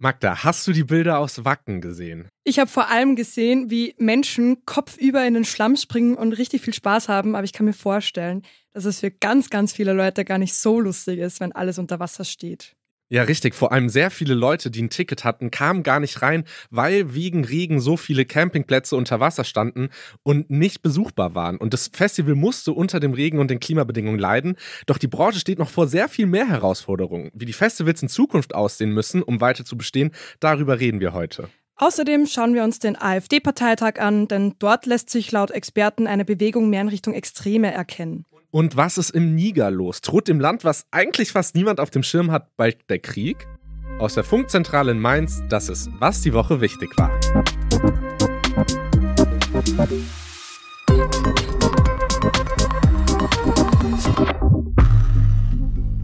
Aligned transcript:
Magda, 0.00 0.44
hast 0.44 0.64
du 0.68 0.72
die 0.72 0.84
Bilder 0.84 1.18
aus 1.18 1.44
Wacken 1.44 1.80
gesehen? 1.80 2.28
Ich 2.44 2.60
habe 2.60 2.70
vor 2.70 2.88
allem 2.88 3.16
gesehen, 3.16 3.68
wie 3.68 3.96
Menschen 3.98 4.64
kopfüber 4.64 5.26
in 5.26 5.34
den 5.34 5.44
Schlamm 5.44 5.74
springen 5.74 6.14
und 6.14 6.34
richtig 6.34 6.62
viel 6.62 6.72
Spaß 6.72 7.08
haben, 7.08 7.34
aber 7.34 7.44
ich 7.44 7.52
kann 7.52 7.66
mir 7.66 7.72
vorstellen, 7.72 8.42
dass 8.72 8.84
es 8.84 9.00
für 9.00 9.10
ganz, 9.10 9.50
ganz 9.50 9.72
viele 9.72 9.94
Leute 9.94 10.24
gar 10.24 10.38
nicht 10.38 10.54
so 10.54 10.78
lustig 10.80 11.18
ist, 11.18 11.40
wenn 11.40 11.50
alles 11.50 11.80
unter 11.80 11.98
Wasser 11.98 12.24
steht. 12.24 12.76
Ja, 13.10 13.22
richtig. 13.22 13.54
Vor 13.54 13.72
allem 13.72 13.88
sehr 13.88 14.10
viele 14.10 14.34
Leute, 14.34 14.70
die 14.70 14.82
ein 14.82 14.90
Ticket 14.90 15.24
hatten, 15.24 15.50
kamen 15.50 15.82
gar 15.82 15.98
nicht 15.98 16.20
rein, 16.20 16.44
weil 16.70 17.14
wegen 17.14 17.42
Regen 17.44 17.80
so 17.80 17.96
viele 17.96 18.26
Campingplätze 18.26 18.96
unter 18.96 19.18
Wasser 19.18 19.44
standen 19.44 19.88
und 20.22 20.50
nicht 20.50 20.82
besuchbar 20.82 21.34
waren. 21.34 21.56
Und 21.56 21.72
das 21.72 21.88
Festival 21.88 22.34
musste 22.34 22.72
unter 22.72 23.00
dem 23.00 23.14
Regen 23.14 23.38
und 23.38 23.50
den 23.50 23.60
Klimabedingungen 23.60 24.20
leiden. 24.20 24.56
Doch 24.84 24.98
die 24.98 25.06
Branche 25.08 25.40
steht 25.40 25.58
noch 25.58 25.70
vor 25.70 25.88
sehr 25.88 26.08
viel 26.10 26.26
mehr 26.26 26.48
Herausforderungen. 26.48 27.30
Wie 27.32 27.46
die 27.46 27.54
Festivals 27.54 28.02
in 28.02 28.10
Zukunft 28.10 28.54
aussehen 28.54 28.92
müssen, 28.92 29.22
um 29.22 29.40
weiter 29.40 29.64
zu 29.64 29.78
bestehen, 29.78 30.10
darüber 30.40 30.78
reden 30.78 31.00
wir 31.00 31.14
heute. 31.14 31.48
Außerdem 31.76 32.26
schauen 32.26 32.54
wir 32.54 32.64
uns 32.64 32.78
den 32.78 33.00
AfD-Parteitag 33.00 34.00
an, 34.00 34.28
denn 34.28 34.56
dort 34.58 34.84
lässt 34.84 35.08
sich 35.10 35.32
laut 35.32 35.52
Experten 35.52 36.06
eine 36.06 36.24
Bewegung 36.24 36.68
mehr 36.68 36.82
in 36.82 36.88
Richtung 36.88 37.14
Extreme 37.14 37.72
erkennen. 37.72 38.26
Und 38.50 38.78
was 38.78 38.96
ist 38.96 39.10
im 39.10 39.34
Niger 39.34 39.70
los? 39.70 40.00
Droht 40.00 40.26
dem 40.26 40.40
Land, 40.40 40.64
was 40.64 40.86
eigentlich 40.90 41.32
fast 41.32 41.54
niemand 41.54 41.80
auf 41.80 41.90
dem 41.90 42.02
Schirm 42.02 42.30
hat, 42.30 42.56
bald 42.56 42.78
der 42.88 42.98
Krieg? 42.98 43.46
Aus 43.98 44.14
der 44.14 44.24
Funkzentrale 44.24 44.92
in 44.92 45.00
Mainz, 45.00 45.42
das 45.50 45.68
ist, 45.68 45.90
was 45.98 46.22
die 46.22 46.32
Woche 46.32 46.62
wichtig 46.62 46.88
war. 46.96 47.10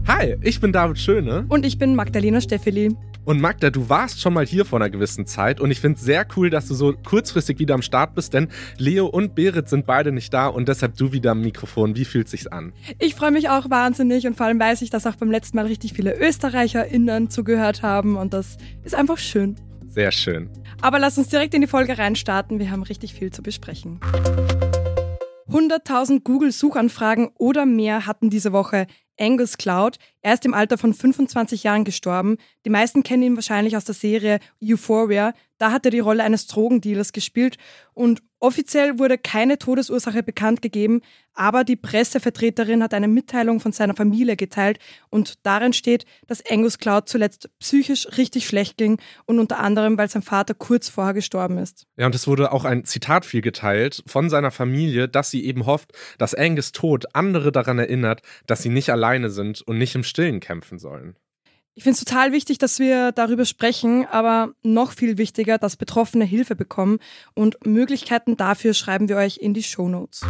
Hi, 0.07 0.35
ich 0.41 0.59
bin 0.59 0.71
David 0.71 0.99
Schöne. 0.99 1.47
Und 1.49 1.65
ich 1.65 1.79
bin 1.79 1.95
Magdalena 1.95 2.41
Steffeli. 2.41 2.95
Und 3.25 3.41
Magda, 3.41 3.71
du 3.71 3.89
warst 3.89 4.21
schon 4.21 4.33
mal 4.33 4.45
hier 4.45 4.65
vor 4.65 4.79
einer 4.79 4.91
gewissen 4.91 5.25
Zeit 5.25 5.59
und 5.59 5.71
ich 5.71 5.81
finde 5.81 5.97
es 5.97 6.03
sehr 6.03 6.27
cool, 6.37 6.51
dass 6.51 6.67
du 6.67 6.75
so 6.75 6.93
kurzfristig 6.93 7.57
wieder 7.57 7.73
am 7.73 7.81
Start 7.81 8.13
bist, 8.13 8.35
denn 8.35 8.49
Leo 8.77 9.07
und 9.07 9.33
Berit 9.33 9.67
sind 9.67 9.87
beide 9.87 10.11
nicht 10.11 10.31
da 10.31 10.47
und 10.47 10.69
deshalb 10.69 10.95
du 10.95 11.11
wieder 11.11 11.31
am 11.31 11.41
Mikrofon. 11.41 11.95
Wie 11.95 12.05
fühlt 12.05 12.29
sich's 12.29 12.45
an? 12.45 12.71
Ich 12.99 13.15
freue 13.15 13.31
mich 13.31 13.49
auch 13.49 13.71
wahnsinnig 13.71 14.27
und 14.27 14.37
vor 14.37 14.45
allem 14.45 14.59
weiß 14.59 14.83
ich, 14.83 14.91
dass 14.91 15.07
auch 15.07 15.15
beim 15.15 15.31
letzten 15.31 15.57
Mal 15.57 15.65
richtig 15.65 15.93
viele 15.93 16.15
ÖsterreicherInnen 16.15 17.31
zugehört 17.31 17.81
haben 17.81 18.15
und 18.15 18.33
das 18.33 18.57
ist 18.83 18.93
einfach 18.93 19.17
schön. 19.17 19.55
Sehr 19.87 20.11
schön. 20.11 20.49
Aber 20.81 20.99
lass 20.99 21.17
uns 21.17 21.29
direkt 21.29 21.55
in 21.55 21.61
die 21.61 21.67
Folge 21.67 21.97
reinstarten. 21.97 22.59
Wir 22.59 22.69
haben 22.69 22.83
richtig 22.83 23.15
viel 23.15 23.31
zu 23.31 23.41
besprechen. 23.41 23.99
100.000 25.49 26.21
Google-Suchanfragen 26.23 27.29
oder 27.37 27.65
mehr 27.65 28.05
hatten 28.05 28.29
diese 28.29 28.51
Woche 28.51 28.87
Angus 29.19 29.57
Cloud. 29.57 29.97
Er 30.21 30.33
ist 30.33 30.45
im 30.45 30.53
Alter 30.53 30.77
von 30.77 30.93
25 30.93 31.63
Jahren 31.63 31.83
gestorben. 31.83 32.37
Die 32.65 32.69
meisten 32.69 33.03
kennen 33.03 33.23
ihn 33.23 33.35
wahrscheinlich 33.35 33.77
aus 33.77 33.85
der 33.85 33.95
Serie 33.95 34.39
Euphoria. 34.63 35.33
Da 35.57 35.71
hat 35.71 35.85
er 35.85 35.91
die 35.91 35.99
Rolle 35.99 36.23
eines 36.23 36.47
Drogendealers 36.47 37.13
gespielt 37.13 37.57
und 37.93 38.21
offiziell 38.45 38.99
wurde 38.99 39.17
keine 39.17 39.57
Todesursache 39.57 40.21
bekannt 40.21 40.61
gegeben, 40.61 41.01
aber 41.33 41.63
die 41.63 41.75
Pressevertreterin 41.75 42.83
hat 42.83 42.93
eine 42.93 43.07
Mitteilung 43.07 43.59
von 43.59 43.71
seiner 43.71 43.95
Familie 43.95 44.35
geteilt 44.35 44.77
und 45.09 45.43
darin 45.43 45.73
steht, 45.73 46.05
dass 46.27 46.43
Angus 46.47 46.77
Cloud 46.77 47.09
zuletzt 47.09 47.49
psychisch 47.59 48.07
richtig 48.17 48.45
schlecht 48.45 48.77
ging 48.77 48.99
und 49.25 49.39
unter 49.39 49.59
anderem, 49.59 49.97
weil 49.97 50.09
sein 50.09 50.21
Vater 50.21 50.53
kurz 50.53 50.89
vorher 50.89 51.15
gestorben 51.15 51.57
ist. 51.57 51.87
Ja, 51.97 52.05
und 52.05 52.13
es 52.13 52.27
wurde 52.27 52.51
auch 52.51 52.65
ein 52.65 52.85
Zitat 52.85 53.25
viel 53.25 53.41
geteilt 53.41 54.03
von 54.05 54.29
seiner 54.29 54.51
Familie, 54.51 55.09
dass 55.09 55.31
sie 55.31 55.43
eben 55.43 55.65
hofft, 55.65 55.91
dass 56.19 56.35
Angus 56.35 56.71
Tod 56.71 57.05
andere 57.13 57.51
daran 57.51 57.79
erinnert, 57.79 58.21
dass 58.45 58.61
sie 58.61 58.69
nicht 58.69 58.91
alleine 58.91 59.31
sind 59.31 59.63
und 59.63 59.79
nicht 59.79 59.95
im 59.95 60.03
Stillen 60.03 60.39
kämpfen 60.39 60.77
sollen. 60.77 61.15
Ich 61.77 61.83
finde 61.83 61.97
es 61.99 62.05
total 62.05 62.31
wichtig, 62.31 62.57
dass 62.57 62.79
wir 62.79 63.11
darüber 63.11 63.43
sprechen, 63.43 64.05
aber 64.05 64.53
noch 64.63 64.93
viel 64.93 65.17
wichtiger, 65.17 65.57
dass 65.57 65.75
Betroffene 65.75 66.23
Hilfe 66.23 66.55
bekommen 66.55 66.99
und 67.33 67.65
Möglichkeiten 67.65 68.37
dafür 68.37 68.73
schreiben 68.73 69.09
wir 69.09 69.17
euch 69.17 69.39
in 69.39 69.53
die 69.53 69.61
Show 69.61 69.89
Notes. 69.89 70.21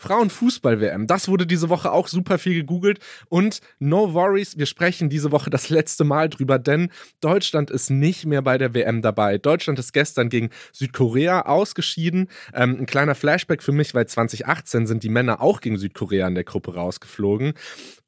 Frauenfußball-WM. 0.00 1.06
Das 1.06 1.28
wurde 1.28 1.46
diese 1.46 1.68
Woche 1.68 1.92
auch 1.92 2.08
super 2.08 2.38
viel 2.38 2.54
gegoogelt. 2.54 3.00
Und 3.28 3.60
no 3.78 4.14
worries, 4.14 4.56
wir 4.56 4.64
sprechen 4.64 5.10
diese 5.10 5.30
Woche 5.30 5.50
das 5.50 5.68
letzte 5.68 6.04
Mal 6.04 6.30
drüber, 6.30 6.58
denn 6.58 6.90
Deutschland 7.20 7.70
ist 7.70 7.90
nicht 7.90 8.24
mehr 8.24 8.40
bei 8.40 8.56
der 8.56 8.72
WM 8.72 9.02
dabei. 9.02 9.36
Deutschland 9.36 9.78
ist 9.78 9.92
gestern 9.92 10.30
gegen 10.30 10.48
Südkorea 10.72 11.42
ausgeschieden. 11.42 12.28
Ähm, 12.54 12.78
ein 12.80 12.86
kleiner 12.86 13.14
Flashback 13.14 13.62
für 13.62 13.72
mich, 13.72 13.94
weil 13.94 14.06
2018 14.06 14.86
sind 14.86 15.02
die 15.02 15.10
Männer 15.10 15.42
auch 15.42 15.60
gegen 15.60 15.76
Südkorea 15.76 16.26
in 16.26 16.34
der 16.34 16.44
Gruppe 16.44 16.74
rausgeflogen. 16.74 17.52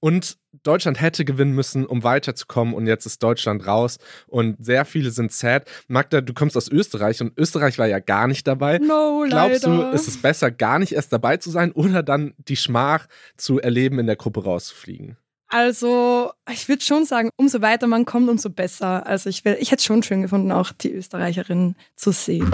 Und 0.04 0.36
Deutschland 0.64 1.00
hätte 1.00 1.24
gewinnen 1.24 1.54
müssen, 1.54 1.86
um 1.86 2.02
weiterzukommen 2.02 2.74
und 2.74 2.88
jetzt 2.88 3.06
ist 3.06 3.22
Deutschland 3.22 3.68
raus 3.68 3.98
und 4.26 4.56
sehr 4.58 4.84
viele 4.84 5.12
sind 5.12 5.30
sad. 5.30 5.70
Magda, 5.86 6.20
du 6.20 6.34
kommst 6.34 6.56
aus 6.56 6.68
Österreich 6.68 7.20
und 7.20 7.38
Österreich 7.38 7.78
war 7.78 7.86
ja 7.86 8.00
gar 8.00 8.26
nicht 8.26 8.48
dabei. 8.48 8.78
No, 8.78 9.24
Glaubst 9.28 9.62
leider. 9.62 9.90
du, 9.90 9.94
ist 9.94 10.08
es 10.08 10.20
besser, 10.20 10.50
gar 10.50 10.80
nicht 10.80 10.92
erst 10.92 11.12
dabei 11.12 11.36
zu 11.36 11.50
sein 11.50 11.70
oder 11.70 12.02
dann 12.02 12.34
die 12.36 12.56
Schmach 12.56 13.06
zu 13.36 13.60
erleben, 13.60 14.00
in 14.00 14.06
der 14.06 14.16
Gruppe 14.16 14.42
rauszufliegen? 14.42 15.18
Also, 15.46 16.32
ich 16.50 16.68
würde 16.68 16.82
schon 16.82 17.04
sagen, 17.04 17.30
umso 17.36 17.62
weiter 17.62 17.86
man 17.86 18.04
kommt, 18.04 18.28
umso 18.28 18.50
besser. 18.50 19.06
Also, 19.06 19.30
ich, 19.30 19.46
ich 19.46 19.70
hätte 19.70 19.76
es 19.80 19.84
schon 19.84 20.02
schön 20.02 20.22
gefunden, 20.22 20.50
auch 20.50 20.72
die 20.72 20.90
Österreicherin 20.90 21.76
zu 21.94 22.10
sehen. 22.10 22.50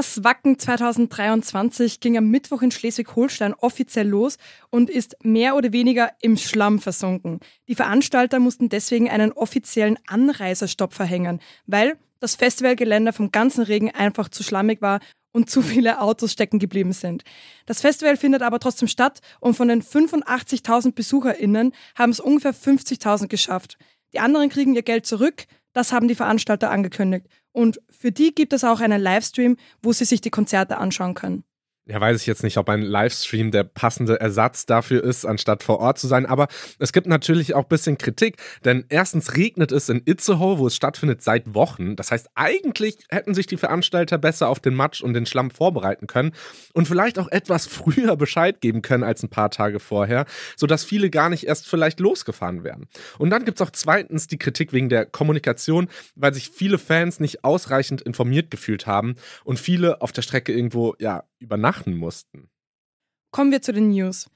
Das 0.00 0.24
Wacken 0.24 0.58
2023 0.58 2.00
ging 2.00 2.16
am 2.16 2.30
Mittwoch 2.30 2.62
in 2.62 2.70
Schleswig-Holstein 2.70 3.52
offiziell 3.52 4.08
los 4.08 4.38
und 4.70 4.88
ist 4.88 5.14
mehr 5.22 5.56
oder 5.56 5.74
weniger 5.74 6.12
im 6.22 6.38
Schlamm 6.38 6.78
versunken. 6.78 7.38
Die 7.68 7.74
Veranstalter 7.74 8.38
mussten 8.38 8.70
deswegen 8.70 9.10
einen 9.10 9.30
offiziellen 9.30 9.98
Anreiserstopp 10.06 10.94
verhängen, 10.94 11.38
weil 11.66 11.98
das 12.18 12.34
Festivalgelände 12.34 13.12
vom 13.12 13.30
ganzen 13.30 13.62
Regen 13.62 13.90
einfach 13.90 14.30
zu 14.30 14.42
schlammig 14.42 14.80
war 14.80 15.00
und 15.32 15.50
zu 15.50 15.60
viele 15.60 16.00
Autos 16.00 16.32
stecken 16.32 16.58
geblieben 16.58 16.94
sind. 16.94 17.22
Das 17.66 17.82
Festival 17.82 18.16
findet 18.16 18.40
aber 18.40 18.58
trotzdem 18.58 18.88
statt 18.88 19.20
und 19.38 19.52
von 19.52 19.68
den 19.68 19.82
85.000 19.82 20.92
BesucherInnen 20.92 21.72
haben 21.94 22.10
es 22.12 22.20
ungefähr 22.20 22.54
50.000 22.54 23.28
geschafft. 23.28 23.76
Die 24.14 24.20
anderen 24.20 24.48
kriegen 24.48 24.74
ihr 24.74 24.82
Geld 24.82 25.04
zurück, 25.04 25.44
das 25.72 25.92
haben 25.92 26.08
die 26.08 26.14
Veranstalter 26.14 26.70
angekündigt. 26.70 27.26
Und 27.52 27.80
für 27.90 28.12
die 28.12 28.34
gibt 28.34 28.52
es 28.52 28.64
auch 28.64 28.80
einen 28.80 29.00
Livestream, 29.00 29.56
wo 29.82 29.92
sie 29.92 30.04
sich 30.04 30.20
die 30.20 30.30
Konzerte 30.30 30.78
anschauen 30.78 31.14
können 31.14 31.44
ja, 31.90 32.00
weiß 32.00 32.20
ich 32.20 32.26
jetzt 32.26 32.44
nicht, 32.44 32.56
ob 32.56 32.68
ein 32.68 32.82
Livestream 32.82 33.50
der 33.50 33.64
passende 33.64 34.20
Ersatz 34.20 34.64
dafür 34.64 35.02
ist, 35.02 35.26
anstatt 35.26 35.64
vor 35.64 35.80
Ort 35.80 35.98
zu 35.98 36.06
sein. 36.06 36.24
Aber 36.24 36.46
es 36.78 36.92
gibt 36.92 37.08
natürlich 37.08 37.54
auch 37.54 37.64
ein 37.64 37.68
bisschen 37.68 37.98
Kritik, 37.98 38.36
denn 38.64 38.84
erstens 38.88 39.36
regnet 39.36 39.72
es 39.72 39.88
in 39.88 40.00
Itzehoe, 40.04 40.58
wo 40.58 40.68
es 40.68 40.76
stattfindet, 40.76 41.20
seit 41.22 41.52
Wochen. 41.54 41.96
Das 41.96 42.12
heißt, 42.12 42.28
eigentlich 42.36 42.98
hätten 43.08 43.34
sich 43.34 43.48
die 43.48 43.56
Veranstalter 43.56 44.18
besser 44.18 44.48
auf 44.48 44.60
den 44.60 44.74
Matsch 44.74 45.02
und 45.02 45.14
den 45.14 45.26
Schlamm 45.26 45.50
vorbereiten 45.50 46.06
können 46.06 46.30
und 46.74 46.86
vielleicht 46.86 47.18
auch 47.18 47.28
etwas 47.28 47.66
früher 47.80 48.14
Bescheid 48.16 48.60
geben 48.60 48.82
können 48.82 49.02
als 49.02 49.24
ein 49.24 49.30
paar 49.30 49.50
Tage 49.50 49.80
vorher, 49.80 50.26
sodass 50.56 50.84
viele 50.84 51.10
gar 51.10 51.28
nicht 51.28 51.44
erst 51.44 51.66
vielleicht 51.66 51.98
losgefahren 51.98 52.62
wären. 52.62 52.86
Und 53.18 53.30
dann 53.30 53.44
gibt 53.44 53.60
es 53.60 53.66
auch 53.66 53.72
zweitens 53.72 54.28
die 54.28 54.38
Kritik 54.38 54.72
wegen 54.72 54.88
der 54.88 55.06
Kommunikation, 55.06 55.88
weil 56.14 56.34
sich 56.34 56.50
viele 56.50 56.78
Fans 56.78 57.18
nicht 57.18 57.42
ausreichend 57.42 58.00
informiert 58.00 58.52
gefühlt 58.52 58.86
haben 58.86 59.16
und 59.42 59.58
viele 59.58 60.02
auf 60.02 60.12
der 60.12 60.22
Strecke 60.22 60.52
irgendwo, 60.52 60.94
ja, 61.00 61.24
übernachten 61.40 61.94
mussten. 61.94 62.50
Kommen 63.32 63.50
wir 63.50 63.62
zu 63.62 63.72
den 63.72 63.90
News. 63.90 64.30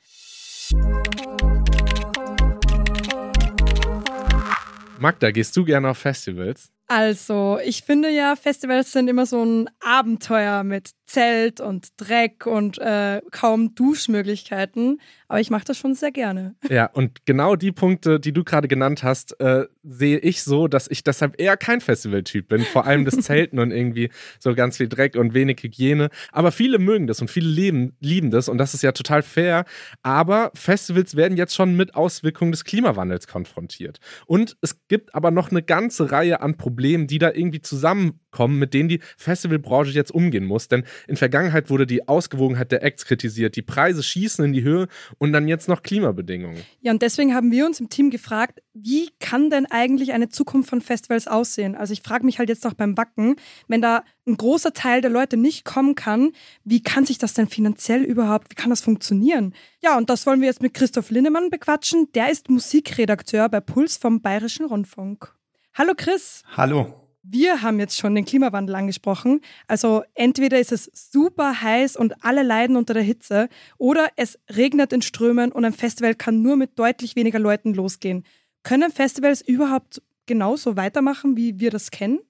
Magda, 4.99 5.31
gehst 5.31 5.57
du 5.57 5.65
gerne 5.65 5.91
auf 5.91 5.99
Festivals? 5.99 6.73
Also, 6.87 7.59
ich 7.65 7.83
finde 7.83 8.11
ja, 8.11 8.37
Festivals 8.37 8.93
sind 8.93 9.09
immer 9.09 9.25
so 9.25 9.43
ein 9.43 9.71
Abenteuer 9.81 10.65
mit 10.65 10.91
Zelt 11.07 11.61
und 11.61 11.89
Dreck 11.97 12.47
und 12.47 12.79
äh, 12.79 13.21
kaum 13.31 13.75
Duschmöglichkeiten. 13.75 15.01
Aber 15.29 15.41
ich 15.41 15.51
mache 15.51 15.65
das 15.65 15.79
schon 15.79 15.95
sehr 15.95 16.13
gerne. 16.13 16.55
Ja, 16.75 16.87
und 16.87 17.25
genau 17.25 17.55
die 17.55 17.71
Punkte, 17.71 18.19
die 18.19 18.33
du 18.33 18.43
gerade 18.43 18.67
genannt 18.67 19.05
hast, 19.05 19.39
äh, 19.39 19.67
sehe 19.85 20.19
ich 20.19 20.43
so, 20.43 20.67
dass 20.67 20.89
ich 20.91 21.05
deshalb 21.05 21.41
eher 21.41 21.57
kein 21.57 21.81
Festivaltyp 21.81 22.49
bin. 22.49 22.63
Vor 22.63 22.85
allem 22.85 23.05
das 23.05 23.17
Zelten 23.21 23.61
und 23.61 23.71
irgendwie 23.71 24.11
so 24.41 24.55
ganz 24.55 24.79
viel 24.79 24.89
Dreck 24.89 25.15
und 25.15 25.35
wenig 25.35 25.63
Hygiene. 25.63 26.09
Aber 26.33 26.51
viele 26.51 26.79
mögen 26.79 27.07
das 27.07 27.21
und 27.21 27.31
viele 27.31 27.49
leben, 27.49 27.97
lieben 28.01 28.33
das 28.33 28.49
und 28.49 28.59
das 28.59 28.75
ist 28.75 28.83
ja 28.83 28.91
total 28.91 29.23
fair. 29.23 29.67
Aber 30.03 30.51
Festivals 30.55 31.15
werden 31.15 31.37
jetzt 31.37 31.55
schon 31.55 31.77
mit 31.77 31.95
Auswirkungen 31.95 32.51
des 32.51 32.65
Klimawandels 32.65 33.29
konfrontiert. 33.29 34.01
Und 34.27 34.57
es 34.63 34.89
gibt 34.89 35.15
aber 35.15 35.31
noch 35.31 35.53
eine 35.53 35.63
ganze 35.63 36.11
Reihe 36.11 36.41
an 36.41 36.57
Problemen, 36.57 36.74
die 36.77 37.19
da 37.19 37.33
irgendwie 37.33 37.61
zusammenkommen, 37.61 38.59
mit 38.59 38.75
denen 38.75 38.89
die 38.89 39.01
Festivalbranche 39.17 39.93
jetzt 39.93 40.13
umgehen 40.13 40.45
muss. 40.45 40.69
Denn 40.69 40.85
in 41.09 41.17
Vergangenheit 41.17 41.71
wurde 41.71 41.87
die 41.87 42.09
Ausgewogenheit 42.09 42.73
der 42.73 42.83
Acts 42.83 43.05
kritisiert, 43.05 43.57
die 43.57 43.63
Preise 43.63 44.03
schießen 44.03 44.45
in 44.45 44.53
die 44.53 44.63
Höhe 44.63 44.89
und 45.19 45.33
dann 45.33 45.49
jetzt 45.49 45.69
noch 45.69 45.83
Klimabedingungen. 45.83 46.63
Ja, 46.81 46.93
und 46.93 47.03
deswegen 47.03 47.35
haben 47.35 47.51
wir 47.53 47.67
uns 47.67 47.81
im 47.81 47.89
Team 47.89 48.11
gefragt, 48.11 48.63
wie 48.75 49.11
kann 49.21 49.51
denn 49.51 49.67
eigentlich 49.67 50.13
eine 50.13 50.29
Zukunft 50.29 50.69
von 50.69 50.81
Festivals 50.81 51.29
aussehen? 51.29 51.77
Also 51.77 51.93
ich 51.93 52.03
frage 52.03 52.27
mich 52.27 52.39
halt 52.39 52.49
jetzt 52.49 52.67
auch 52.67 52.75
beim 52.75 52.95
Backen, 52.95 53.37
wenn 53.69 53.81
da 53.81 54.03
ein 54.27 54.37
großer 54.37 54.73
Teil 54.73 55.01
der 55.01 55.11
Leute 55.11 55.37
nicht 55.37 55.65
kommen 55.65 55.95
kann, 55.95 56.33
wie 56.65 56.83
kann 56.83 57.07
sich 57.07 57.19
das 57.19 57.35
denn 57.35 57.49
finanziell 57.49 58.03
überhaupt, 58.03 58.51
wie 58.51 58.55
kann 58.55 58.71
das 58.71 58.81
funktionieren? 58.81 59.55
Ja, 59.83 59.97
und 59.97 60.11
das 60.11 60.27
wollen 60.27 60.41
wir 60.41 60.49
jetzt 60.49 60.63
mit 60.63 60.75
Christoph 60.75 61.11
Linnemann 61.11 61.51
bequatschen. 61.51 62.09
Der 62.15 62.31
ist 62.31 62.51
Musikredakteur 62.51 63.49
bei 63.49 63.61
Puls 63.61 63.97
vom 63.97 64.21
Bayerischen 64.21 64.67
Rundfunk. 64.67 65.35
Hallo 65.77 65.95
Chris. 65.97 66.45
Hallo. 66.57 66.95
Wir 67.25 67.63
haben 67.63 67.81
jetzt 67.81 67.99
schon 67.99 68.15
den 68.15 68.25
Klimawandel 68.25 68.77
angesprochen. 68.77 69.41
Also 69.67 70.05
entweder 70.15 70.61
ist 70.61 70.71
es 70.71 70.89
super 70.95 71.63
heiß 71.63 71.97
und 71.97 72.25
alle 72.25 72.45
leiden 72.45 72.77
unter 72.77 72.95
der 72.95 73.03
Hitze 73.03 73.49
oder 73.77 74.07
es 74.15 74.39
regnet 74.55 74.93
in 74.93 75.03
Strömen 75.03 75.51
und 75.51 75.65
ein 75.65 75.73
Festival 75.73 76.15
kann 76.15 76.43
nur 76.43 76.55
mit 76.55 76.79
deutlich 76.79 77.17
weniger 77.17 77.41
Leuten 77.41 77.75
losgehen. 77.75 78.25
Können 78.63 78.93
Festivals 78.93 79.41
überhaupt 79.41 80.01
genauso 80.27 80.77
weitermachen, 80.77 81.37
wie 81.37 81.59
wir 81.59 81.73
das 81.73 81.91
kennen? 81.91 82.21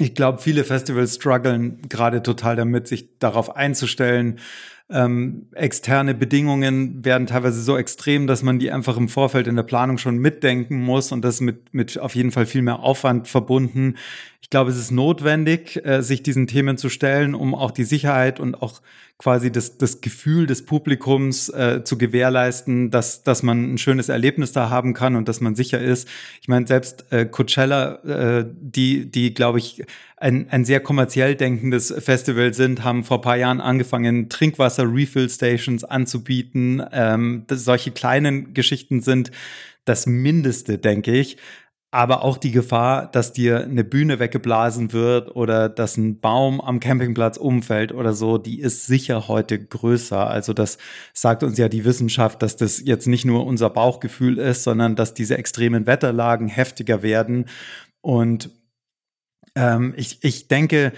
Ich 0.00 0.14
glaube, 0.14 0.38
viele 0.38 0.64
Festivals 0.64 1.16
strugglen 1.16 1.82
gerade 1.90 2.22
total 2.22 2.56
damit, 2.56 2.88
sich 2.88 3.18
darauf 3.18 3.54
einzustellen. 3.54 4.40
Ähm, 4.90 5.48
externe 5.52 6.14
Bedingungen 6.14 7.04
werden 7.06 7.26
teilweise 7.26 7.62
so 7.62 7.78
extrem, 7.78 8.26
dass 8.26 8.42
man 8.42 8.58
die 8.58 8.70
einfach 8.70 8.98
im 8.98 9.08
Vorfeld 9.08 9.46
in 9.46 9.56
der 9.56 9.62
Planung 9.62 9.96
schon 9.96 10.18
mitdenken 10.18 10.82
muss 10.82 11.10
und 11.10 11.24
das 11.24 11.40
mit, 11.40 11.72
mit 11.72 11.98
auf 11.98 12.14
jeden 12.14 12.32
Fall 12.32 12.44
viel 12.44 12.60
mehr 12.60 12.80
Aufwand 12.80 13.26
verbunden. 13.26 13.96
Ich 14.42 14.50
glaube, 14.50 14.70
es 14.70 14.76
ist 14.76 14.90
notwendig, 14.90 15.82
äh, 15.86 16.02
sich 16.02 16.22
diesen 16.22 16.46
Themen 16.46 16.76
zu 16.76 16.90
stellen, 16.90 17.34
um 17.34 17.54
auch 17.54 17.70
die 17.70 17.84
Sicherheit 17.84 18.40
und 18.40 18.60
auch 18.60 18.82
quasi 19.18 19.52
das, 19.52 19.78
das 19.78 20.00
Gefühl 20.00 20.46
des 20.46 20.66
Publikums 20.66 21.48
äh, 21.48 21.82
zu 21.84 21.96
gewährleisten, 21.96 22.90
dass, 22.90 23.22
dass 23.22 23.42
man 23.42 23.74
ein 23.74 23.78
schönes 23.78 24.08
Erlebnis 24.08 24.52
da 24.52 24.70
haben 24.70 24.92
kann 24.92 25.14
und 25.14 25.28
dass 25.28 25.40
man 25.40 25.54
sicher 25.54 25.80
ist. 25.80 26.08
Ich 26.40 26.48
meine, 26.48 26.66
selbst 26.66 27.12
äh, 27.12 27.24
Coachella, 27.24 27.94
äh, 28.04 28.44
die, 28.48 29.10
die 29.10 29.32
glaube 29.32 29.58
ich, 29.58 29.84
ein, 30.16 30.48
ein 30.50 30.64
sehr 30.64 30.80
kommerziell 30.80 31.36
denkendes 31.36 31.94
Festival 31.98 32.54
sind, 32.54 32.82
haben 32.82 33.04
vor 33.04 33.20
paar 33.20 33.36
Jahren 33.36 33.60
angefangen, 33.60 34.28
Trinkwasser-Refill-Stations 34.28 35.84
anzubieten. 35.84 36.82
Ähm, 36.92 37.44
solche 37.48 37.92
kleinen 37.92 38.52
Geschichten 38.52 39.00
sind 39.00 39.30
das 39.84 40.06
Mindeste, 40.06 40.78
denke 40.78 41.12
ich 41.12 41.36
aber 41.94 42.24
auch 42.24 42.38
die 42.38 42.50
Gefahr, 42.50 43.06
dass 43.06 43.32
dir 43.32 43.62
eine 43.62 43.84
Bühne 43.84 44.18
weggeblasen 44.18 44.92
wird 44.92 45.36
oder 45.36 45.68
dass 45.68 45.96
ein 45.96 46.18
Baum 46.18 46.60
am 46.60 46.80
Campingplatz 46.80 47.36
umfällt 47.36 47.92
oder 47.92 48.14
so, 48.14 48.36
die 48.36 48.58
ist 48.58 48.86
sicher 48.86 49.28
heute 49.28 49.64
größer. 49.64 50.28
Also 50.28 50.52
das 50.54 50.78
sagt 51.12 51.44
uns 51.44 51.56
ja 51.56 51.68
die 51.68 51.84
Wissenschaft, 51.84 52.42
dass 52.42 52.56
das 52.56 52.84
jetzt 52.84 53.06
nicht 53.06 53.24
nur 53.24 53.46
unser 53.46 53.70
Bauchgefühl 53.70 54.38
ist, 54.38 54.64
sondern 54.64 54.96
dass 54.96 55.14
diese 55.14 55.38
extremen 55.38 55.86
Wetterlagen 55.86 56.48
heftiger 56.48 57.04
werden. 57.04 57.44
Und 58.00 58.50
ähm, 59.54 59.94
ich, 59.96 60.18
ich 60.22 60.48
denke, 60.48 60.92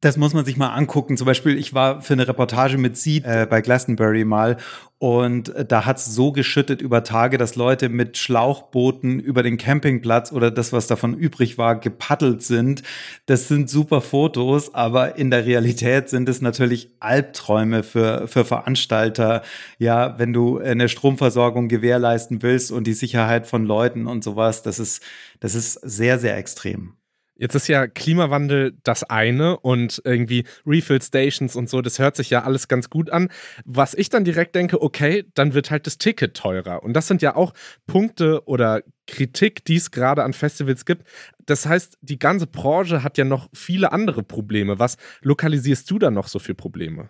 das 0.00 0.16
muss 0.16 0.34
man 0.34 0.44
sich 0.44 0.56
mal 0.56 0.70
angucken. 0.70 1.16
Zum 1.16 1.26
Beispiel, 1.26 1.58
ich 1.58 1.74
war 1.74 2.02
für 2.02 2.14
eine 2.14 2.26
Reportage 2.26 2.78
mit 2.78 2.96
Seed 2.96 3.24
äh, 3.24 3.46
bei 3.48 3.60
Glastonbury 3.60 4.24
mal 4.24 4.56
und 5.02 5.54
äh, 5.54 5.64
da 5.64 5.86
hat 5.86 5.96
es 5.96 6.04
so 6.04 6.30
geschüttet 6.30 6.82
über 6.82 7.02
Tage, 7.02 7.38
dass 7.38 7.56
Leute 7.56 7.88
mit 7.88 8.18
Schlauchbooten 8.18 9.18
über 9.18 9.42
den 9.42 9.56
Campingplatz 9.56 10.30
oder 10.30 10.50
das, 10.50 10.74
was 10.74 10.88
davon 10.88 11.14
übrig 11.14 11.56
war, 11.56 11.80
gepaddelt 11.80 12.42
sind. 12.42 12.82
Das 13.24 13.48
sind 13.48 13.70
super 13.70 14.02
Fotos, 14.02 14.74
aber 14.74 15.16
in 15.16 15.30
der 15.30 15.46
Realität 15.46 16.10
sind 16.10 16.28
es 16.28 16.42
natürlich 16.42 16.90
Albträume 17.00 17.82
für, 17.82 18.28
für 18.28 18.44
Veranstalter. 18.44 19.40
Ja, 19.78 20.18
wenn 20.18 20.34
du 20.34 20.58
eine 20.58 20.90
Stromversorgung 20.90 21.68
gewährleisten 21.68 22.42
willst 22.42 22.70
und 22.70 22.86
die 22.86 22.92
Sicherheit 22.92 23.46
von 23.46 23.64
Leuten 23.64 24.06
und 24.06 24.22
sowas, 24.22 24.62
das 24.62 24.78
ist, 24.78 25.02
das 25.40 25.54
ist 25.54 25.74
sehr, 25.74 26.18
sehr 26.18 26.36
extrem. 26.36 26.99
Jetzt 27.40 27.54
ist 27.54 27.68
ja 27.68 27.86
Klimawandel 27.86 28.76
das 28.82 29.02
eine 29.02 29.58
und 29.58 30.02
irgendwie 30.04 30.44
Refill 30.66 31.00
Stations 31.00 31.56
und 31.56 31.70
so, 31.70 31.80
das 31.80 31.98
hört 31.98 32.14
sich 32.14 32.28
ja 32.28 32.42
alles 32.42 32.68
ganz 32.68 32.90
gut 32.90 33.08
an. 33.08 33.30
Was 33.64 33.94
ich 33.94 34.10
dann 34.10 34.24
direkt 34.24 34.54
denke, 34.54 34.82
okay, 34.82 35.24
dann 35.32 35.54
wird 35.54 35.70
halt 35.70 35.86
das 35.86 35.96
Ticket 35.96 36.36
teurer. 36.36 36.82
Und 36.82 36.92
das 36.92 37.08
sind 37.08 37.22
ja 37.22 37.36
auch 37.36 37.54
Punkte 37.86 38.46
oder 38.46 38.82
Kritik, 39.06 39.64
die 39.64 39.76
es 39.76 39.90
gerade 39.90 40.22
an 40.22 40.34
Festivals 40.34 40.84
gibt. 40.84 41.08
Das 41.46 41.64
heißt, 41.64 41.96
die 42.02 42.18
ganze 42.18 42.46
Branche 42.46 43.02
hat 43.02 43.16
ja 43.16 43.24
noch 43.24 43.48
viele 43.54 43.90
andere 43.90 44.22
Probleme. 44.22 44.78
Was 44.78 44.98
lokalisierst 45.22 45.90
du 45.90 45.98
da 45.98 46.10
noch 46.10 46.28
so 46.28 46.40
für 46.40 46.54
Probleme? 46.54 47.08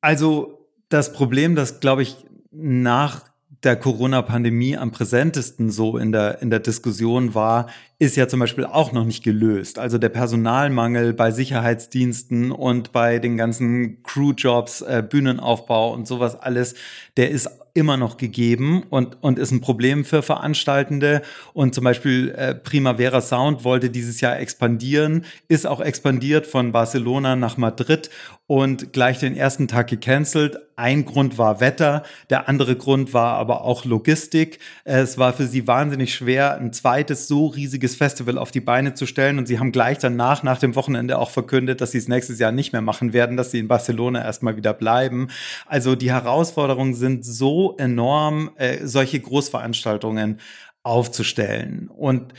Also 0.00 0.68
das 0.88 1.12
Problem, 1.12 1.56
das 1.56 1.80
glaube 1.80 2.02
ich 2.02 2.24
nach 2.52 3.24
der 3.64 3.76
Corona-Pandemie 3.76 4.76
am 4.76 4.92
präsentesten 4.92 5.70
so 5.70 5.98
in 5.98 6.12
der, 6.12 6.40
in 6.42 6.50
der 6.50 6.60
Diskussion 6.60 7.34
war, 7.34 7.68
ist 8.00 8.16
ja 8.16 8.26
zum 8.26 8.40
Beispiel 8.40 8.64
auch 8.64 8.92
noch 8.92 9.04
nicht 9.04 9.22
gelöst. 9.22 9.78
Also 9.78 9.98
der 9.98 10.08
Personalmangel 10.08 11.12
bei 11.12 11.30
Sicherheitsdiensten 11.30 12.50
und 12.50 12.92
bei 12.92 13.18
den 13.18 13.36
ganzen 13.36 14.02
Crewjobs, 14.02 14.80
äh, 14.80 15.04
Bühnenaufbau 15.06 15.92
und 15.92 16.08
sowas 16.08 16.34
alles, 16.34 16.74
der 17.18 17.30
ist 17.30 17.50
immer 17.74 17.96
noch 17.96 18.16
gegeben 18.16 18.82
und, 18.90 19.22
und 19.22 19.38
ist 19.38 19.50
ein 19.50 19.60
Problem 19.60 20.04
für 20.04 20.22
Veranstaltende. 20.22 21.22
Und 21.52 21.74
zum 21.74 21.84
Beispiel 21.84 22.30
äh, 22.36 22.54
Primavera 22.54 23.20
Sound 23.20 23.64
wollte 23.64 23.90
dieses 23.90 24.20
Jahr 24.20 24.38
expandieren, 24.38 25.24
ist 25.48 25.66
auch 25.66 25.80
expandiert 25.80 26.46
von 26.46 26.72
Barcelona 26.72 27.36
nach 27.36 27.56
Madrid 27.56 28.10
und 28.46 28.92
gleich 28.92 29.18
den 29.18 29.36
ersten 29.36 29.68
Tag 29.68 29.88
gecancelt. 29.88 30.58
Ein 30.74 31.04
Grund 31.04 31.38
war 31.38 31.60
Wetter, 31.60 32.02
der 32.30 32.48
andere 32.48 32.74
Grund 32.74 33.14
war 33.14 33.34
aber 33.34 33.64
auch 33.64 33.84
Logistik. 33.84 34.58
Es 34.84 35.18
war 35.18 35.32
für 35.32 35.46
sie 35.46 35.66
wahnsinnig 35.66 36.14
schwer, 36.14 36.56
ein 36.56 36.72
zweites 36.72 37.28
so 37.28 37.46
riesiges 37.46 37.89
Festival 37.96 38.38
auf 38.38 38.50
die 38.50 38.60
Beine 38.60 38.94
zu 38.94 39.06
stellen. 39.06 39.38
Und 39.38 39.46
sie 39.46 39.58
haben 39.58 39.72
gleich 39.72 39.98
danach, 39.98 40.42
nach 40.42 40.58
dem 40.58 40.74
Wochenende 40.74 41.18
auch 41.18 41.30
verkündet, 41.30 41.80
dass 41.80 41.92
sie 41.92 41.98
es 41.98 42.08
nächstes 42.08 42.38
Jahr 42.38 42.52
nicht 42.52 42.72
mehr 42.72 42.82
machen 42.82 43.12
werden, 43.12 43.36
dass 43.36 43.50
sie 43.50 43.58
in 43.58 43.68
Barcelona 43.68 44.22
erstmal 44.24 44.56
wieder 44.56 44.74
bleiben. 44.74 45.28
Also 45.66 45.96
die 45.96 46.12
Herausforderungen 46.12 46.94
sind 46.94 47.24
so 47.24 47.76
enorm, 47.76 48.50
äh, 48.56 48.86
solche 48.86 49.20
Großveranstaltungen 49.20 50.40
aufzustellen. 50.82 51.88
Und 51.88 52.32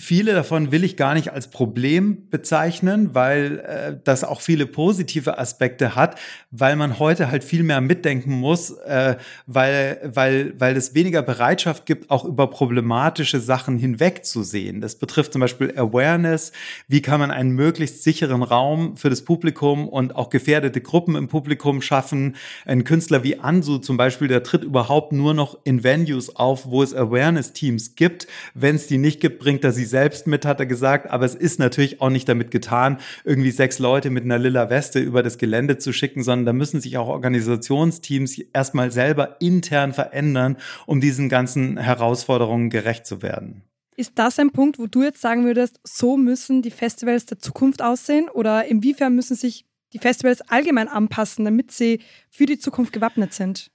Viele 0.00 0.32
davon 0.32 0.70
will 0.70 0.84
ich 0.84 0.96
gar 0.96 1.14
nicht 1.14 1.32
als 1.32 1.48
Problem 1.48 2.28
bezeichnen, 2.30 3.16
weil 3.16 3.58
äh, 3.58 3.96
das 4.04 4.22
auch 4.22 4.40
viele 4.40 4.66
positive 4.66 5.38
Aspekte 5.38 5.96
hat, 5.96 6.16
weil 6.52 6.76
man 6.76 7.00
heute 7.00 7.32
halt 7.32 7.42
viel 7.42 7.64
mehr 7.64 7.80
mitdenken 7.80 8.30
muss, 8.30 8.70
äh, 8.70 9.16
weil, 9.46 10.00
weil, 10.04 10.54
weil 10.56 10.76
es 10.76 10.94
weniger 10.94 11.22
Bereitschaft 11.22 11.84
gibt, 11.84 12.10
auch 12.10 12.24
über 12.24 12.48
problematische 12.48 13.40
Sachen 13.40 13.76
hinwegzusehen. 13.76 14.80
Das 14.80 14.94
betrifft 14.94 15.32
zum 15.32 15.40
Beispiel 15.40 15.76
Awareness. 15.76 16.52
Wie 16.86 17.02
kann 17.02 17.18
man 17.18 17.32
einen 17.32 17.50
möglichst 17.50 18.04
sicheren 18.04 18.44
Raum 18.44 18.96
für 18.96 19.10
das 19.10 19.22
Publikum 19.22 19.88
und 19.88 20.14
auch 20.14 20.30
gefährdete 20.30 20.80
Gruppen 20.80 21.16
im 21.16 21.26
Publikum 21.26 21.82
schaffen? 21.82 22.36
Ein 22.66 22.84
Künstler 22.84 23.24
wie 23.24 23.40
Ansu 23.40 23.78
zum 23.78 23.96
Beispiel, 23.96 24.28
der 24.28 24.44
tritt 24.44 24.62
überhaupt 24.62 25.10
nur 25.10 25.34
noch 25.34 25.58
in 25.64 25.82
Venues 25.82 26.36
auf, 26.36 26.66
wo 26.66 26.84
es 26.84 26.94
Awareness-Teams 26.94 27.96
gibt. 27.96 28.28
Wenn 28.54 28.76
es 28.76 28.86
die 28.86 28.98
nicht 28.98 29.18
gibt, 29.18 29.40
bringt 29.40 29.64
er 29.64 29.72
sie 29.72 29.87
selbst 29.88 30.26
mit, 30.26 30.44
hat 30.44 30.60
er 30.60 30.66
gesagt. 30.66 31.10
Aber 31.10 31.24
es 31.24 31.34
ist 31.34 31.58
natürlich 31.58 32.00
auch 32.00 32.10
nicht 32.10 32.28
damit 32.28 32.50
getan, 32.50 32.98
irgendwie 33.24 33.50
sechs 33.50 33.78
Leute 33.78 34.10
mit 34.10 34.24
einer 34.24 34.38
lila 34.38 34.70
Weste 34.70 35.00
über 35.00 35.22
das 35.22 35.38
Gelände 35.38 35.78
zu 35.78 35.92
schicken, 35.92 36.22
sondern 36.22 36.46
da 36.46 36.52
müssen 36.52 36.80
sich 36.80 36.96
auch 36.98 37.08
Organisationsteams 37.08 38.38
erstmal 38.52 38.90
selber 38.90 39.36
intern 39.40 39.92
verändern, 39.92 40.56
um 40.86 41.00
diesen 41.00 41.28
ganzen 41.28 41.76
Herausforderungen 41.76 42.70
gerecht 42.70 43.06
zu 43.06 43.22
werden. 43.22 43.62
Ist 43.96 44.12
das 44.14 44.38
ein 44.38 44.50
Punkt, 44.50 44.78
wo 44.78 44.86
du 44.86 45.02
jetzt 45.02 45.20
sagen 45.20 45.44
würdest, 45.44 45.80
so 45.82 46.16
müssen 46.16 46.62
die 46.62 46.70
Festivals 46.70 47.26
der 47.26 47.40
Zukunft 47.40 47.82
aussehen? 47.82 48.28
Oder 48.28 48.66
inwiefern 48.66 49.14
müssen 49.16 49.34
sich 49.34 49.66
die 49.92 49.98
Festivals 49.98 50.40
allgemein 50.42 50.86
anpassen, 50.86 51.44
damit 51.44 51.72
sie 51.72 52.00
für 52.30 52.46
die 52.46 52.60
Zukunft 52.60 52.92
gewappnet 52.92 53.34
sind? 53.34 53.72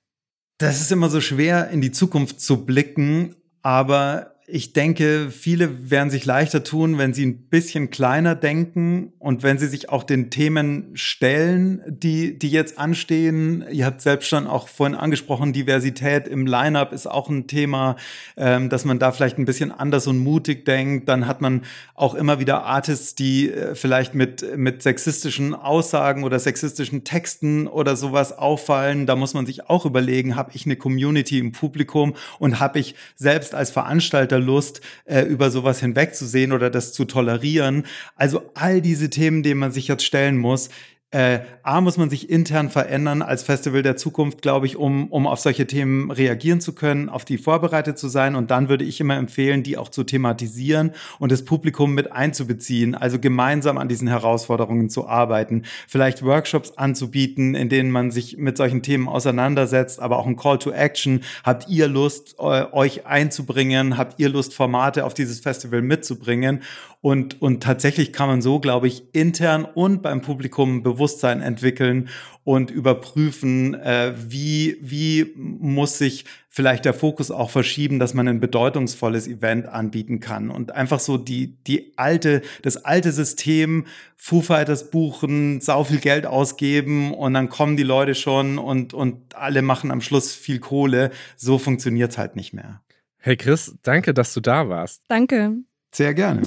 Das 0.59 0.79
ist 0.79 0.91
immer 0.93 1.09
so 1.09 1.19
schwer, 1.19 1.69
in 1.71 1.81
die 1.81 1.91
Zukunft 1.91 2.39
zu 2.39 2.65
blicken, 2.65 3.35
aber 3.63 4.32
ich 4.45 4.73
denke, 4.73 5.29
viele 5.31 5.89
werden 5.89 6.09
sich 6.09 6.25
leichter 6.25 6.65
tun, 6.65 6.97
wenn 6.97 7.13
sie 7.13 7.25
ein 7.25 7.47
bisschen 7.47 7.91
kleiner 7.91 8.35
denken 8.35 9.13
und 9.17 9.41
wenn 9.41 9.57
sie 9.57 9.67
sich 9.67 9.89
auch 9.89 10.03
den 10.03 10.31
Themen 10.31 10.91
stellen, 10.95 11.81
die, 11.87 12.37
die 12.37 12.51
jetzt 12.51 12.77
anstehen. 12.77 13.63
Ihr 13.71 13.85
habt 13.85 14.01
selbst 14.01 14.27
schon 14.27 14.45
auch 14.45 14.67
vorhin 14.67 14.97
angesprochen, 14.97 15.53
Diversität 15.53 16.27
im 16.27 16.45
Line-up 16.45 16.91
ist 16.91 17.07
auch 17.07 17.29
ein 17.29 17.47
Thema, 17.47 17.95
ähm, 18.35 18.69
dass 18.69 18.83
man 18.83 18.99
da 18.99 19.13
vielleicht 19.13 19.37
ein 19.37 19.45
bisschen 19.45 19.71
anders 19.71 20.07
und 20.07 20.17
mutig 20.17 20.65
denkt. 20.65 21.07
Dann 21.07 21.25
hat 21.25 21.39
man 21.39 21.61
auch 21.95 22.13
immer 22.13 22.41
wieder 22.41 22.63
Artists, 22.65 23.15
die 23.15 23.49
äh, 23.49 23.75
vielleicht 23.75 24.13
mit, 24.13 24.57
mit 24.57 24.83
sexistischen 24.83 25.55
Aussagen 25.55 26.25
oder 26.25 26.37
sexistischen 26.37 27.05
Texten 27.05 27.65
oder 27.67 27.95
sowas 27.95 28.37
auffallen. 28.37 29.05
Da 29.05 29.15
muss 29.15 29.33
man 29.33 29.45
sich 29.45 29.69
auch 29.69 29.85
überlegen, 29.85 30.35
habe 30.35 30.51
ich 30.53 30.65
eine 30.65 30.75
Community 30.75 31.39
im 31.39 31.53
Publikum 31.53 32.13
und 32.39 32.59
habe 32.59 32.79
ich 32.79 32.95
selbst 33.15 33.55
als 33.55 33.71
Veranstalter 33.71 34.32
Lust, 34.39 34.81
äh, 35.05 35.21
über 35.21 35.51
sowas 35.51 35.79
hinwegzusehen 35.79 36.51
oder 36.51 36.69
das 36.69 36.93
zu 36.93 37.05
tolerieren. 37.05 37.83
Also 38.15 38.51
all 38.53 38.81
diese 38.81 39.09
Themen, 39.09 39.43
denen 39.43 39.59
man 39.59 39.71
sich 39.71 39.87
jetzt 39.87 40.05
stellen 40.05 40.37
muss, 40.37 40.69
äh, 41.13 41.41
A, 41.61 41.79
muss 41.79 41.97
man 41.97 42.09
sich 42.09 42.29
intern 42.29 42.71
verändern 42.71 43.21
als 43.21 43.43
Festival 43.43 43.83
der 43.83 43.95
Zukunft, 43.95 44.41
glaube 44.41 44.65
ich, 44.65 44.77
um, 44.77 45.07
um 45.11 45.27
auf 45.27 45.39
solche 45.39 45.67
Themen 45.67 46.09
reagieren 46.09 46.59
zu 46.59 46.73
können, 46.73 47.07
auf 47.07 47.23
die 47.23 47.37
vorbereitet 47.37 47.99
zu 47.99 48.07
sein. 48.07 48.35
Und 48.35 48.49
dann 48.49 48.67
würde 48.67 48.83
ich 48.83 48.99
immer 48.99 49.15
empfehlen, 49.15 49.61
die 49.61 49.77
auch 49.77 49.89
zu 49.89 50.03
thematisieren 50.03 50.91
und 51.19 51.31
das 51.31 51.45
Publikum 51.45 51.93
mit 51.93 52.11
einzubeziehen, 52.11 52.95
also 52.95 53.19
gemeinsam 53.19 53.77
an 53.77 53.87
diesen 53.87 54.07
Herausforderungen 54.07 54.89
zu 54.89 55.07
arbeiten, 55.07 55.63
vielleicht 55.87 56.23
Workshops 56.23 56.71
anzubieten, 56.77 57.53
in 57.53 57.69
denen 57.69 57.91
man 57.91 58.09
sich 58.09 58.37
mit 58.37 58.57
solchen 58.57 58.81
Themen 58.81 59.07
auseinandersetzt, 59.07 59.99
aber 59.99 60.17
auch 60.17 60.25
ein 60.25 60.35
Call 60.35 60.57
to 60.57 60.71
Action. 60.71 61.21
Habt 61.43 61.69
ihr 61.69 61.87
Lust, 61.87 62.39
euch 62.39 63.05
einzubringen? 63.05 63.97
Habt 63.97 64.19
ihr 64.19 64.29
Lust, 64.29 64.55
Formate 64.55 65.05
auf 65.05 65.13
dieses 65.13 65.39
Festival 65.39 65.83
mitzubringen? 65.83 66.61
Und, 67.03 67.41
und 67.41 67.61
tatsächlich 67.61 68.13
kann 68.13 68.29
man 68.29 68.41
so, 68.41 68.61
glaube 68.61 68.87
ich, 68.87 69.13
intern 69.13 69.65
und 69.65 70.01
beim 70.01 70.21
Publikum 70.21 70.83
Bewusstsein 70.83 71.41
entwickeln 71.41 72.07
und 72.45 72.71
überprüfen, 72.71 73.73
äh, 73.73 74.13
wie, 74.15 74.77
wie 74.79 75.33
muss 75.35 75.97
sich 75.97 76.23
vielleicht 76.47 76.85
der 76.85 76.93
Fokus 76.93 77.29
auch 77.29 77.49
verschieben, 77.49 77.99
dass 77.99 78.13
man 78.13 78.29
ein 78.29 78.39
bedeutungsvolles 78.39 79.27
Event 79.27 79.65
anbieten 79.65 80.21
kann. 80.21 80.49
Und 80.49 80.71
einfach 80.71 81.01
so 81.01 81.17
die, 81.17 81.57
die 81.67 81.91
alte, 81.97 82.41
das 82.61 82.77
alte 82.77 83.11
System, 83.11 83.85
Foo 84.15 84.39
Fighters 84.39 84.89
buchen, 84.89 85.59
sau 85.59 85.83
viel 85.83 85.99
Geld 85.99 86.25
ausgeben 86.25 87.13
und 87.13 87.33
dann 87.33 87.49
kommen 87.49 87.75
die 87.75 87.83
Leute 87.83 88.15
schon 88.15 88.57
und, 88.57 88.93
und 88.93 89.35
alle 89.35 89.61
machen 89.61 89.91
am 89.91 89.99
Schluss 89.99 90.33
viel 90.33 90.59
Kohle. 90.59 91.11
So 91.35 91.57
funktioniert's 91.57 92.17
halt 92.17 92.37
nicht 92.37 92.53
mehr. 92.53 92.81
Hey 93.17 93.35
Chris, 93.35 93.75
danke, 93.83 94.13
dass 94.13 94.33
du 94.33 94.39
da 94.39 94.69
warst. 94.69 95.03
Danke. 95.09 95.63
Sehr 95.93 96.15
gerne. 96.15 96.41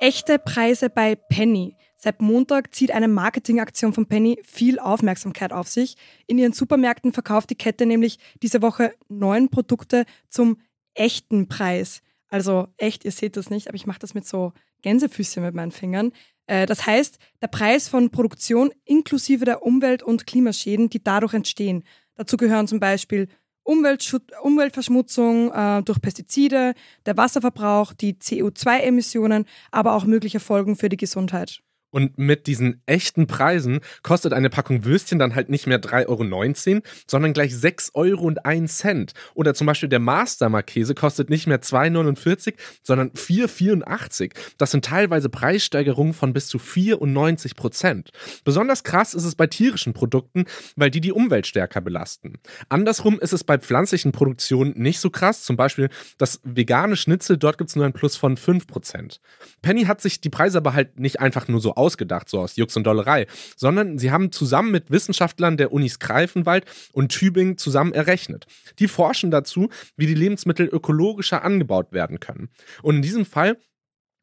Echte 0.00 0.38
Preise 0.38 0.90
bei 0.90 1.16
Penny. 1.16 1.76
Seit 1.96 2.20
Montag 2.20 2.74
zieht 2.74 2.90
eine 2.90 3.08
Marketingaktion 3.08 3.94
von 3.94 4.06
Penny 4.06 4.38
viel 4.44 4.78
Aufmerksamkeit 4.78 5.52
auf 5.52 5.66
sich. 5.66 5.96
In 6.26 6.38
ihren 6.38 6.52
Supermärkten 6.52 7.14
verkauft 7.14 7.48
die 7.48 7.56
Kette 7.56 7.86
nämlich 7.86 8.18
diese 8.42 8.60
Woche 8.60 8.94
neun 9.08 9.48
Produkte 9.48 10.04
zum 10.28 10.60
echten 10.92 11.48
Preis. 11.48 12.02
Also 12.28 12.68
echt, 12.76 13.06
ihr 13.06 13.12
seht 13.12 13.38
das 13.38 13.48
nicht, 13.48 13.68
aber 13.68 13.76
ich 13.76 13.86
mache 13.86 13.98
das 13.98 14.12
mit 14.12 14.26
so 14.26 14.52
Gänsefüßchen 14.82 15.42
mit 15.42 15.54
meinen 15.54 15.72
Fingern. 15.72 16.12
Äh, 16.46 16.66
das 16.66 16.86
heißt, 16.86 17.18
der 17.40 17.48
Preis 17.48 17.88
von 17.88 18.10
Produktion 18.10 18.72
inklusive 18.84 19.46
der 19.46 19.62
Umwelt- 19.62 20.02
und 20.02 20.26
Klimaschäden, 20.26 20.90
die 20.90 21.02
dadurch 21.02 21.32
entstehen. 21.32 21.82
Dazu 22.14 22.36
gehören 22.36 22.68
zum 22.68 22.78
Beispiel 22.78 23.28
Umweltverschmutzung 23.68 25.52
äh, 25.52 25.82
durch 25.82 26.00
Pestizide, 26.00 26.74
der 27.04 27.16
Wasserverbrauch, 27.16 27.92
die 27.92 28.14
CO2-Emissionen, 28.14 29.44
aber 29.70 29.94
auch 29.94 30.04
mögliche 30.04 30.40
Folgen 30.40 30.76
für 30.76 30.88
die 30.88 30.96
Gesundheit. 30.96 31.60
Und 31.90 32.18
mit 32.18 32.46
diesen 32.46 32.82
echten 32.86 33.26
Preisen 33.26 33.80
kostet 34.02 34.32
eine 34.32 34.50
Packung 34.50 34.84
Würstchen 34.84 35.18
dann 35.18 35.34
halt 35.34 35.48
nicht 35.48 35.66
mehr 35.66 35.80
3,19 35.80 36.74
Euro, 36.74 36.82
sondern 37.06 37.32
gleich 37.32 37.56
6 37.56 37.92
Euro 37.94 38.24
und 38.24 38.44
1 38.44 38.78
Cent. 38.78 39.12
Oder 39.34 39.54
zum 39.54 39.66
Beispiel 39.66 39.88
der 39.88 39.98
Mastermark-Käse 39.98 40.94
kostet 40.94 41.30
nicht 41.30 41.46
mehr 41.46 41.60
2,49, 41.60 42.54
sondern 42.82 43.10
4,84. 43.10 44.32
Das 44.58 44.70
sind 44.70 44.84
teilweise 44.84 45.28
Preissteigerungen 45.28 46.12
von 46.12 46.32
bis 46.32 46.48
zu 46.48 46.58
94 46.58 47.56
Prozent. 47.56 48.10
Besonders 48.44 48.84
krass 48.84 49.14
ist 49.14 49.24
es 49.24 49.34
bei 49.34 49.46
tierischen 49.46 49.94
Produkten, 49.94 50.44
weil 50.76 50.90
die 50.90 51.00
die 51.00 51.12
Umwelt 51.12 51.46
stärker 51.46 51.80
belasten. 51.80 52.34
Andersrum 52.68 53.18
ist 53.18 53.32
es 53.32 53.44
bei 53.44 53.58
pflanzlichen 53.58 54.12
Produktionen 54.12 54.74
nicht 54.76 55.00
so 55.00 55.10
krass. 55.10 55.42
Zum 55.42 55.56
Beispiel 55.56 55.88
das 56.18 56.40
vegane 56.44 56.96
Schnitzel, 56.96 57.38
dort 57.38 57.58
gibt 57.58 57.70
es 57.70 57.76
nur 57.76 57.86
ein 57.86 57.92
Plus 57.92 58.16
von 58.16 58.36
5 58.36 58.66
Prozent. 58.66 59.20
Penny 59.62 59.84
hat 59.84 60.00
sich 60.00 60.20
die 60.20 60.30
Preise 60.30 60.58
aber 60.58 60.74
halt 60.74 61.00
nicht 61.00 61.20
einfach 61.20 61.48
nur 61.48 61.60
so 61.60 61.74
ausgedacht, 61.88 62.28
so 62.28 62.40
aus 62.40 62.56
Jux 62.56 62.76
und 62.76 62.84
Dollerei, 62.84 63.26
sondern 63.56 63.98
sie 63.98 64.10
haben 64.10 64.30
zusammen 64.30 64.70
mit 64.70 64.90
Wissenschaftlern 64.90 65.56
der 65.56 65.72
Unis 65.72 65.98
Greifenwald 65.98 66.66
und 66.92 67.08
Tübingen 67.08 67.56
zusammen 67.56 67.94
errechnet. 67.94 68.46
Die 68.78 68.88
forschen 68.88 69.30
dazu, 69.30 69.70
wie 69.96 70.06
die 70.06 70.14
Lebensmittel 70.14 70.66
ökologischer 70.66 71.42
angebaut 71.42 71.92
werden 71.92 72.20
können. 72.20 72.50
Und 72.82 72.96
in 72.96 73.02
diesem 73.02 73.24
Fall 73.24 73.56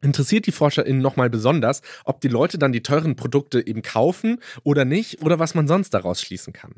interessiert 0.01 0.45
die 0.45 0.51
ForscherInnen 0.51 1.01
nochmal 1.01 1.31
besonders, 1.31 1.81
ob 2.03 2.21
die 2.21 2.27
Leute 2.27 2.59
dann 2.59 2.71
die 2.71 2.83
teuren 2.83 3.15
Produkte 3.15 3.65
eben 3.65 3.81
kaufen 3.81 4.39
oder 4.63 4.85
nicht 4.85 5.23
oder 5.23 5.39
was 5.39 5.55
man 5.55 5.67
sonst 5.67 5.95
daraus 5.95 6.21
schließen 6.21 6.53
kann. 6.53 6.75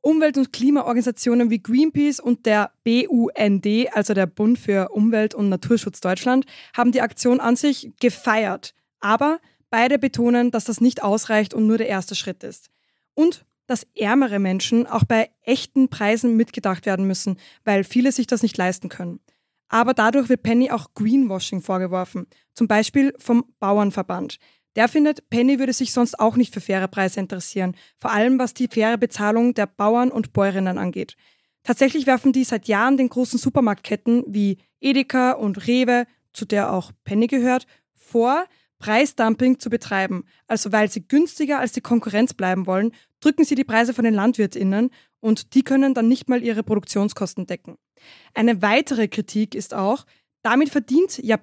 Umwelt- 0.00 0.36
und 0.36 0.52
Klimaorganisationen 0.52 1.50
wie 1.50 1.62
Greenpeace 1.62 2.18
und 2.18 2.44
der 2.44 2.72
BUND, 2.82 3.66
also 3.92 4.14
der 4.14 4.26
Bund 4.26 4.58
für 4.58 4.88
Umwelt- 4.88 5.34
und 5.34 5.48
Naturschutz 5.48 6.00
Deutschland, 6.00 6.44
haben 6.76 6.90
die 6.90 7.02
Aktion 7.02 7.38
an 7.38 7.54
sich 7.54 7.92
gefeiert. 8.00 8.74
Aber 8.98 9.38
Beide 9.72 9.98
betonen, 9.98 10.50
dass 10.50 10.64
das 10.64 10.82
nicht 10.82 11.02
ausreicht 11.02 11.54
und 11.54 11.66
nur 11.66 11.78
der 11.78 11.88
erste 11.88 12.14
Schritt 12.14 12.44
ist. 12.44 12.68
Und 13.14 13.46
dass 13.66 13.86
ärmere 13.94 14.38
Menschen 14.38 14.86
auch 14.86 15.04
bei 15.04 15.30
echten 15.40 15.88
Preisen 15.88 16.36
mitgedacht 16.36 16.84
werden 16.84 17.06
müssen, 17.06 17.38
weil 17.64 17.82
viele 17.82 18.12
sich 18.12 18.26
das 18.26 18.42
nicht 18.42 18.58
leisten 18.58 18.90
können. 18.90 19.20
Aber 19.68 19.94
dadurch 19.94 20.28
wird 20.28 20.42
Penny 20.42 20.70
auch 20.70 20.92
Greenwashing 20.92 21.62
vorgeworfen, 21.62 22.26
zum 22.52 22.68
Beispiel 22.68 23.14
vom 23.16 23.46
Bauernverband. 23.60 24.38
Der 24.76 24.88
findet, 24.88 25.30
Penny 25.30 25.58
würde 25.58 25.72
sich 25.72 25.92
sonst 25.92 26.20
auch 26.20 26.36
nicht 26.36 26.52
für 26.52 26.60
faire 26.60 26.88
Preise 26.88 27.20
interessieren, 27.20 27.74
vor 27.98 28.12
allem 28.12 28.38
was 28.38 28.52
die 28.52 28.68
faire 28.68 28.98
Bezahlung 28.98 29.54
der 29.54 29.64
Bauern 29.66 30.10
und 30.10 30.34
Bäuerinnen 30.34 30.76
angeht. 30.76 31.16
Tatsächlich 31.62 32.06
werfen 32.06 32.34
die 32.34 32.44
seit 32.44 32.68
Jahren 32.68 32.98
den 32.98 33.08
großen 33.08 33.38
Supermarktketten 33.38 34.24
wie 34.26 34.58
Edeka 34.82 35.32
und 35.32 35.66
Rewe, 35.66 36.06
zu 36.34 36.44
der 36.44 36.74
auch 36.74 36.92
Penny 37.04 37.26
gehört, 37.26 37.66
vor, 37.94 38.44
Preisdumping 38.82 39.60
zu 39.60 39.70
betreiben. 39.70 40.24
Also 40.48 40.72
weil 40.72 40.90
sie 40.90 41.06
günstiger 41.06 41.60
als 41.60 41.72
die 41.72 41.80
Konkurrenz 41.80 42.34
bleiben 42.34 42.66
wollen, 42.66 42.92
drücken 43.20 43.44
sie 43.44 43.54
die 43.54 43.64
Preise 43.64 43.94
von 43.94 44.04
den 44.04 44.14
LandwirtInnen 44.14 44.90
und 45.20 45.54
die 45.54 45.62
können 45.62 45.94
dann 45.94 46.08
nicht 46.08 46.28
mal 46.28 46.42
ihre 46.42 46.64
Produktionskosten 46.64 47.46
decken. 47.46 47.78
Eine 48.34 48.60
weitere 48.60 49.06
Kritik 49.06 49.54
ist 49.54 49.72
auch, 49.72 50.04
damit 50.42 50.68
verdient 50.70 51.18
ja 51.18 51.38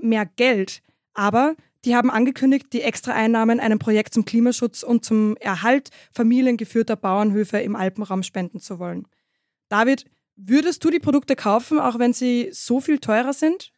mehr 0.00 0.24
Geld, 0.36 0.82
aber 1.14 1.56
die 1.84 1.96
haben 1.96 2.10
angekündigt, 2.10 2.68
die 2.72 2.82
Extraeinnahmen 2.82 3.58
einem 3.58 3.80
Projekt 3.80 4.14
zum 4.14 4.24
Klimaschutz 4.24 4.84
und 4.84 5.04
zum 5.04 5.36
Erhalt 5.38 5.90
familiengeführter 6.12 6.94
Bauernhöfe 6.94 7.58
im 7.58 7.74
Alpenraum 7.74 8.22
spenden 8.22 8.60
zu 8.60 8.78
wollen. 8.78 9.06
David, 9.68 10.04
würdest 10.36 10.84
du 10.84 10.90
die 10.90 11.00
Produkte 11.00 11.34
kaufen, 11.34 11.80
auch 11.80 11.98
wenn 11.98 12.12
sie 12.12 12.50
so 12.52 12.80
viel 12.80 13.00
teurer 13.00 13.32
sind? 13.32 13.73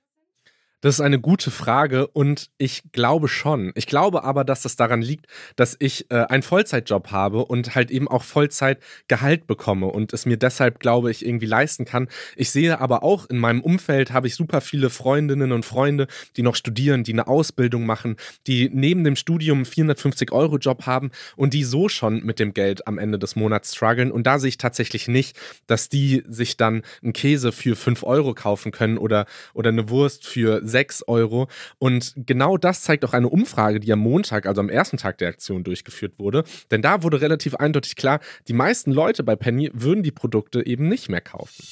Das 0.83 0.97
ist 0.97 1.01
eine 1.01 1.19
gute 1.19 1.51
Frage 1.51 2.07
und 2.07 2.51
ich 2.59 2.83
glaube 2.93 3.29
schon. 3.29 3.73
Ich 3.77 3.87
glaube 3.87 4.25
aber, 4.25 4.45
dass 4.45 4.61
das 4.61 4.77
daran 4.77 5.01
liegt, 5.01 5.27
dass 5.57 5.75
ich 5.79 6.11
äh, 6.11 6.27
einen 6.29 6.43
Vollzeitjob 6.43 7.11
habe 7.11 7.47
und 7.47 7.75
halt 7.75 7.91
eben 7.91 8.09
auch 8.09 8.23
Vollzeit 8.23 8.81
Gehalt 9.09 9.47
bekomme 9.47 9.87
und 9.87 10.13
es 10.13 10.27
mir 10.27 10.37
deshalb, 10.37 10.79
glaube 10.79 11.11
ich, 11.11 11.25
irgendwie 11.25 11.47
leisten 11.47 11.87
kann. 11.87 12.09
Ich 12.37 12.51
sehe 12.51 12.79
aber 12.79 13.03
auch 13.03 13.25
in 13.31 13.39
meinem 13.39 13.63
Umfeld 13.63 14.13
habe 14.13 14.27
ich 14.27 14.35
super 14.35 14.61
viele 14.61 14.91
Freundinnen 14.91 15.51
und 15.53 15.65
Freunde, 15.65 16.09
die 16.37 16.43
noch 16.43 16.55
studieren, 16.55 17.05
die 17.05 17.15
eine 17.15 17.27
Ausbildung 17.27 17.87
machen, 17.87 18.17
die 18.47 18.69
neben 18.71 19.03
dem 19.03 19.17
Studium 19.17 19.59
einen 19.59 19.65
450 19.65 20.31
Euro 20.33 20.59
Job 20.59 20.85
haben 20.85 21.11
und 21.37 21.55
die 21.55 21.65
so 21.65 21.89
schon 21.89 22.23
mit 22.23 22.39
dem 22.39 22.53
Geld 22.53 22.87
am 22.87 22.99
Ende 22.99 23.19
des 23.19 23.35
Monats 23.35 23.75
strugglen. 23.75 24.13
Und 24.13 24.27
da 24.27 24.39
sehe 24.39 24.49
ich 24.49 24.59
tatsächlich 24.59 25.09
nicht, 25.09 25.39
dass 25.67 25.89
die 25.89 26.23
sich 26.29 26.59
dann 26.59 26.83
einen 27.03 27.15
Käse 27.15 27.51
für 27.53 27.77
5 27.77 28.03
Euro 28.03 28.35
kaufen 28.35 28.73
können 28.73 28.99
oder, 28.99 29.25
oder 29.55 29.71
eine 29.71 29.89
Wurst 29.89 30.27
für 30.27 30.66
6 30.69 31.09
Euro. 31.09 31.49
Und 31.79 32.15
genau 32.17 32.57
das 32.57 32.83
zeigt 32.83 33.05
auch 33.05 33.13
eine 33.13 33.29
Umfrage, 33.29 33.81
die 33.81 33.93
am 33.93 34.01
Montag, 34.01 34.47
also 34.47 34.61
am 34.61 34.69
ersten 34.69 34.97
Tag 34.97 35.19
der 35.19 35.29
Aktion, 35.29 35.65
durchgeführt 35.65 36.19
wurde. 36.19 36.45
Denn 36.71 36.83
da 36.83 37.03
wurde 37.03 37.21
relativ 37.21 37.55
eindeutig 37.55 37.97
klar, 37.97 38.21
die 38.49 38.53
meisten 38.53 38.93
Leute 38.93 39.23
bei 39.23 39.37
Penny 39.37 39.71
würden 39.73 40.03
die 40.03 40.13
Produkte 40.13 40.67
eben 40.67 40.89
nicht 40.89 41.09
mehr 41.09 41.21
kaufen. 41.21 41.65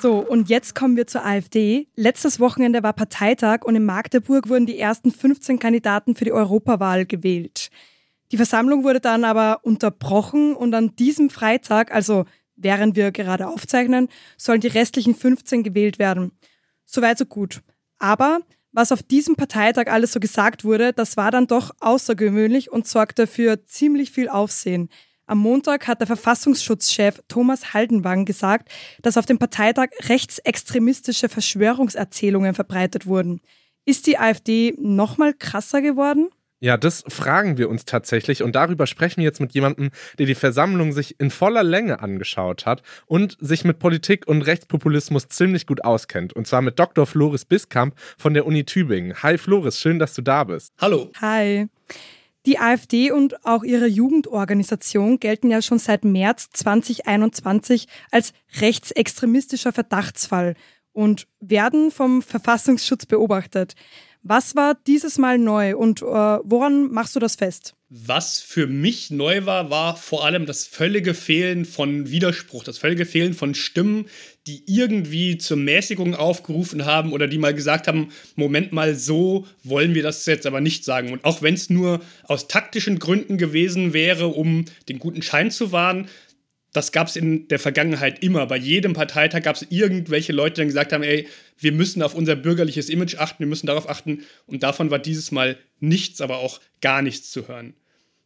So, 0.00 0.18
und 0.18 0.48
jetzt 0.50 0.74
kommen 0.74 0.96
wir 0.96 1.06
zur 1.06 1.24
AfD. 1.24 1.88
Letztes 1.96 2.38
Wochenende 2.38 2.82
war 2.82 2.92
Parteitag 2.92 3.64
und 3.64 3.74
in 3.74 3.84
Magdeburg 3.84 4.48
wurden 4.48 4.66
die 4.66 4.78
ersten 4.78 5.10
15 5.10 5.58
Kandidaten 5.58 6.14
für 6.14 6.24
die 6.24 6.32
Europawahl 6.32 7.06
gewählt. 7.06 7.70
Die 8.32 8.36
Versammlung 8.36 8.84
wurde 8.84 9.00
dann 9.00 9.24
aber 9.24 9.60
unterbrochen 9.62 10.54
und 10.54 10.74
an 10.74 10.94
diesem 10.96 11.30
Freitag, 11.30 11.92
also 11.92 12.24
während 12.56 12.96
wir 12.96 13.12
gerade 13.12 13.46
aufzeichnen, 13.46 14.08
sollen 14.36 14.60
die 14.60 14.68
restlichen 14.68 15.14
15 15.14 15.62
gewählt 15.62 15.98
werden. 15.98 16.32
Soweit 16.84 17.18
so 17.18 17.26
gut. 17.26 17.62
Aber 17.98 18.40
was 18.72 18.92
auf 18.92 19.02
diesem 19.02 19.36
Parteitag 19.36 19.86
alles 19.86 20.12
so 20.12 20.20
gesagt 20.20 20.64
wurde, 20.64 20.92
das 20.92 21.16
war 21.16 21.30
dann 21.30 21.46
doch 21.46 21.70
außergewöhnlich 21.80 22.70
und 22.70 22.86
sorgte 22.86 23.26
für 23.26 23.64
ziemlich 23.64 24.10
viel 24.10 24.28
Aufsehen. 24.28 24.90
Am 25.26 25.38
Montag 25.38 25.88
hat 25.88 26.00
der 26.00 26.06
Verfassungsschutzchef 26.06 27.22
Thomas 27.26 27.74
Haldenwang 27.74 28.26
gesagt, 28.26 28.70
dass 29.02 29.16
auf 29.16 29.26
dem 29.26 29.38
Parteitag 29.38 29.88
rechtsextremistische 30.02 31.28
Verschwörungserzählungen 31.28 32.54
verbreitet 32.54 33.06
wurden. 33.06 33.40
Ist 33.84 34.06
die 34.06 34.18
AfD 34.18 34.74
nochmal 34.78 35.34
krasser 35.34 35.80
geworden? 35.82 36.28
Ja, 36.58 36.78
das 36.78 37.04
fragen 37.08 37.58
wir 37.58 37.68
uns 37.68 37.84
tatsächlich 37.84 38.42
und 38.42 38.56
darüber 38.56 38.86
sprechen 38.86 39.18
wir 39.18 39.24
jetzt 39.24 39.40
mit 39.40 39.52
jemandem, 39.52 39.90
der 40.18 40.24
die 40.24 40.34
Versammlung 40.34 40.92
sich 40.92 41.20
in 41.20 41.30
voller 41.30 41.62
Länge 41.62 42.00
angeschaut 42.00 42.64
hat 42.64 42.82
und 43.06 43.36
sich 43.40 43.64
mit 43.64 43.78
Politik 43.78 44.26
und 44.26 44.40
Rechtspopulismus 44.40 45.28
ziemlich 45.28 45.66
gut 45.66 45.84
auskennt. 45.84 46.32
Und 46.32 46.46
zwar 46.46 46.62
mit 46.62 46.78
Dr. 46.78 47.06
Floris 47.06 47.44
Biskamp 47.44 47.94
von 48.16 48.32
der 48.32 48.46
Uni 48.46 48.64
Tübingen. 48.64 49.22
Hi 49.22 49.36
Floris, 49.36 49.78
schön, 49.78 49.98
dass 49.98 50.14
du 50.14 50.22
da 50.22 50.44
bist. 50.44 50.72
Hallo. 50.80 51.10
Hi. 51.20 51.66
Die 52.46 52.58
AfD 52.58 53.10
und 53.10 53.44
auch 53.44 53.62
ihre 53.62 53.86
Jugendorganisation 53.86 55.18
gelten 55.18 55.50
ja 55.50 55.60
schon 55.60 55.78
seit 55.78 56.04
März 56.04 56.48
2021 56.52 57.86
als 58.10 58.32
rechtsextremistischer 58.60 59.72
Verdachtsfall 59.72 60.54
und 60.92 61.26
werden 61.40 61.90
vom 61.90 62.22
Verfassungsschutz 62.22 63.04
beobachtet. 63.04 63.74
Was 64.22 64.56
war 64.56 64.76
dieses 64.86 65.18
Mal 65.18 65.38
neu 65.38 65.76
und 65.76 66.02
äh, 66.02 66.04
woran 66.04 66.90
machst 66.90 67.14
du 67.14 67.20
das 67.20 67.36
fest? 67.36 67.74
Was 67.88 68.40
für 68.40 68.66
mich 68.66 69.12
neu 69.12 69.46
war, 69.46 69.70
war 69.70 69.96
vor 69.96 70.24
allem 70.24 70.44
das 70.44 70.66
völlige 70.66 71.14
Fehlen 71.14 71.64
von 71.64 72.10
Widerspruch, 72.10 72.64
das 72.64 72.78
völlige 72.78 73.06
Fehlen 73.06 73.32
von 73.32 73.54
Stimmen, 73.54 74.06
die 74.48 74.64
irgendwie 74.66 75.38
zur 75.38 75.56
Mäßigung 75.56 76.16
aufgerufen 76.16 76.84
haben 76.84 77.12
oder 77.12 77.28
die 77.28 77.38
mal 77.38 77.54
gesagt 77.54 77.86
haben, 77.86 78.08
Moment 78.34 78.72
mal, 78.72 78.96
so 78.96 79.46
wollen 79.62 79.94
wir 79.94 80.02
das 80.02 80.26
jetzt 80.26 80.46
aber 80.46 80.60
nicht 80.60 80.84
sagen. 80.84 81.12
Und 81.12 81.24
auch 81.24 81.42
wenn 81.42 81.54
es 81.54 81.70
nur 81.70 82.00
aus 82.24 82.48
taktischen 82.48 82.98
Gründen 82.98 83.38
gewesen 83.38 83.92
wäre, 83.92 84.26
um 84.26 84.64
den 84.88 84.98
guten 84.98 85.22
Schein 85.22 85.52
zu 85.52 85.70
wahren, 85.70 86.08
das 86.72 86.92
gab 86.92 87.08
es 87.08 87.16
in 87.16 87.48
der 87.48 87.58
Vergangenheit 87.58 88.22
immer. 88.22 88.46
Bei 88.46 88.56
jedem 88.56 88.92
Parteitag 88.92 89.42
gab 89.42 89.56
es 89.56 89.66
irgendwelche 89.70 90.32
Leute, 90.32 90.60
die 90.60 90.66
gesagt 90.66 90.92
haben, 90.92 91.02
ey, 91.02 91.26
wir 91.58 91.72
müssen 91.72 92.02
auf 92.02 92.14
unser 92.14 92.36
bürgerliches 92.36 92.88
Image 92.88 93.16
achten, 93.16 93.38
wir 93.40 93.46
müssen 93.46 93.66
darauf 93.66 93.88
achten. 93.88 94.24
Und 94.46 94.62
davon 94.62 94.90
war 94.90 94.98
dieses 94.98 95.30
Mal 95.30 95.56
nichts, 95.80 96.20
aber 96.20 96.38
auch 96.38 96.60
gar 96.80 97.02
nichts 97.02 97.30
zu 97.30 97.48
hören. 97.48 97.74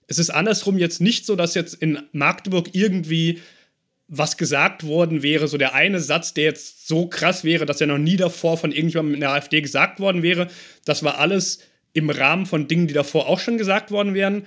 Es 0.09 0.19
ist 0.19 0.31
andersrum 0.31 0.79
jetzt 0.79 1.01
nicht 1.01 1.27
so, 1.27 1.37
dass 1.37 1.55
jetzt 1.55 1.75
in 1.75 2.03
Magdeburg 2.13 2.71
irgendwie 2.73 3.41
was 4.09 4.37
gesagt 4.37 4.85
worden 4.85 5.23
wäre, 5.23 5.47
so 5.47 5.57
der 5.57 5.75
eine 5.75 6.01
Satz, 6.01 6.35
der 6.35 6.45
jetzt 6.45 6.89
so 6.89 7.07
krass 7.07 7.45
wäre, 7.45 7.65
dass 7.65 7.81
er 7.81 7.87
noch 7.87 7.99
nie 7.99 8.17
davor 8.17 8.59
von 8.59 8.73
irgendjemandem 8.73 9.15
in 9.15 9.21
der 9.21 9.31
AfD 9.31 9.61
gesagt 9.61 10.01
worden 10.01 10.25
wäre. 10.25 10.49
Das 10.85 11.05
war 11.05 11.19
alles 11.19 11.61
im 11.93 12.11
Rahmen 12.11 12.47
von 12.47 12.67
Dingen, 12.67 12.89
die 12.89 12.95
davor 12.95 13.29
auch 13.29 13.39
schon 13.39 13.57
gesagt 13.57 13.93
worden 13.93 14.15
wären. 14.15 14.47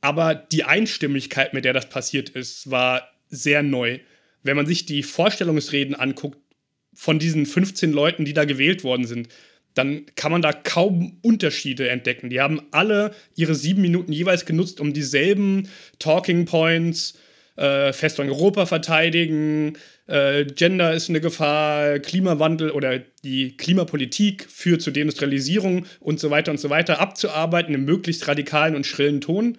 Aber 0.00 0.36
die 0.36 0.62
Einstimmigkeit, 0.62 1.52
mit 1.52 1.64
der 1.64 1.72
das 1.72 1.88
passiert 1.88 2.28
ist, 2.28 2.70
war 2.70 3.11
sehr 3.32 3.62
neu. 3.62 3.98
Wenn 4.44 4.56
man 4.56 4.66
sich 4.66 4.86
die 4.86 5.02
Vorstellungsreden 5.02 5.94
anguckt 5.94 6.38
von 6.94 7.18
diesen 7.18 7.46
15 7.46 7.92
Leuten, 7.92 8.24
die 8.24 8.34
da 8.34 8.44
gewählt 8.44 8.84
worden 8.84 9.06
sind, 9.06 9.28
dann 9.74 10.06
kann 10.16 10.32
man 10.32 10.42
da 10.42 10.52
kaum 10.52 11.18
Unterschiede 11.22 11.88
entdecken. 11.88 12.28
Die 12.28 12.40
haben 12.40 12.62
alle 12.70 13.14
ihre 13.34 13.54
sieben 13.54 13.80
Minuten 13.80 14.12
jeweils 14.12 14.44
genutzt, 14.44 14.80
um 14.80 14.92
dieselben 14.92 15.68
Talking 15.98 16.44
Points, 16.44 17.18
äh, 17.56 17.92
Festung 17.92 18.28
Europa 18.28 18.66
verteidigen, 18.66 19.78
äh, 20.06 20.44
Gender 20.44 20.92
ist 20.92 21.08
eine 21.08 21.20
Gefahr, 21.20 21.98
Klimawandel 22.00 22.70
oder 22.70 23.00
die 23.24 23.56
Klimapolitik 23.56 24.46
führt 24.50 24.82
zur 24.82 24.92
Deindustrialisierung 24.92 25.86
und 26.00 26.20
so 26.20 26.30
weiter 26.30 26.50
und 26.50 26.58
so 26.58 26.70
weiter 26.70 27.00
abzuarbeiten 27.00 27.74
im 27.74 27.84
möglichst 27.84 28.28
radikalen 28.28 28.74
und 28.74 28.86
schrillen 28.86 29.20
Ton. 29.20 29.58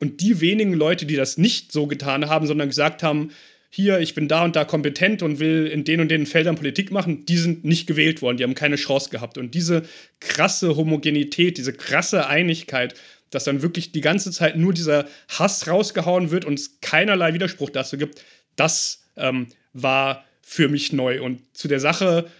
Und 0.00 0.20
die 0.20 0.40
wenigen 0.40 0.74
Leute, 0.74 1.06
die 1.06 1.16
das 1.16 1.38
nicht 1.38 1.72
so 1.72 1.86
getan 1.86 2.28
haben, 2.28 2.46
sondern 2.46 2.68
gesagt 2.68 3.02
haben, 3.02 3.30
hier, 3.70 4.00
ich 4.00 4.14
bin 4.14 4.28
da 4.28 4.44
und 4.44 4.56
da 4.56 4.64
kompetent 4.64 5.22
und 5.22 5.40
will 5.40 5.66
in 5.66 5.84
den 5.84 6.00
und 6.00 6.08
den 6.08 6.24
Feldern 6.24 6.56
Politik 6.56 6.90
machen, 6.90 7.26
die 7.26 7.36
sind 7.36 7.64
nicht 7.64 7.86
gewählt 7.86 8.22
worden, 8.22 8.38
die 8.38 8.44
haben 8.44 8.54
keine 8.54 8.76
Chance 8.76 9.10
gehabt. 9.10 9.36
Und 9.36 9.54
diese 9.54 9.82
krasse 10.20 10.76
Homogenität, 10.76 11.58
diese 11.58 11.74
krasse 11.74 12.26
Einigkeit, 12.26 12.94
dass 13.30 13.44
dann 13.44 13.60
wirklich 13.60 13.92
die 13.92 14.00
ganze 14.00 14.30
Zeit 14.30 14.56
nur 14.56 14.72
dieser 14.72 15.06
Hass 15.28 15.68
rausgehauen 15.68 16.30
wird 16.30 16.46
und 16.46 16.54
es 16.54 16.80
keinerlei 16.80 17.34
Widerspruch 17.34 17.68
dazu 17.68 17.98
gibt, 17.98 18.24
das 18.56 19.04
ähm, 19.16 19.48
war 19.74 20.24
für 20.40 20.68
mich 20.68 20.94
neu. 20.94 21.22
Und 21.22 21.42
zu 21.54 21.68
der 21.68 21.80
Sache, 21.80 22.30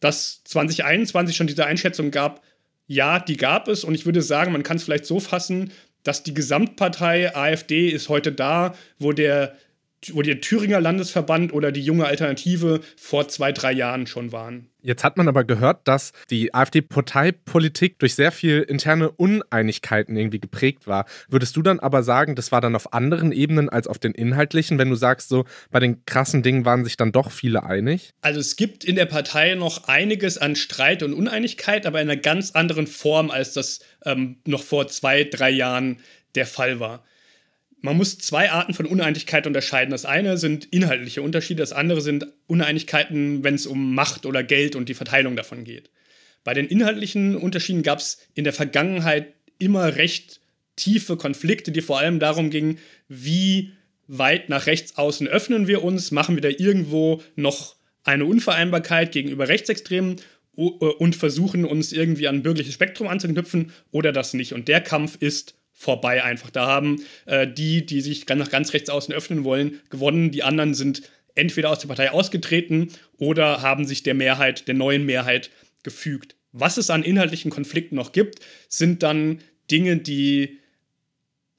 dass 0.00 0.42
2021 0.44 1.36
schon 1.36 1.46
diese 1.46 1.66
Einschätzung 1.66 2.10
gab, 2.10 2.42
ja, 2.88 3.20
die 3.20 3.36
gab 3.36 3.68
es. 3.68 3.84
Und 3.84 3.94
ich 3.94 4.06
würde 4.06 4.22
sagen, 4.22 4.50
man 4.50 4.64
kann 4.64 4.78
es 4.78 4.84
vielleicht 4.84 5.06
so 5.06 5.20
fassen, 5.20 5.70
dass 6.08 6.22
die 6.22 6.32
Gesamtpartei 6.32 7.36
AfD 7.36 7.90
ist 7.90 8.08
heute 8.08 8.32
da, 8.32 8.74
wo 8.98 9.12
der, 9.12 9.54
wo 10.12 10.22
der 10.22 10.40
Thüringer 10.40 10.80
Landesverband 10.80 11.52
oder 11.52 11.72
die 11.72 11.82
junge 11.82 12.06
Alternative 12.06 12.80
vor 12.96 13.28
zwei, 13.28 13.52
drei 13.52 13.72
Jahren 13.72 14.06
schon 14.06 14.32
waren. 14.32 14.68
Jetzt 14.80 15.02
hat 15.02 15.16
man 15.16 15.26
aber 15.26 15.42
gehört, 15.42 15.88
dass 15.88 16.12
die 16.30 16.54
AfD-Parteipolitik 16.54 17.98
durch 17.98 18.14
sehr 18.14 18.30
viel 18.30 18.60
interne 18.62 19.10
Uneinigkeiten 19.10 20.16
irgendwie 20.16 20.38
geprägt 20.38 20.86
war. 20.86 21.04
Würdest 21.28 21.56
du 21.56 21.62
dann 21.62 21.80
aber 21.80 22.04
sagen, 22.04 22.36
das 22.36 22.52
war 22.52 22.60
dann 22.60 22.76
auf 22.76 22.92
anderen 22.92 23.32
Ebenen 23.32 23.68
als 23.68 23.88
auf 23.88 23.98
den 23.98 24.12
inhaltlichen, 24.12 24.78
wenn 24.78 24.88
du 24.88 24.94
sagst, 24.94 25.28
so 25.28 25.44
bei 25.70 25.80
den 25.80 26.04
krassen 26.06 26.44
Dingen 26.44 26.64
waren 26.64 26.84
sich 26.84 26.96
dann 26.96 27.10
doch 27.10 27.32
viele 27.32 27.64
einig? 27.64 28.12
Also 28.20 28.38
es 28.38 28.54
gibt 28.54 28.84
in 28.84 28.94
der 28.94 29.06
Partei 29.06 29.56
noch 29.56 29.88
einiges 29.88 30.38
an 30.38 30.54
Streit 30.54 31.02
und 31.02 31.12
Uneinigkeit, 31.12 31.84
aber 31.84 32.00
in 32.00 32.08
einer 32.08 32.20
ganz 32.20 32.52
anderen 32.52 32.86
Form, 32.86 33.30
als 33.30 33.54
das 33.54 33.80
ähm, 34.04 34.38
noch 34.46 34.62
vor 34.62 34.86
zwei, 34.86 35.24
drei 35.24 35.50
Jahren 35.50 35.98
der 36.36 36.46
Fall 36.46 36.78
war 36.78 37.02
man 37.80 37.96
muss 37.96 38.18
zwei 38.18 38.50
Arten 38.50 38.74
von 38.74 38.86
Uneinigkeit 38.86 39.46
unterscheiden. 39.46 39.90
Das 39.90 40.04
eine 40.04 40.36
sind 40.36 40.66
inhaltliche 40.66 41.22
Unterschiede, 41.22 41.62
das 41.62 41.72
andere 41.72 42.00
sind 42.00 42.26
Uneinigkeiten, 42.46 43.44
wenn 43.44 43.54
es 43.54 43.66
um 43.66 43.94
Macht 43.94 44.26
oder 44.26 44.42
Geld 44.42 44.76
und 44.76 44.88
die 44.88 44.94
Verteilung 44.94 45.36
davon 45.36 45.64
geht. 45.64 45.90
Bei 46.44 46.54
den 46.54 46.66
inhaltlichen 46.66 47.36
Unterschieden 47.36 47.82
gab 47.82 47.98
es 47.98 48.18
in 48.34 48.44
der 48.44 48.52
Vergangenheit 48.52 49.34
immer 49.58 49.96
recht 49.96 50.40
tiefe 50.76 51.16
Konflikte, 51.16 51.72
die 51.72 51.82
vor 51.82 51.98
allem 51.98 52.20
darum 52.20 52.50
gingen, 52.50 52.78
wie 53.08 53.72
weit 54.06 54.48
nach 54.48 54.66
rechts 54.66 54.96
außen 54.96 55.28
öffnen 55.28 55.66
wir 55.66 55.84
uns, 55.84 56.10
machen 56.10 56.36
wir 56.36 56.42
da 56.42 56.48
irgendwo 56.48 57.22
noch 57.36 57.76
eine 58.04 58.24
Unvereinbarkeit 58.24 59.12
gegenüber 59.12 59.48
Rechtsextremen 59.48 60.16
äh, 60.56 60.62
und 60.62 61.14
versuchen 61.14 61.64
uns 61.64 61.92
irgendwie 61.92 62.28
an 62.28 62.36
ein 62.36 62.42
bürgerliches 62.42 62.74
Spektrum 62.74 63.08
anzuknüpfen 63.08 63.72
oder 63.90 64.12
das 64.12 64.32
nicht. 64.32 64.54
Und 64.54 64.68
der 64.68 64.80
Kampf 64.80 65.16
ist 65.20 65.57
vorbei 65.78 66.24
einfach. 66.24 66.50
Da 66.50 66.66
haben 66.66 67.04
äh, 67.26 67.46
die, 67.46 67.86
die 67.86 68.00
sich 68.00 68.26
nach 68.26 68.50
ganz 68.50 68.72
rechts 68.72 68.90
außen 68.90 69.14
öffnen 69.14 69.44
wollen, 69.44 69.80
gewonnen. 69.90 70.32
Die 70.32 70.42
anderen 70.42 70.74
sind 70.74 71.02
entweder 71.36 71.70
aus 71.70 71.78
der 71.78 71.88
Partei 71.88 72.10
ausgetreten 72.10 72.88
oder 73.16 73.62
haben 73.62 73.86
sich 73.86 74.02
der 74.02 74.14
Mehrheit, 74.14 74.66
der 74.66 74.74
neuen 74.74 75.06
Mehrheit 75.06 75.50
gefügt. 75.84 76.34
Was 76.50 76.78
es 76.78 76.90
an 76.90 77.04
inhaltlichen 77.04 77.52
Konflikten 77.52 77.94
noch 77.94 78.10
gibt, 78.10 78.40
sind 78.68 79.04
dann 79.04 79.40
Dinge, 79.70 79.98
die 79.98 80.58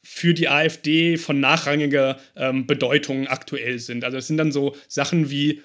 für 0.03 0.33
die 0.33 0.49
AfD 0.49 1.17
von 1.17 1.39
nachrangiger 1.39 2.19
ähm, 2.35 2.67
Bedeutung 2.67 3.27
aktuell 3.27 3.79
sind. 3.79 4.03
Also 4.03 4.17
es 4.17 4.27
sind 4.27 4.37
dann 4.37 4.51
so 4.51 4.75
Sachen 4.89 5.29
wie, 5.29 5.61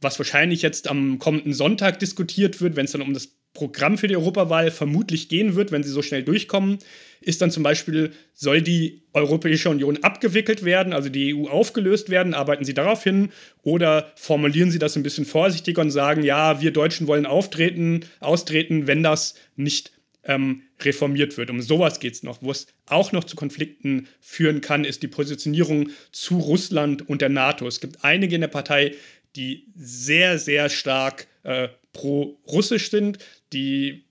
was 0.00 0.18
wahrscheinlich 0.20 0.62
jetzt 0.62 0.88
am 0.88 1.18
kommenden 1.18 1.52
Sonntag 1.52 1.98
diskutiert 1.98 2.60
wird, 2.60 2.76
wenn 2.76 2.84
es 2.84 2.92
dann 2.92 3.02
um 3.02 3.14
das 3.14 3.30
Programm 3.54 3.98
für 3.98 4.08
die 4.08 4.16
Europawahl 4.16 4.70
vermutlich 4.70 5.28
gehen 5.28 5.54
wird, 5.54 5.72
wenn 5.72 5.82
sie 5.82 5.90
so 5.90 6.02
schnell 6.02 6.22
durchkommen, 6.22 6.78
ist 7.20 7.42
dann 7.42 7.50
zum 7.50 7.62
Beispiel, 7.62 8.12
soll 8.34 8.62
die 8.62 9.02
Europäische 9.12 9.68
Union 9.70 9.98
abgewickelt 10.02 10.64
werden, 10.64 10.92
also 10.92 11.08
die 11.08 11.34
EU 11.34 11.48
aufgelöst 11.48 12.10
werden, 12.10 12.34
arbeiten 12.34 12.64
Sie 12.64 12.74
darauf 12.74 13.04
hin 13.04 13.30
oder 13.62 14.10
formulieren 14.16 14.70
Sie 14.70 14.78
das 14.78 14.96
ein 14.96 15.02
bisschen 15.02 15.26
vorsichtiger 15.26 15.82
und 15.82 15.90
sagen, 15.90 16.22
ja, 16.22 16.60
wir 16.60 16.72
Deutschen 16.72 17.06
wollen 17.06 17.26
auftreten, 17.26 18.06
austreten, 18.20 18.86
wenn 18.86 19.02
das 19.02 19.34
nicht 19.54 19.92
ähm, 20.24 20.62
reformiert 20.80 21.36
wird. 21.36 21.50
Um 21.50 21.60
sowas 21.60 22.00
geht 22.00 22.14
es 22.14 22.22
noch. 22.22 22.42
Wo 22.42 22.50
es 22.50 22.66
auch 22.86 23.12
noch 23.12 23.24
zu 23.24 23.36
Konflikten 23.36 24.08
führen 24.20 24.60
kann, 24.60 24.84
ist 24.84 25.02
die 25.02 25.08
Positionierung 25.08 25.90
zu 26.10 26.38
Russland 26.38 27.08
und 27.08 27.20
der 27.20 27.28
NATO. 27.28 27.66
Es 27.66 27.80
gibt 27.80 28.04
einige 28.04 28.34
in 28.34 28.40
der 28.40 28.48
Partei, 28.48 28.94
die 29.36 29.66
sehr, 29.74 30.38
sehr 30.38 30.68
stark 30.68 31.26
äh, 31.42 31.68
pro-russisch 31.92 32.90
sind, 32.90 33.18
die 33.52 34.04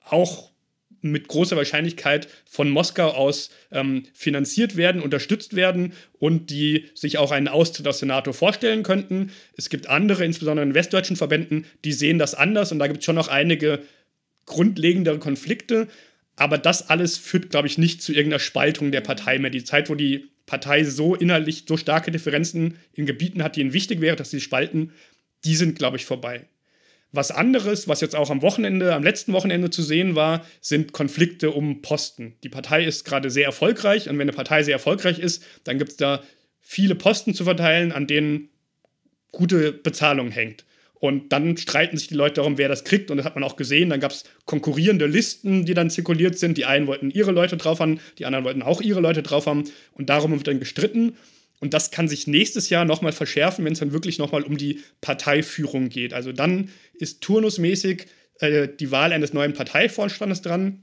auch 0.00 0.52
mit 1.02 1.28
großer 1.28 1.56
Wahrscheinlichkeit 1.56 2.28
von 2.46 2.70
Moskau 2.70 3.08
aus 3.10 3.50
ähm, 3.70 4.04
finanziert 4.12 4.76
werden, 4.76 5.02
unterstützt 5.02 5.54
werden 5.54 5.92
und 6.18 6.50
die 6.50 6.86
sich 6.94 7.18
auch 7.18 7.30
einen 7.30 7.48
Austritt 7.48 7.86
aus 7.86 7.98
der 7.98 8.08
NATO 8.08 8.32
vorstellen 8.32 8.82
könnten. 8.82 9.30
Es 9.56 9.68
gibt 9.68 9.88
andere, 9.88 10.24
insbesondere 10.24 10.66
in 10.66 10.74
westdeutschen 10.74 11.16
Verbänden, 11.16 11.66
die 11.84 11.92
sehen 11.92 12.18
das 12.18 12.34
anders 12.34 12.72
und 12.72 12.78
da 12.78 12.86
gibt 12.86 13.00
es 13.00 13.04
schon 13.04 13.16
noch 13.16 13.28
einige 13.28 13.82
grundlegendere 14.46 15.18
Konflikte. 15.18 15.88
Aber 16.36 16.58
das 16.58 16.90
alles 16.90 17.16
führt, 17.16 17.50
glaube 17.50 17.66
ich, 17.66 17.78
nicht 17.78 18.02
zu 18.02 18.12
irgendeiner 18.12 18.40
Spaltung 18.40 18.92
der 18.92 19.00
Partei 19.00 19.38
mehr. 19.38 19.50
Die 19.50 19.64
Zeit, 19.64 19.88
wo 19.88 19.94
die 19.94 20.28
Partei 20.44 20.84
so 20.84 21.14
inhaltlich 21.14 21.64
so 21.66 21.76
starke 21.76 22.10
Differenzen 22.10 22.78
in 22.92 23.06
Gebieten 23.06 23.42
hat, 23.42 23.56
die 23.56 23.62
ihnen 23.62 23.72
wichtig 23.72 24.00
wäre, 24.00 24.16
dass 24.16 24.30
sie 24.30 24.40
spalten, 24.40 24.92
die 25.44 25.56
sind, 25.56 25.78
glaube 25.78 25.96
ich, 25.96 26.04
vorbei. 26.04 26.46
Was 27.12 27.30
anderes, 27.30 27.88
was 27.88 28.00
jetzt 28.00 28.16
auch 28.16 28.30
am 28.30 28.42
Wochenende, 28.42 28.94
am 28.94 29.02
letzten 29.02 29.32
Wochenende 29.32 29.70
zu 29.70 29.82
sehen 29.82 30.16
war, 30.16 30.44
sind 30.60 30.92
Konflikte 30.92 31.50
um 31.50 31.80
Posten. 31.80 32.34
Die 32.42 32.48
Partei 32.48 32.84
ist 32.84 33.04
gerade 33.04 33.30
sehr 33.30 33.46
erfolgreich 33.46 34.08
und 34.08 34.18
wenn 34.18 34.22
eine 34.22 34.32
Partei 34.32 34.62
sehr 34.62 34.74
erfolgreich 34.74 35.18
ist, 35.18 35.42
dann 35.64 35.78
gibt 35.78 35.92
es 35.92 35.96
da 35.96 36.22
viele 36.60 36.94
Posten 36.94 37.32
zu 37.32 37.44
verteilen, 37.44 37.92
an 37.92 38.06
denen 38.06 38.50
gute 39.30 39.72
Bezahlung 39.72 40.30
hängt. 40.30 40.64
Und 40.98 41.30
dann 41.32 41.56
streiten 41.56 41.96
sich 41.98 42.08
die 42.08 42.14
Leute 42.14 42.36
darum, 42.36 42.58
wer 42.58 42.68
das 42.68 42.84
kriegt. 42.84 43.10
Und 43.10 43.18
das 43.18 43.26
hat 43.26 43.34
man 43.34 43.44
auch 43.44 43.56
gesehen. 43.56 43.90
Dann 43.90 44.00
gab 44.00 44.12
es 44.12 44.24
konkurrierende 44.46 45.06
Listen, 45.06 45.66
die 45.66 45.74
dann 45.74 45.90
zirkuliert 45.90 46.38
sind. 46.38 46.56
Die 46.56 46.64
einen 46.64 46.86
wollten 46.86 47.10
ihre 47.10 47.32
Leute 47.32 47.56
drauf 47.56 47.80
haben, 47.80 48.00
die 48.18 48.24
anderen 48.24 48.44
wollten 48.44 48.62
auch 48.62 48.80
ihre 48.80 49.00
Leute 49.00 49.22
drauf 49.22 49.46
haben. 49.46 49.64
Und 49.92 50.08
darum 50.08 50.32
wird 50.32 50.48
dann 50.48 50.58
gestritten. 50.58 51.16
Und 51.60 51.72
das 51.74 51.90
kann 51.90 52.08
sich 52.08 52.26
nächstes 52.26 52.68
Jahr 52.68 52.84
nochmal 52.84 53.12
verschärfen, 53.12 53.64
wenn 53.64 53.72
es 53.72 53.78
dann 53.78 53.92
wirklich 53.92 54.18
nochmal 54.18 54.42
um 54.42 54.56
die 54.56 54.82
Parteiführung 55.00 55.88
geht. 55.88 56.12
Also 56.12 56.32
dann 56.32 56.70
ist 56.92 57.22
turnusmäßig 57.22 58.06
äh, 58.40 58.68
die 58.68 58.90
Wahl 58.90 59.12
eines 59.12 59.32
neuen 59.32 59.54
Parteivorstandes 59.54 60.42
dran. 60.42 60.82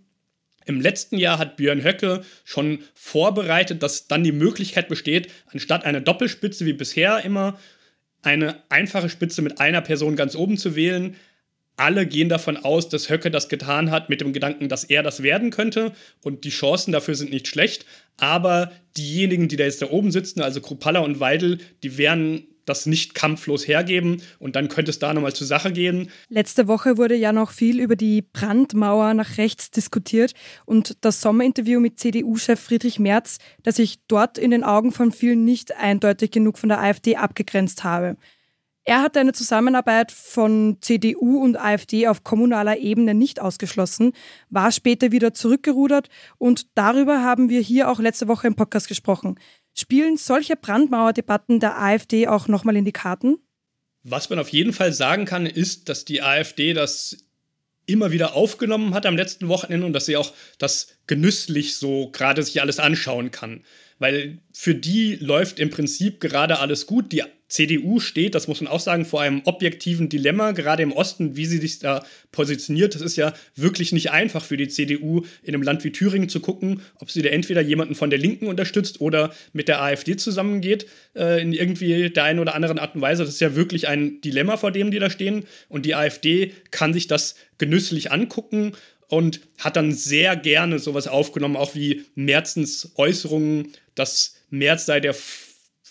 Im 0.66 0.82
letzten 0.82 1.18
Jahr 1.18 1.40
hat 1.40 1.58
Björn 1.58 1.84
Höcke 1.84 2.24
schon 2.44 2.80
vorbereitet, 2.94 3.84
dass 3.84 4.08
dann 4.08 4.24
die 4.24 4.32
Möglichkeit 4.32 4.88
besteht, 4.88 5.30
anstatt 5.48 5.86
einer 5.86 6.02
Doppelspitze 6.02 6.66
wie 6.66 6.74
bisher 6.74 7.24
immer 7.24 7.60
eine 8.22 8.64
einfache 8.70 9.10
Spitze 9.10 9.42
mit 9.42 9.60
einer 9.60 9.82
Person 9.82 10.16
ganz 10.16 10.36
oben 10.36 10.58
zu 10.58 10.76
wählen. 10.76 11.16
Alle 11.76 12.06
gehen 12.06 12.30
davon 12.30 12.58
aus, 12.58 12.90
dass 12.90 13.10
Höcke 13.10 13.32
das 13.32 13.50
getan 13.50 13.90
hat 13.90 14.10
mit 14.10 14.22
dem 14.22 14.32
Gedanken, 14.32 14.70
dass 14.70 14.84
er 14.84 15.02
das 15.02 15.24
werden 15.24 15.50
könnte 15.50 15.92
und 16.24 16.44
die 16.44 16.50
Chancen 16.50 16.92
dafür 16.92 17.16
sind 17.16 17.32
nicht 17.32 17.48
schlecht. 17.48 17.86
Aber 18.18 18.72
diejenigen, 18.96 19.48
die 19.48 19.56
da 19.56 19.64
jetzt 19.64 19.82
da 19.82 19.90
oben 19.90 20.12
sitzen, 20.12 20.42
also 20.42 20.62
Krupalla 20.62 21.00
und 21.00 21.20
Weidel, 21.20 21.58
die 21.82 21.98
werden 21.98 22.48
das 22.66 22.86
nicht 22.86 23.14
kampflos 23.14 23.68
hergeben 23.68 24.22
und 24.40 24.56
dann 24.56 24.70
könnte 24.70 24.92
es 24.92 25.00
da 25.00 25.14
nochmal 25.14 25.34
zur 25.34 25.48
Sache 25.48 25.72
gehen. 25.72 26.10
Letzte 26.30 26.68
Woche 26.68 26.98
wurde 26.98 27.16
ja 27.16 27.34
noch 27.34 27.52
viel 27.52 27.80
über 27.80 27.96
die 27.96 28.22
Brandmauer 28.22 29.14
nach 29.14 29.38
rechts 29.38 29.72
diskutiert 29.72 30.34
und 30.66 30.98
das 31.02 31.22
Sommerinterview 31.22 31.80
mit 31.80 32.00
CDU-Chef 32.00 32.60
Friedrich 32.60 33.00
Merz, 33.00 33.38
das 33.64 33.80
ich 33.80 34.00
dort 34.08 34.38
in 34.38 34.52
den 34.52 34.64
Augen 34.64 34.92
von 34.92 35.12
vielen 35.12 35.44
nicht 35.44 35.76
eindeutig 35.76 36.32
genug 36.32 36.58
von 36.58 36.70
der 36.70 36.82
AfD 36.82 37.16
abgegrenzt 37.18 37.84
habe. 37.84 38.16
Er 38.86 39.02
hat 39.02 39.15
eine 39.15 39.32
Zusammenarbeit 39.32 40.12
von 40.12 40.78
CDU 40.82 41.41
und 41.41 41.58
AfD 41.58 42.08
auf 42.08 42.24
kommunaler 42.24 42.78
Ebene 42.78 43.13
nicht 43.13 43.39
ausgeschlossen, 43.39 44.12
war 44.50 44.74
später 44.74 45.13
wieder 45.13 45.34
zurückgerudert 45.34 46.10
und 46.38 46.67
darüber 46.76 47.24
haben 47.24 47.50
wir 47.50 47.62
hier 47.62 47.89
auch 47.89 48.00
letzte 48.00 48.28
Woche 48.28 48.48
im 48.48 48.56
Podcast 48.56 48.89
gesprochen. 48.89 49.39
Spielen 49.74 50.17
solche 50.17 50.58
Brandmauerdebatten 50.58 51.62
der 51.62 51.82
AfD 51.82 52.28
auch 52.28 52.50
nochmal 52.50 52.76
in 52.76 52.84
die 52.84 52.91
Karten? 52.91 53.38
Was 54.04 54.30
man 54.30 54.38
auf 54.38 54.50
jeden 54.50 54.74
Fall 54.74 54.91
sagen 54.91 55.24
kann, 55.24 55.46
ist, 55.46 55.88
dass 55.88 56.04
die 56.04 56.22
AfD 56.22 56.74
das 56.74 57.17
immer 57.86 58.12
wieder 58.12 58.36
aufgenommen 58.36 58.93
hat 58.93 59.06
am 59.06 59.15
letzten 59.15 59.48
Wochenende 59.48 59.86
und 59.86 59.93
dass 59.93 60.06
sie 60.06 60.17
auch 60.17 60.34
das 60.58 60.88
genüsslich 61.08 61.78
so 61.78 62.12
gerade 62.12 62.43
sich 62.43 62.62
alles 62.62 62.80
anschauen 62.80 63.32
kann. 63.32 63.63
Weil 64.00 64.39
für 64.54 64.76
die 64.76 65.15
läuft 65.15 65.60
im 65.60 65.69
Prinzip 65.69 66.19
gerade 66.19 66.60
alles 66.60 66.86
gut. 66.86 67.12
Die 67.12 67.24
CDU 67.54 68.00
steht, 68.00 68.34
das 68.34 68.48
muss 68.48 68.62
man 68.62 68.72
auch 68.72 68.80
sagen, 68.80 69.06
vor 69.06 69.22
einem 69.22 69.44
objektiven 69.46 70.10
Dilemma, 70.10 70.54
gerade 70.54 70.82
im 70.82 70.92
Osten, 70.92 71.36
wie 71.36 71.46
sie 71.46 71.60
sich 71.60 71.78
da 71.78 72.04
positioniert. 72.32 72.96
Das 72.96 73.04
ist 73.04 73.16
ja 73.16 73.32
wirklich 73.56 73.92
nicht 73.92 74.10
einfach 74.10 74.44
für 74.44 74.58
die 74.58 74.70
CDU 74.70 75.22
in 75.44 75.54
einem 75.54 75.62
Land 75.62 75.84
wie 75.84 75.92
Thüringen 75.92 76.30
zu 76.30 76.39
gucken, 76.39 76.82
ob 76.96 77.12
sie 77.12 77.22
da 77.22 77.30
entweder 77.30 77.62
jemanden 77.62 77.94
von 77.94 78.10
der 78.10 78.18
Linken 78.18 78.48
unterstützt 78.48 79.02
oder 79.02 79.36
mit 79.54 79.68
der 79.68 79.84
AfD 79.84 80.16
zusammengeht, 80.16 80.88
äh, 81.16 81.44
in 81.44 81.54
irgendwie 81.54 82.10
der 82.10 82.24
einen 82.24 82.39
oder 82.39 82.56
anderen 82.56 82.80
Art 82.80 82.96
und 82.96 83.02
Weise. 83.02 83.24
Das 83.24 83.36
ist 83.36 83.42
ja 83.42 83.56
wirklich 83.56 83.88
ein 83.88 84.20
Dilemma, 84.22 84.58
vor 84.58 84.72
dem 84.72 84.89
die 84.89 84.98
da 84.98 85.12
stehen. 85.12 85.46
Und 85.70 85.86
die 85.86 85.94
AfD 85.94 86.54
kann 86.72 86.92
sich 86.92 87.06
das 87.06 87.36
genüsslich 87.60 88.12
angucken 88.12 88.72
und 89.10 89.42
hat 89.60 89.76
dann 89.76 89.92
sehr 89.92 90.36
gerne 90.36 90.80
sowas 90.80 91.08
aufgenommen, 91.08 91.56
auch 91.56 91.76
wie 91.76 92.06
Merzens 92.16 92.94
Äußerungen, 92.96 93.74
dass 93.94 94.38
Merz 94.50 94.88
sei 94.88 95.00
der 95.00 95.13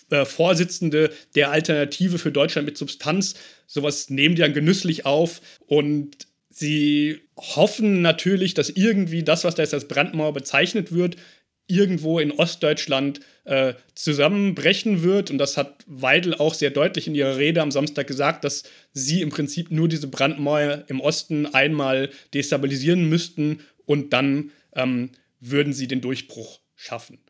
äh, 0.09 0.25
Vorsitzende 0.25 1.11
der 1.35 1.51
Alternative 1.51 2.17
für 2.17 2.31
Deutschland 2.31 2.65
mit 2.65 2.77
Substanz. 2.77 3.35
Sowas 3.67 4.09
nehmen 4.09 4.35
die 4.35 4.41
dann 4.41 4.53
genüsslich 4.53 5.05
auf 5.05 5.41
und 5.65 6.27
sie 6.49 7.21
hoffen 7.37 8.01
natürlich, 8.01 8.53
dass 8.53 8.69
irgendwie 8.69 9.23
das, 9.23 9.43
was 9.43 9.55
da 9.55 9.63
jetzt 9.63 9.73
als 9.73 9.87
Brandmauer 9.87 10.33
bezeichnet 10.33 10.91
wird, 10.91 11.17
irgendwo 11.67 12.19
in 12.19 12.31
Ostdeutschland 12.31 13.21
äh, 13.45 13.73
zusammenbrechen 13.95 15.01
wird. 15.01 15.31
Und 15.31 15.37
das 15.37 15.57
hat 15.57 15.83
Weidel 15.87 16.35
auch 16.35 16.53
sehr 16.53 16.71
deutlich 16.71 17.07
in 17.07 17.15
ihrer 17.15 17.37
Rede 17.37 17.61
am 17.61 17.71
Samstag 17.71 18.07
gesagt, 18.07 18.43
dass 18.43 18.63
sie 18.91 19.21
im 19.21 19.29
Prinzip 19.29 19.71
nur 19.71 19.87
diese 19.87 20.07
Brandmauer 20.07 20.83
im 20.87 20.99
Osten 20.99 21.45
einmal 21.47 22.09
destabilisieren 22.33 23.07
müssten 23.07 23.61
und 23.85 24.13
dann 24.13 24.51
ähm, 24.75 25.11
würden 25.39 25.73
sie 25.73 25.87
den 25.87 26.01
Durchbruch 26.01 26.59
schaffen. 26.75 27.22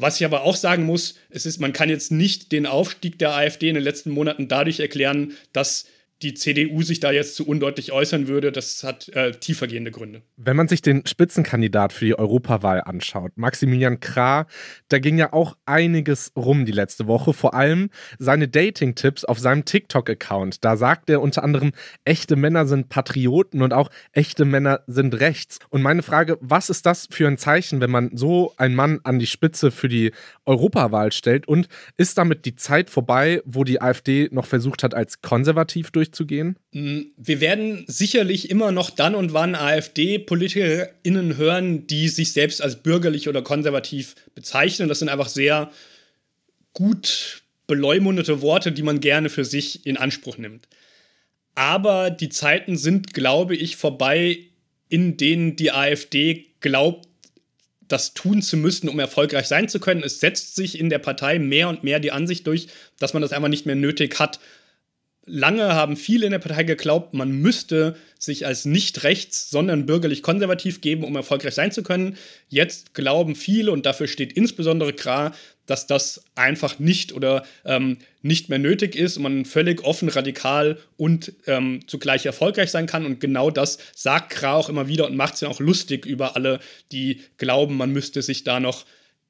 Was 0.00 0.20
ich 0.20 0.24
aber 0.24 0.44
auch 0.44 0.54
sagen 0.54 0.84
muss, 0.84 1.16
es 1.28 1.44
ist, 1.44 1.58
man 1.58 1.72
kann 1.72 1.88
jetzt 1.88 2.12
nicht 2.12 2.52
den 2.52 2.66
Aufstieg 2.66 3.18
der 3.18 3.34
AfD 3.34 3.68
in 3.68 3.74
den 3.74 3.82
letzten 3.82 4.12
Monaten 4.12 4.46
dadurch 4.46 4.78
erklären, 4.78 5.32
dass 5.52 5.86
die 6.22 6.34
CDU 6.34 6.82
sich 6.82 6.98
da 6.98 7.12
jetzt 7.12 7.36
zu 7.36 7.46
undeutlich 7.46 7.92
äußern 7.92 8.26
würde, 8.26 8.50
das 8.50 8.82
hat 8.82 9.08
äh, 9.10 9.30
tiefergehende 9.32 9.92
Gründe. 9.92 10.22
Wenn 10.36 10.56
man 10.56 10.66
sich 10.66 10.82
den 10.82 11.06
Spitzenkandidat 11.06 11.92
für 11.92 12.06
die 12.06 12.18
Europawahl 12.18 12.80
anschaut, 12.80 13.32
Maximilian 13.36 14.00
Krah, 14.00 14.46
da 14.88 14.98
ging 14.98 15.16
ja 15.18 15.32
auch 15.32 15.56
einiges 15.64 16.32
rum 16.34 16.66
die 16.66 16.72
letzte 16.72 17.06
Woche, 17.06 17.32
vor 17.32 17.54
allem 17.54 17.90
seine 18.18 18.48
Dating-Tipps 18.48 19.24
auf 19.24 19.38
seinem 19.38 19.64
TikTok-Account. 19.64 20.64
Da 20.64 20.76
sagt 20.76 21.08
er 21.08 21.22
unter 21.22 21.44
anderem, 21.44 21.72
echte 22.04 22.34
Männer 22.34 22.66
sind 22.66 22.88
Patrioten 22.88 23.62
und 23.62 23.72
auch 23.72 23.90
echte 24.12 24.44
Männer 24.44 24.80
sind 24.88 25.20
rechts. 25.20 25.60
Und 25.68 25.82
meine 25.82 26.02
Frage, 26.02 26.36
was 26.40 26.68
ist 26.68 26.84
das 26.84 27.06
für 27.10 27.28
ein 27.28 27.38
Zeichen, 27.38 27.80
wenn 27.80 27.90
man 27.90 28.10
so 28.16 28.52
einen 28.56 28.74
Mann 28.74 28.98
an 29.04 29.20
die 29.20 29.26
Spitze 29.26 29.70
für 29.70 29.88
die 29.88 30.10
Europawahl 30.46 31.12
stellt? 31.12 31.46
Und 31.46 31.68
ist 31.96 32.18
damit 32.18 32.44
die 32.44 32.56
Zeit 32.56 32.90
vorbei, 32.90 33.40
wo 33.44 33.62
die 33.62 33.80
AfD 33.80 34.28
noch 34.32 34.46
versucht 34.46 34.82
hat, 34.82 34.94
als 34.94 35.22
konservativ 35.22 35.92
durch 35.92 36.07
durchzugehen? 36.08 36.56
Mm, 36.72 37.00
wir 37.16 37.40
werden 37.40 37.84
sicherlich 37.86 38.50
immer 38.50 38.72
noch 38.72 38.90
dann 38.90 39.14
und 39.14 39.32
wann 39.32 39.54
AfD-PolitikerInnen 39.54 41.36
hören, 41.36 41.86
die 41.86 42.08
sich 42.08 42.32
selbst 42.32 42.62
als 42.62 42.82
bürgerlich 42.82 43.28
oder 43.28 43.42
konservativ 43.42 44.14
bezeichnen. 44.34 44.88
Das 44.88 44.98
sind 44.98 45.08
einfach 45.08 45.28
sehr 45.28 45.70
gut 46.72 47.42
beleumundete 47.66 48.40
Worte, 48.40 48.72
die 48.72 48.82
man 48.82 49.00
gerne 49.00 49.28
für 49.28 49.44
sich 49.44 49.86
in 49.86 49.96
Anspruch 49.96 50.38
nimmt. 50.38 50.68
Aber 51.54 52.10
die 52.10 52.28
Zeiten 52.28 52.76
sind, 52.76 53.14
glaube 53.14 53.56
ich, 53.56 53.76
vorbei, 53.76 54.38
in 54.88 55.16
denen 55.16 55.56
die 55.56 55.72
AfD 55.72 56.46
glaubt, 56.60 57.08
das 57.88 58.14
tun 58.14 58.42
zu 58.42 58.56
müssen, 58.56 58.88
um 58.88 58.98
erfolgreich 58.98 59.46
sein 59.46 59.68
zu 59.68 59.80
können. 59.80 60.02
Es 60.02 60.20
setzt 60.20 60.54
sich 60.54 60.78
in 60.78 60.90
der 60.90 60.98
Partei 60.98 61.38
mehr 61.38 61.68
und 61.68 61.84
mehr 61.84 62.00
die 62.00 62.12
Ansicht 62.12 62.46
durch, 62.46 62.68
dass 62.98 63.14
man 63.14 63.22
das 63.22 63.32
einfach 63.32 63.48
nicht 63.48 63.66
mehr 63.66 63.74
nötig 63.74 64.18
hat, 64.18 64.38
Lange 65.28 65.74
haben 65.74 65.96
viele 65.96 66.26
in 66.26 66.32
der 66.32 66.38
Partei 66.38 66.64
geglaubt, 66.64 67.14
man 67.14 67.30
müsste 67.30 67.96
sich 68.18 68.46
als 68.46 68.64
nicht 68.64 69.04
rechts, 69.04 69.50
sondern 69.50 69.86
bürgerlich 69.86 70.22
konservativ 70.22 70.80
geben, 70.80 71.04
um 71.04 71.14
erfolgreich 71.14 71.54
sein 71.54 71.70
zu 71.70 71.82
können. 71.82 72.16
Jetzt 72.48 72.94
glauben 72.94 73.36
viele, 73.36 73.70
und 73.70 73.86
dafür 73.86 74.08
steht 74.08 74.32
insbesondere 74.32 74.92
Kra, 74.92 75.32
dass 75.66 75.86
das 75.86 76.24
einfach 76.34 76.78
nicht 76.78 77.12
oder 77.12 77.44
ähm, 77.64 77.98
nicht 78.22 78.48
mehr 78.48 78.58
nötig 78.58 78.96
ist 78.96 79.18
und 79.18 79.22
man 79.22 79.44
völlig 79.44 79.84
offen, 79.84 80.08
radikal 80.08 80.78
und 80.96 81.34
ähm, 81.46 81.80
zugleich 81.86 82.24
erfolgreich 82.24 82.70
sein 82.70 82.86
kann. 82.86 83.04
Und 83.04 83.20
genau 83.20 83.50
das 83.50 83.78
sagt 83.94 84.30
Kra 84.30 84.54
auch 84.54 84.70
immer 84.70 84.88
wieder 84.88 85.06
und 85.06 85.16
macht 85.16 85.34
es 85.34 85.42
ja 85.42 85.48
auch 85.48 85.60
lustig 85.60 86.06
über 86.06 86.36
alle, 86.36 86.58
die 86.90 87.20
glauben, 87.36 87.76
man 87.76 87.92
müsste 87.92 88.22
sich 88.22 88.44
da 88.44 88.60
noch 88.60 88.86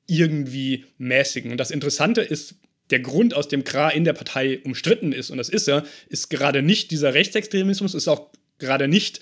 irgendwie 0.06 0.86
mäßigen. 0.96 1.50
Und 1.50 1.58
das 1.58 1.72
Interessante 1.72 2.22
ist, 2.22 2.54
der 2.90 3.00
Grund, 3.00 3.34
aus 3.34 3.48
dem 3.48 3.64
Kra 3.64 3.90
in 3.90 4.04
der 4.04 4.12
Partei 4.12 4.60
umstritten 4.64 5.12
ist, 5.12 5.30
und 5.30 5.38
das 5.38 5.48
ist 5.48 5.68
er, 5.68 5.84
ist 6.08 6.30
gerade 6.30 6.62
nicht 6.62 6.90
dieser 6.90 7.14
Rechtsextremismus, 7.14 7.94
ist 7.94 8.08
auch 8.08 8.30
gerade 8.58 8.88
nicht, 8.88 9.20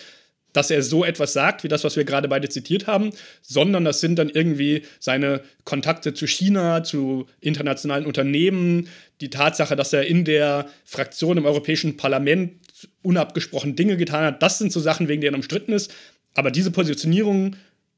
dass 0.56 0.70
er 0.70 0.82
so 0.82 1.04
etwas 1.04 1.34
sagt, 1.34 1.64
wie 1.64 1.68
das, 1.68 1.84
was 1.84 1.96
wir 1.96 2.04
gerade 2.04 2.28
beide 2.28 2.48
zitiert 2.48 2.86
haben, 2.86 3.10
sondern 3.42 3.84
das 3.84 4.00
sind 4.00 4.18
dann 4.18 4.30
irgendwie 4.30 4.82
seine 4.98 5.42
Kontakte 5.64 6.14
zu 6.14 6.26
China, 6.26 6.82
zu 6.82 7.26
internationalen 7.40 8.06
Unternehmen, 8.06 8.88
die 9.20 9.28
Tatsache, 9.28 9.76
dass 9.76 9.92
er 9.92 10.06
in 10.06 10.24
der 10.24 10.66
Fraktion 10.84 11.36
im 11.36 11.44
Europäischen 11.44 11.98
Parlament 11.98 12.54
unabgesprochen 13.02 13.76
Dinge 13.76 13.98
getan 13.98 14.24
hat. 14.24 14.42
Das 14.42 14.58
sind 14.58 14.72
so 14.72 14.80
Sachen, 14.80 15.08
wegen 15.08 15.20
denen 15.20 15.34
er 15.34 15.38
umstritten 15.38 15.72
ist. 15.72 15.92
Aber 16.34 16.50
diese 16.50 16.70
Positionierung, 16.70 17.56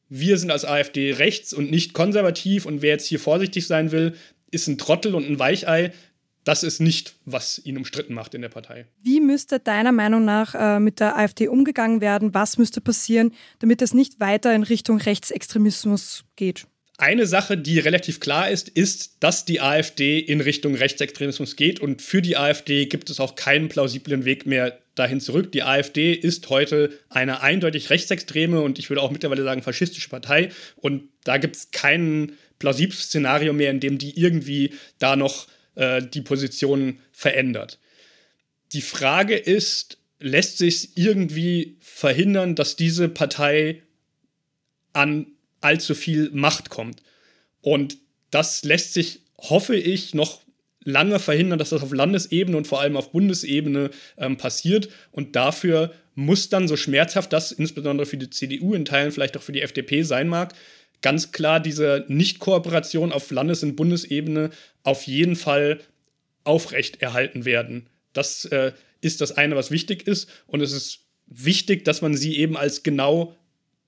wir 0.09 0.37
sind 0.37 0.51
als 0.51 0.65
AfD 0.65 1.13
rechts 1.13 1.53
und 1.53 1.71
nicht 1.71 1.93
konservativ 1.93 2.67
und 2.67 2.83
wer 2.83 2.91
jetzt 2.91 3.07
hier 3.07 3.21
vorsichtig 3.21 3.67
sein 3.69 3.93
will, 3.93 4.15
ist 4.51 4.69
ein 4.69 4.79
Trottel 4.79 5.15
und 5.15 5.29
ein 5.29 5.39
Weichei. 5.39 5.93
Das 6.45 6.63
ist 6.63 6.81
nicht, 6.81 7.15
was 7.27 7.61
ihn 7.65 7.77
umstritten 7.77 8.15
macht 8.15 8.35
in 8.35 8.41
der 8.41 8.49
Partei. 8.49 8.87
Wie 9.03 9.21
müsste 9.21 9.61
deiner 9.61 9.93
Meinung 9.93 10.25
nach 10.25 10.55
äh, 10.55 10.81
mit 10.81 10.99
der 10.99 11.17
AfD 11.19 11.49
umgegangen 11.49 12.01
werden? 12.01 12.33
Was 12.33 12.57
müsste 12.57 12.81
passieren, 12.81 13.35
damit 13.59 13.83
es 13.83 13.93
nicht 13.93 14.19
weiter 14.19 14.55
in 14.55 14.63
Richtung 14.63 14.99
Rechtsextremismus 14.99 16.25
geht? 16.37 16.67
Eine 17.01 17.27
Sache, 17.27 17.57
die 17.57 17.79
relativ 17.79 18.19
klar 18.19 18.51
ist, 18.51 18.69
ist, 18.69 19.19
dass 19.21 19.45
die 19.45 19.61
AfD 19.61 20.19
in 20.19 20.41
Richtung 20.41 20.75
Rechtsextremismus 20.75 21.55
geht 21.55 21.79
und 21.79 22.03
für 22.03 22.21
die 22.23 22.37
AfD 22.37 22.87
gibt 22.87 23.09
es 23.09 23.21
auch 23.21 23.37
keinen 23.37 23.69
plausiblen 23.69 24.25
Weg 24.25 24.47
mehr 24.47 24.81
dahin 24.97 25.21
zurück. 25.21 25.53
Die 25.53 25.63
AfD 25.63 26.13
ist 26.13 26.51
heute 26.51 26.91
eine 27.09 27.41
eindeutig 27.41 27.91
rechtsextreme 27.91 28.61
und 28.61 28.81
ich 28.81 28.91
würde 28.91 29.01
auch 29.01 29.13
mittlerweile 29.13 29.45
sagen 29.45 29.63
faschistische 29.63 30.09
Partei 30.09 30.49
und 30.75 31.05
da 31.23 31.37
gibt 31.37 31.55
es 31.55 31.71
keinen 31.71 32.33
plausibles 32.59 33.05
Szenario 33.05 33.53
mehr, 33.53 33.71
in 33.71 33.81
dem 33.81 33.99
die 33.99 34.19
irgendwie 34.19 34.73
da 34.99 35.17
noch 35.17 35.47
äh, 35.75 36.03
die 36.03 36.23
Position 36.23 37.01
verändert. 37.13 37.79
Die 38.73 38.83
Frage 38.83 39.37
ist, 39.37 39.99
lässt 40.21 40.59
sich 40.59 40.97
irgendwie 40.97 41.77
verhindern, 41.81 42.55
dass 42.55 42.77
diese 42.77 43.09
Partei 43.09 43.83
an 44.93 45.27
allzu 45.61 45.95
viel 45.95 46.31
Macht 46.33 46.71
kommt? 46.71 47.03
Und 47.61 47.99
das 48.31 48.65
lässt 48.65 48.95
sich, 48.95 49.21
hoffe 49.39 49.77
ich, 49.77 50.15
noch 50.15 50.43
lange 50.85 51.19
verhindern, 51.19 51.59
dass 51.59 51.71
das 51.71 51.83
auf 51.83 51.93
Landesebene 51.93 52.57
und 52.57 52.67
vor 52.67 52.81
allem 52.81 52.97
auf 52.97 53.13
Bundesebene 53.13 53.91
ähm, 54.17 54.37
passiert. 54.37 54.89
Und 55.13 55.37
dafür 55.37 55.93
muss 56.15 56.49
dann, 56.49 56.67
so 56.67 56.77
schmerzhaft 56.77 57.33
das 57.33 57.53
insbesondere 57.53 58.07
für 58.07 58.17
die 58.17 58.31
CDU 58.31 58.75
in 58.75 58.85
Teilen 58.85 59.13
vielleicht 59.13 59.37
auch 59.37 59.43
für 59.43 59.53
die 59.53 59.63
FDP 59.63 60.03
sein 60.03 60.29
mag, 60.29 60.55
ganz 61.03 61.33
klar 61.33 61.61
diese 61.61 62.05
Nicht-Kooperation 62.09 63.13
auf 63.13 63.31
Landes- 63.31 63.63
und 63.63 63.77
Bundesebene 63.77 64.51
auf 64.83 65.05
jeden 65.05 65.37
Fall 65.37 65.81
aufrechterhalten 66.45 67.45
werden. 67.45 67.89
Das 68.13 68.45
äh, 68.47 68.73
ist 69.01 69.21
das 69.21 69.33
eine, 69.33 69.57
was 69.57 69.71
wichtig 69.71 70.07
ist. 70.07 70.29
Und 70.47 70.61
es 70.61 70.73
ist 70.73 71.01
wichtig, 71.27 71.85
dass 71.85 72.03
man 72.03 72.17
sie 72.17 72.37
eben 72.37 72.57
als 72.57 72.83
genau 72.83 73.37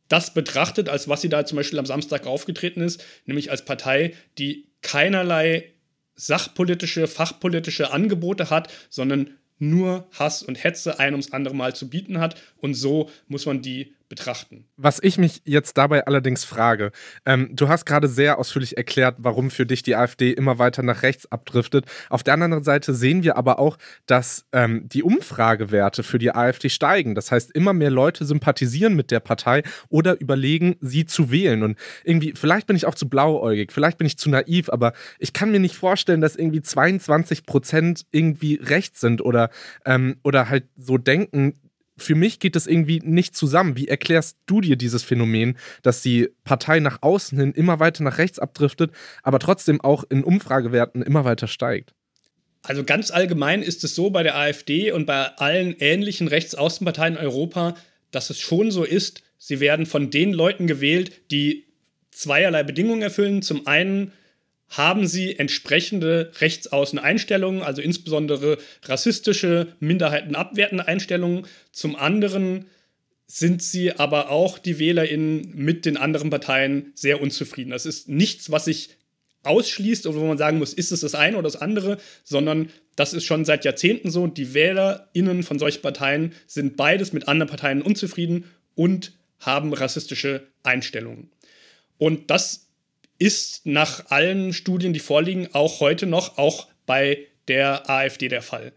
das 0.08 0.34
betrachtet, 0.34 0.88
als 0.88 1.08
was 1.08 1.22
sie 1.22 1.28
da 1.28 1.46
zum 1.46 1.56
Beispiel 1.56 1.78
am 1.78 1.86
Samstag 1.86 2.26
aufgetreten 2.26 2.82
ist, 2.82 3.04
nämlich 3.26 3.50
als 3.50 3.64
Partei, 3.64 4.14
die 4.38 4.68
keinerlei 4.82 5.72
sachpolitische, 6.16 7.06
fachpolitische 7.06 7.92
Angebote 7.92 8.50
hat, 8.50 8.72
sondern 8.90 9.38
nur 9.58 10.08
Hass 10.12 10.42
und 10.42 10.62
Hetze 10.62 10.98
ein 10.98 11.12
ums 11.12 11.32
andere 11.32 11.54
Mal 11.54 11.74
zu 11.74 11.88
bieten 11.88 12.18
hat. 12.18 12.40
Und 12.56 12.74
so 12.74 13.10
muss 13.28 13.46
man 13.46 13.62
die 13.62 13.94
betrachten. 14.10 14.66
Was 14.76 15.02
ich 15.02 15.16
mich 15.16 15.40
jetzt 15.46 15.78
dabei 15.78 16.06
allerdings 16.06 16.44
frage, 16.44 16.90
ähm, 17.24 17.48
du 17.52 17.68
hast 17.68 17.86
gerade 17.86 18.08
sehr 18.08 18.38
ausführlich 18.38 18.76
erklärt, 18.76 19.14
warum 19.18 19.50
für 19.50 19.64
dich 19.64 19.82
die 19.82 19.94
AfD 19.96 20.32
immer 20.32 20.58
weiter 20.58 20.82
nach 20.82 21.02
rechts 21.02 21.30
abdriftet. 21.32 21.86
Auf 22.10 22.22
der 22.22 22.34
anderen 22.34 22.62
Seite 22.64 22.92
sehen 22.92 23.22
wir 23.22 23.36
aber 23.36 23.58
auch, 23.58 23.78
dass 24.06 24.44
ähm, 24.52 24.88
die 24.88 25.02
Umfragewerte 25.02 26.02
für 26.02 26.18
die 26.18 26.34
AfD 26.34 26.68
steigen. 26.68 27.14
Das 27.14 27.30
heißt, 27.30 27.52
immer 27.52 27.72
mehr 27.72 27.90
Leute 27.90 28.24
sympathisieren 28.24 28.96
mit 28.96 29.10
der 29.12 29.20
Partei 29.20 29.62
oder 29.88 30.20
überlegen, 30.20 30.76
sie 30.80 31.06
zu 31.06 31.30
wählen. 31.30 31.62
Und 31.62 31.78
irgendwie, 32.04 32.34
vielleicht 32.36 32.66
bin 32.66 32.76
ich 32.76 32.86
auch 32.86 32.96
zu 32.96 33.08
blauäugig, 33.08 33.72
vielleicht 33.72 33.96
bin 33.96 34.08
ich 34.08 34.18
zu 34.18 34.28
naiv, 34.28 34.68
aber 34.70 34.92
ich 35.20 35.32
kann 35.32 35.52
mir 35.52 35.60
nicht 35.60 35.76
vorstellen, 35.76 36.20
dass 36.20 36.34
irgendwie 36.34 36.62
22 36.62 37.46
Prozent 37.46 38.06
irgendwie 38.10 38.56
rechts 38.56 39.00
sind 39.00 39.22
oder, 39.22 39.50
ähm, 39.86 40.16
oder 40.24 40.48
halt 40.48 40.64
so 40.76 40.98
denken, 40.98 41.54
für 42.02 42.14
mich 42.14 42.38
geht 42.38 42.56
das 42.56 42.66
irgendwie 42.66 43.00
nicht 43.02 43.36
zusammen. 43.36 43.76
Wie 43.76 43.88
erklärst 43.88 44.36
du 44.46 44.60
dir 44.60 44.76
dieses 44.76 45.02
Phänomen, 45.02 45.56
dass 45.82 46.02
die 46.02 46.28
Partei 46.44 46.80
nach 46.80 46.98
außen 47.02 47.38
hin 47.38 47.52
immer 47.52 47.80
weiter 47.80 48.02
nach 48.02 48.18
rechts 48.18 48.38
abdriftet, 48.38 48.92
aber 49.22 49.38
trotzdem 49.38 49.80
auch 49.80 50.04
in 50.08 50.24
Umfragewerten 50.24 51.02
immer 51.02 51.24
weiter 51.24 51.46
steigt? 51.46 51.94
Also 52.62 52.84
ganz 52.84 53.10
allgemein 53.10 53.62
ist 53.62 53.84
es 53.84 53.94
so 53.94 54.10
bei 54.10 54.22
der 54.22 54.36
AfD 54.36 54.92
und 54.92 55.06
bei 55.06 55.26
allen 55.36 55.74
ähnlichen 55.78 56.28
Rechtsaußenparteien 56.28 57.14
in 57.14 57.20
Europa, 57.20 57.74
dass 58.10 58.30
es 58.30 58.38
schon 58.38 58.70
so 58.70 58.84
ist, 58.84 59.22
sie 59.38 59.60
werden 59.60 59.86
von 59.86 60.10
den 60.10 60.32
Leuten 60.32 60.66
gewählt, 60.66 61.12
die 61.30 61.64
zweierlei 62.10 62.62
Bedingungen 62.62 63.02
erfüllen. 63.02 63.40
Zum 63.40 63.66
einen 63.66 64.12
haben 64.70 65.06
sie 65.06 65.38
entsprechende 65.38 66.32
Rechtsaußeneinstellungen, 66.40 67.62
also 67.62 67.82
insbesondere 67.82 68.58
rassistische, 68.84 69.74
minderheitenabwertende 69.80 70.86
Einstellungen. 70.86 71.46
Zum 71.72 71.96
anderen 71.96 72.66
sind 73.26 73.62
sie 73.62 73.92
aber 73.92 74.30
auch 74.30 74.58
die 74.58 74.78
WählerInnen 74.78 75.52
mit 75.54 75.84
den 75.84 75.96
anderen 75.96 76.30
Parteien 76.30 76.92
sehr 76.94 77.20
unzufrieden. 77.20 77.70
Das 77.70 77.84
ist 77.84 78.08
nichts, 78.08 78.50
was 78.50 78.64
sich 78.64 78.90
ausschließt 79.42 80.06
oder 80.06 80.18
wo 80.18 80.26
man 80.26 80.38
sagen 80.38 80.58
muss, 80.58 80.72
ist 80.72 80.92
es 80.92 81.00
das 81.00 81.14
eine 81.14 81.36
oder 81.36 81.44
das 81.44 81.60
andere, 81.60 81.98
sondern 82.24 82.70
das 82.94 83.12
ist 83.12 83.24
schon 83.24 83.44
seit 83.44 83.64
Jahrzehnten 83.64 84.10
so. 84.10 84.26
Die 84.26 84.54
WählerInnen 84.54 85.42
von 85.42 85.58
solchen 85.58 85.82
Parteien 85.82 86.32
sind 86.46 86.76
beides 86.76 87.12
mit 87.12 87.26
anderen 87.26 87.48
Parteien 87.48 87.82
unzufrieden 87.82 88.44
und 88.74 89.12
haben 89.38 89.72
rassistische 89.72 90.46
Einstellungen. 90.62 91.30
Und 91.98 92.30
das 92.30 92.69
ist 93.20 93.66
nach 93.66 94.10
allen 94.10 94.52
Studien, 94.52 94.92
die 94.92 94.98
vorliegen, 94.98 95.48
auch 95.52 95.78
heute 95.78 96.06
noch, 96.06 96.38
auch 96.38 96.66
bei 96.86 97.26
der 97.46 97.88
AfD 97.88 98.28
der 98.28 98.42
Fall. 98.42 98.72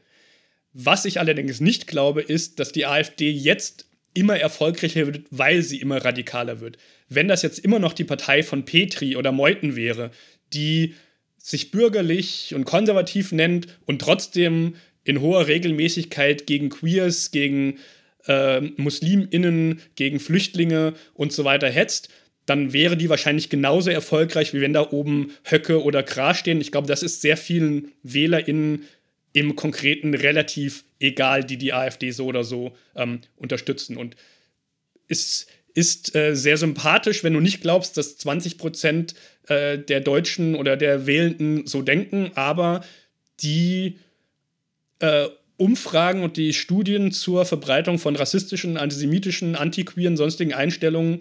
Was 0.73 1.06
ich 1.06 1.19
allerdings 1.19 1.62
nicht 1.62 1.88
glaube, 1.88 2.21
ist, 2.21 2.60
dass 2.60 2.71
die 2.71 2.86
AfD 2.86 3.32
jetzt 3.32 3.88
immer 4.13 4.38
erfolgreicher 4.38 5.08
wird, 5.08 5.21
weil 5.32 5.63
sie 5.63 5.79
immer 5.79 6.03
radikaler 6.03 6.60
wird. 6.60 6.77
Wenn 7.10 7.27
das 7.27 7.41
jetzt 7.41 7.60
immer 7.60 7.79
noch 7.79 7.93
die 7.93 8.03
Partei 8.03 8.43
von 8.43 8.65
Petri 8.65 9.15
oder 9.15 9.32
Meuthen 9.32 9.75
wäre, 9.75 10.12
die 10.53 10.93
sich 11.38 11.71
bürgerlich 11.71 12.53
und 12.53 12.65
konservativ 12.65 13.32
nennt 13.32 13.67
und 13.86 14.01
trotzdem 14.01 14.75
in 15.03 15.21
hoher 15.21 15.47
Regelmäßigkeit 15.47 16.47
gegen 16.47 16.69
Queers, 16.69 17.32
gegen 17.32 17.79
äh, 18.27 18.62
MuslimInnen, 18.62 19.82
gegen 19.95 20.19
Flüchtlinge 20.19 20.93
und 21.13 21.32
so 21.32 21.43
weiter 21.43 21.69
hetzt, 21.69 22.10
dann 22.45 22.73
wäre 22.73 22.97
die 22.97 23.10
wahrscheinlich 23.10 23.49
genauso 23.49 23.89
erfolgreich, 23.89 24.53
wie 24.53 24.62
wenn 24.62 24.73
da 24.73 24.91
oben 24.91 25.32
Höcke 25.43 25.82
oder 25.84 26.03
Kra 26.03 26.34
stehen. 26.34 26.60
Ich 26.60 26.71
glaube, 26.71 26.88
das 26.88 27.03
ist 27.03 27.21
sehr 27.21 27.38
vielen 27.38 27.91
WählerInnen 28.03 28.84
im 29.32 29.56
Konkreten 29.56 30.13
relativ 30.13 30.84
egal, 30.99 31.43
die 31.43 31.58
die 31.58 31.73
AfD 31.73 32.12
so 32.12 32.25
oder 32.25 32.43
so 32.43 32.75
ähm, 32.95 33.21
unterstützen. 33.36 33.97
Und 33.97 34.15
es 35.08 35.47
ist 35.73 36.15
äh, 36.15 36.36
sehr 36.36 36.58
sympathisch, 36.58 37.23
wenn 37.23 37.34
du 37.34 37.39
nicht 37.39 37.62
glaubst, 37.62 37.97
dass 37.97 38.17
20 38.17 38.58
Prozent 38.58 39.15
äh, 39.47 39.77
der 39.79 40.01
Deutschen 40.01 40.56
oder 40.56 40.77
der 40.77 41.08
Wählenden 41.08 41.65
so 41.65 41.82
denken, 41.82 42.32
aber 42.36 42.84
die 43.41 43.97
äh, 44.99 45.27
Umfragen 45.58 46.23
und 46.23 46.38
die 46.38 46.53
Studien 46.53 47.12
zur 47.12 47.45
Verbreitung 47.45 47.97
von 47.97 48.15
rassistischen, 48.15 48.77
antisemitischen, 48.77 49.56
antiqueeren, 49.56 50.17
sonstigen 50.17 50.53
Einstellungen 50.53 51.19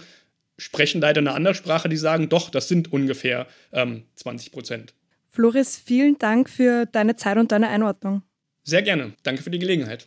sprechen 0.58 1.00
leider 1.00 1.20
eine 1.20 1.32
andere 1.32 1.54
Sprache, 1.54 1.88
die 1.88 1.96
sagen, 1.96 2.28
doch, 2.28 2.50
das 2.50 2.68
sind 2.68 2.92
ungefähr 2.92 3.46
ähm, 3.72 4.04
20 4.16 4.52
Prozent. 4.52 4.94
Floris, 5.28 5.76
vielen 5.76 6.18
Dank 6.18 6.50
für 6.50 6.86
deine 6.86 7.16
Zeit 7.16 7.38
und 7.38 7.52
deine 7.52 7.68
Einordnung. 7.68 8.22
Sehr 8.64 8.82
gerne. 8.82 9.14
Danke 9.22 9.42
für 9.42 9.50
die 9.50 9.58
Gelegenheit. 9.58 10.06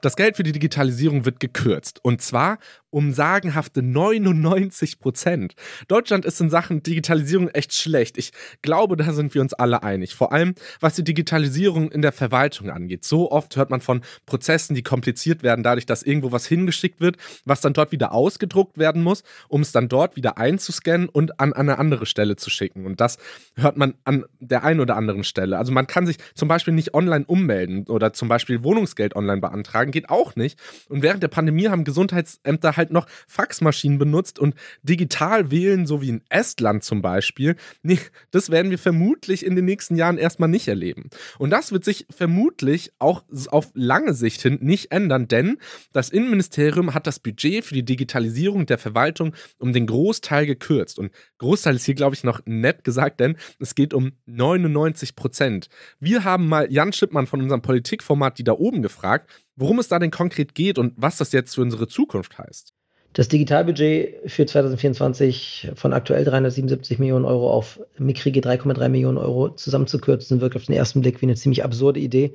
Das 0.00 0.16
Geld 0.16 0.36
für 0.36 0.42
die 0.42 0.52
Digitalisierung 0.52 1.26
wird 1.26 1.40
gekürzt. 1.40 2.02
Und 2.02 2.22
zwar 2.22 2.58
um 2.90 3.12
sagenhafte 3.12 3.82
99 3.82 4.98
Prozent. 4.98 5.54
Deutschland 5.88 6.24
ist 6.24 6.40
in 6.40 6.50
Sachen 6.50 6.82
Digitalisierung 6.82 7.48
echt 7.48 7.72
schlecht. 7.72 8.18
Ich 8.18 8.32
glaube, 8.62 8.96
da 8.96 9.12
sind 9.12 9.34
wir 9.34 9.40
uns 9.40 9.54
alle 9.54 9.82
einig. 9.82 10.14
Vor 10.14 10.32
allem, 10.32 10.54
was 10.80 10.96
die 10.96 11.04
Digitalisierung 11.04 11.90
in 11.90 12.02
der 12.02 12.12
Verwaltung 12.12 12.70
angeht. 12.70 13.04
So 13.04 13.30
oft 13.30 13.56
hört 13.56 13.70
man 13.70 13.80
von 13.80 14.02
Prozessen, 14.26 14.74
die 14.74 14.82
kompliziert 14.82 15.42
werden, 15.42 15.62
dadurch, 15.62 15.86
dass 15.86 16.02
irgendwo 16.02 16.32
was 16.32 16.46
hingeschickt 16.46 17.00
wird, 17.00 17.16
was 17.44 17.60
dann 17.60 17.72
dort 17.72 17.92
wieder 17.92 18.12
ausgedruckt 18.12 18.78
werden 18.78 19.02
muss, 19.02 19.22
um 19.48 19.60
es 19.60 19.72
dann 19.72 19.88
dort 19.88 20.16
wieder 20.16 20.38
einzuscannen 20.38 21.08
und 21.08 21.40
an 21.40 21.52
eine 21.52 21.78
andere 21.78 22.06
Stelle 22.06 22.36
zu 22.36 22.50
schicken. 22.50 22.86
Und 22.86 23.00
das 23.00 23.18
hört 23.56 23.76
man 23.76 23.94
an 24.04 24.24
der 24.40 24.64
einen 24.64 24.80
oder 24.80 24.96
anderen 24.96 25.24
Stelle. 25.24 25.58
Also 25.58 25.72
man 25.72 25.86
kann 25.86 26.06
sich 26.06 26.16
zum 26.34 26.48
Beispiel 26.48 26.74
nicht 26.74 26.94
online 26.94 27.24
ummelden 27.26 27.86
oder 27.88 28.12
zum 28.12 28.28
Beispiel 28.28 28.64
Wohnungsgeld 28.64 29.14
online 29.16 29.40
beantragen, 29.40 29.90
geht 29.92 30.10
auch 30.10 30.36
nicht. 30.36 30.58
Und 30.88 31.02
während 31.02 31.22
der 31.22 31.28
Pandemie 31.28 31.68
haben 31.68 31.84
Gesundheitsämter 31.84 32.76
halt 32.80 32.90
noch 32.90 33.06
Faxmaschinen 33.28 33.98
benutzt 33.98 34.38
und 34.38 34.54
digital 34.82 35.50
wählen, 35.50 35.86
so 35.86 36.02
wie 36.02 36.08
in 36.08 36.22
Estland 36.30 36.82
zum 36.82 37.02
Beispiel. 37.02 37.56
Nee, 37.82 38.00
das 38.30 38.50
werden 38.50 38.70
wir 38.70 38.78
vermutlich 38.78 39.46
in 39.46 39.54
den 39.54 39.66
nächsten 39.66 39.94
Jahren 39.94 40.18
erstmal 40.18 40.48
nicht 40.48 40.66
erleben. 40.66 41.10
Und 41.38 41.50
das 41.50 41.70
wird 41.70 41.84
sich 41.84 42.06
vermutlich 42.10 42.92
auch 42.98 43.22
auf 43.48 43.70
lange 43.74 44.14
Sicht 44.14 44.42
hin 44.42 44.58
nicht 44.60 44.90
ändern, 44.90 45.28
denn 45.28 45.58
das 45.92 46.10
Innenministerium 46.10 46.94
hat 46.94 47.06
das 47.06 47.20
Budget 47.20 47.64
für 47.64 47.74
die 47.74 47.84
Digitalisierung 47.84 48.66
der 48.66 48.78
Verwaltung 48.78 49.34
um 49.58 49.72
den 49.72 49.86
Großteil 49.86 50.46
gekürzt. 50.46 50.98
Und 50.98 51.12
Großteil 51.38 51.76
ist 51.76 51.84
hier, 51.84 51.94
glaube 51.94 52.14
ich, 52.14 52.24
noch 52.24 52.40
nett 52.46 52.84
gesagt, 52.84 53.20
denn 53.20 53.36
es 53.58 53.74
geht 53.74 53.94
um 53.94 54.12
99 54.26 55.14
Prozent. 55.14 55.68
Wir 55.98 56.24
haben 56.24 56.48
mal 56.48 56.70
Jan 56.72 56.92
Schippmann 56.92 57.26
von 57.26 57.40
unserem 57.40 57.62
Politikformat 57.62 58.40
die 58.40 58.44
da 58.44 58.52
oben 58.52 58.80
gefragt, 58.82 59.30
worum 59.60 59.78
es 59.78 59.88
da 59.88 59.98
denn 59.98 60.10
konkret 60.10 60.54
geht 60.54 60.78
und 60.78 60.94
was 60.96 61.18
das 61.18 61.32
jetzt 61.32 61.54
für 61.54 61.60
unsere 61.60 61.86
Zukunft 61.86 62.38
heißt. 62.38 62.72
Das 63.12 63.26
Digitalbudget 63.26 64.30
für 64.30 64.46
2024 64.46 65.72
von 65.74 65.92
aktuell 65.92 66.24
377 66.24 67.00
Millionen 67.00 67.24
Euro 67.24 67.52
auf 67.52 67.80
mickrige 67.98 68.40
3,3 68.40 68.88
Millionen 68.88 69.18
Euro 69.18 69.50
zusammenzukürzen, 69.50 70.40
wirkt 70.40 70.54
auf 70.54 70.66
den 70.66 70.76
ersten 70.76 71.00
Blick 71.00 71.20
wie 71.20 71.26
eine 71.26 71.34
ziemlich 71.34 71.64
absurde 71.64 71.98
Idee. 71.98 72.34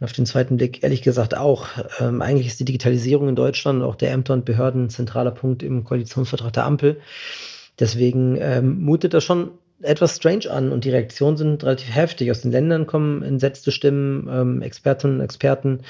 Und 0.00 0.04
auf 0.04 0.12
den 0.12 0.26
zweiten 0.26 0.56
Blick 0.56 0.82
ehrlich 0.82 1.02
gesagt 1.02 1.36
auch. 1.36 1.68
Ähm, 2.00 2.20
eigentlich 2.20 2.48
ist 2.48 2.58
die 2.58 2.64
Digitalisierung 2.64 3.28
in 3.28 3.36
Deutschland 3.36 3.80
und 3.80 3.88
auch 3.88 3.94
der 3.94 4.10
Ämter 4.10 4.34
und 4.34 4.44
Behörden 4.44 4.86
ein 4.86 4.90
zentraler 4.90 5.30
Punkt 5.30 5.62
im 5.62 5.84
Koalitionsvertrag 5.84 6.52
der 6.52 6.64
Ampel. 6.64 7.00
Deswegen 7.78 8.36
ähm, 8.40 8.82
mutet 8.82 9.14
das 9.14 9.22
schon 9.22 9.52
etwas 9.82 10.16
strange 10.16 10.50
an 10.50 10.72
und 10.72 10.84
die 10.84 10.90
Reaktionen 10.90 11.36
sind 11.36 11.64
relativ 11.64 11.94
heftig. 11.94 12.30
Aus 12.30 12.42
den 12.42 12.52
Ländern 12.52 12.86
kommen 12.86 13.22
entsetzte 13.22 13.72
Stimmen, 13.72 14.28
ähm, 14.30 14.62
Expertinnen 14.62 15.16
und 15.16 15.24
Experten, 15.24 15.80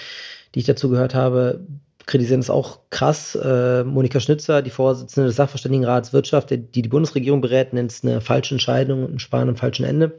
die 0.54 0.60
ich 0.60 0.66
dazu 0.66 0.88
gehört 0.88 1.14
habe, 1.14 1.60
kritisieren 2.06 2.40
es 2.40 2.50
auch 2.50 2.80
krass. 2.90 3.34
Äh, 3.34 3.84
Monika 3.84 4.20
Schnitzer, 4.20 4.62
die 4.62 4.70
Vorsitzende 4.70 5.28
des 5.28 5.36
Sachverständigenrats 5.36 6.12
Wirtschaft, 6.12 6.50
die 6.50 6.58
die 6.58 6.88
Bundesregierung 6.88 7.40
berät, 7.40 7.72
nennt 7.72 7.92
es 7.92 8.02
eine 8.02 8.20
falsche 8.20 8.54
Entscheidung 8.54 9.04
und 9.04 9.14
ein 9.14 9.18
Sparen 9.18 9.48
am 9.48 9.56
falschen 9.56 9.84
Ende. 9.84 10.18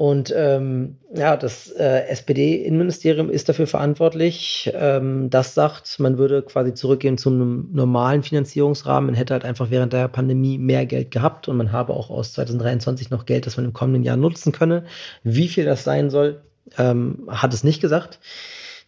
Und 0.00 0.32
ähm, 0.34 0.96
ja, 1.14 1.36
das 1.36 1.70
äh, 1.72 2.06
SPD-Innenministerium 2.08 3.28
ist 3.28 3.50
dafür 3.50 3.66
verantwortlich. 3.66 4.72
Ähm, 4.72 5.28
das 5.28 5.52
sagt, 5.52 6.00
man 6.00 6.16
würde 6.16 6.40
quasi 6.40 6.72
zurückgehen 6.72 7.18
zum 7.18 7.70
normalen 7.74 8.22
Finanzierungsrahmen. 8.22 9.08
Man 9.08 9.14
hätte 9.14 9.34
halt 9.34 9.44
einfach 9.44 9.70
während 9.70 9.92
der 9.92 10.08
Pandemie 10.08 10.56
mehr 10.56 10.86
Geld 10.86 11.10
gehabt 11.10 11.48
und 11.48 11.58
man 11.58 11.70
habe 11.70 11.92
auch 11.92 12.08
aus 12.08 12.32
2023 12.32 13.10
noch 13.10 13.26
Geld, 13.26 13.44
das 13.44 13.58
man 13.58 13.66
im 13.66 13.74
kommenden 13.74 14.02
Jahr 14.02 14.16
nutzen 14.16 14.52
könne. 14.52 14.84
Wie 15.22 15.48
viel 15.48 15.66
das 15.66 15.84
sein 15.84 16.08
soll, 16.08 16.40
ähm, 16.78 17.28
hat 17.28 17.52
es 17.52 17.62
nicht 17.62 17.82
gesagt. 17.82 18.20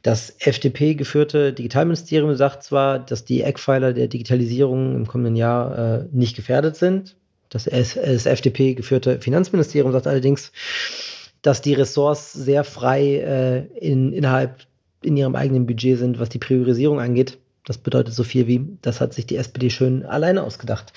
Das 0.01 0.35
FDP-geführte 0.39 1.53
Digitalministerium 1.53 2.35
sagt 2.37 2.63
zwar, 2.63 2.99
dass 2.99 3.27
die 3.27 3.43
Eckpfeiler 3.43 3.93
der 3.93 4.09
Digitalisierung 4.09 4.97
im 4.97 5.07
kommenden 5.07 5.37
Jahr 5.37 5.77
äh, 5.77 6.05
nicht 6.11 6.37
gefährdet 6.37 6.77
sind. 6.77 7.17
Das, 7.53 7.65
das 7.65 8.27
FDP-geführte 8.27 9.21
Finanzministerium 9.21 9.93
sagt 9.93 10.07
allerdings, 10.07 10.53
dass 11.43 11.61
die 11.61 11.75
Ressorts 11.75 12.33
sehr 12.33 12.65
frei 12.65 13.17
äh, 13.17 13.59
in, 13.79 14.13
innerhalb 14.13 14.67
in 15.03 15.17
ihrem 15.17 15.35
eigenen 15.35 15.67
Budget 15.67 15.99
sind, 15.99 16.19
was 16.19 16.31
die 16.31 16.39
Priorisierung 16.39 16.99
angeht. 16.99 17.39
Das 17.67 17.79
bedeutet 17.79 18.15
so 18.15 18.25
viel 18.25 18.47
wie, 18.47 18.67
das 18.81 19.01
hat 19.01 19.13
sich 19.13 19.27
die 19.27 19.37
SPD 19.37 19.69
schön 19.69 20.05
alleine 20.07 20.43
ausgedacht. 20.43 20.93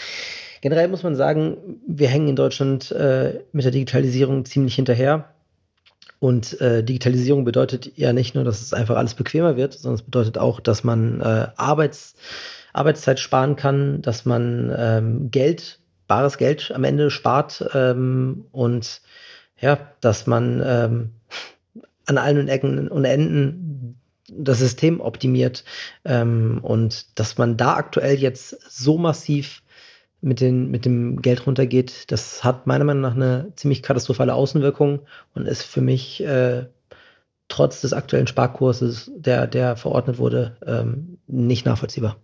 Generell 0.62 0.88
muss 0.88 1.04
man 1.04 1.16
sagen, 1.16 1.58
wir 1.86 2.08
hängen 2.08 2.30
in 2.30 2.36
Deutschland 2.36 2.92
äh, 2.92 3.42
mit 3.52 3.66
der 3.66 3.72
Digitalisierung 3.72 4.46
ziemlich 4.46 4.76
hinterher. 4.76 5.30
Und 6.20 6.60
äh, 6.62 6.84
Digitalisierung 6.84 7.44
bedeutet 7.44 7.92
ja 7.98 8.14
nicht 8.14 8.34
nur, 8.34 8.46
dass 8.46 8.62
es 8.62 8.74
einfach 8.74 8.96
alles 8.96 9.14
bequemer 9.14 9.58
wird, 9.58 9.74
sondern 9.74 10.00
es 10.00 10.06
bedeutet 10.06 10.38
auch, 10.38 10.60
dass 10.60 10.84
man 10.84 11.20
äh, 11.20 11.48
Arbeits, 11.58 12.16
Arbeitszeit 12.72 13.20
sparen 13.20 13.58
kann, 13.58 14.02
dass 14.02 14.26
man 14.26 14.74
ähm, 14.76 15.32
Geld 15.32 15.80
bares 16.08 16.38
Geld 16.38 16.72
am 16.74 16.84
Ende 16.84 17.12
spart 17.12 17.68
ähm, 17.74 18.46
und 18.52 19.02
ja, 19.60 19.80
dass 20.02 20.28
man 20.28 20.62
ähm, 20.66 21.12
an 22.06 22.18
allen 22.18 22.48
Ecken 22.48 22.88
und 22.88 23.06
Enden 23.06 24.00
das 24.28 24.60
System 24.60 25.02
optimiert 25.02 25.64
ähm, 26.04 26.60
und 26.62 27.20
dass 27.20 27.38
man 27.38 27.58
da 27.58 27.76
aktuell 27.76 28.16
jetzt 28.16 28.58
so 28.70 28.98
massiv 28.98 29.62
mit, 30.22 30.42
den, 30.42 30.72
mit 30.72 30.86
dem 30.86 31.22
Geld 31.22 31.46
runtergeht, 31.46 32.12
das 32.12 32.44
hat 32.44 32.66
meiner 32.66 32.84
Meinung 32.84 33.02
nach 33.02 33.16
eine 33.16 33.52
ziemlich 33.56 33.84
katastrophale 33.84 34.34
Außenwirkung 34.34 35.02
und 35.36 35.46
ist 35.46 35.64
für 35.64 35.82
mich 35.82 36.24
äh, 36.24 36.66
trotz 37.48 37.82
des 37.82 37.94
aktuellen 37.94 38.28
Sparkurses, 38.28 39.12
der, 39.16 39.46
der 39.46 39.76
verordnet 39.76 40.18
wurde, 40.18 40.58
ähm, 40.66 41.20
nicht 41.28 41.66
nachvollziehbar. 41.66 42.18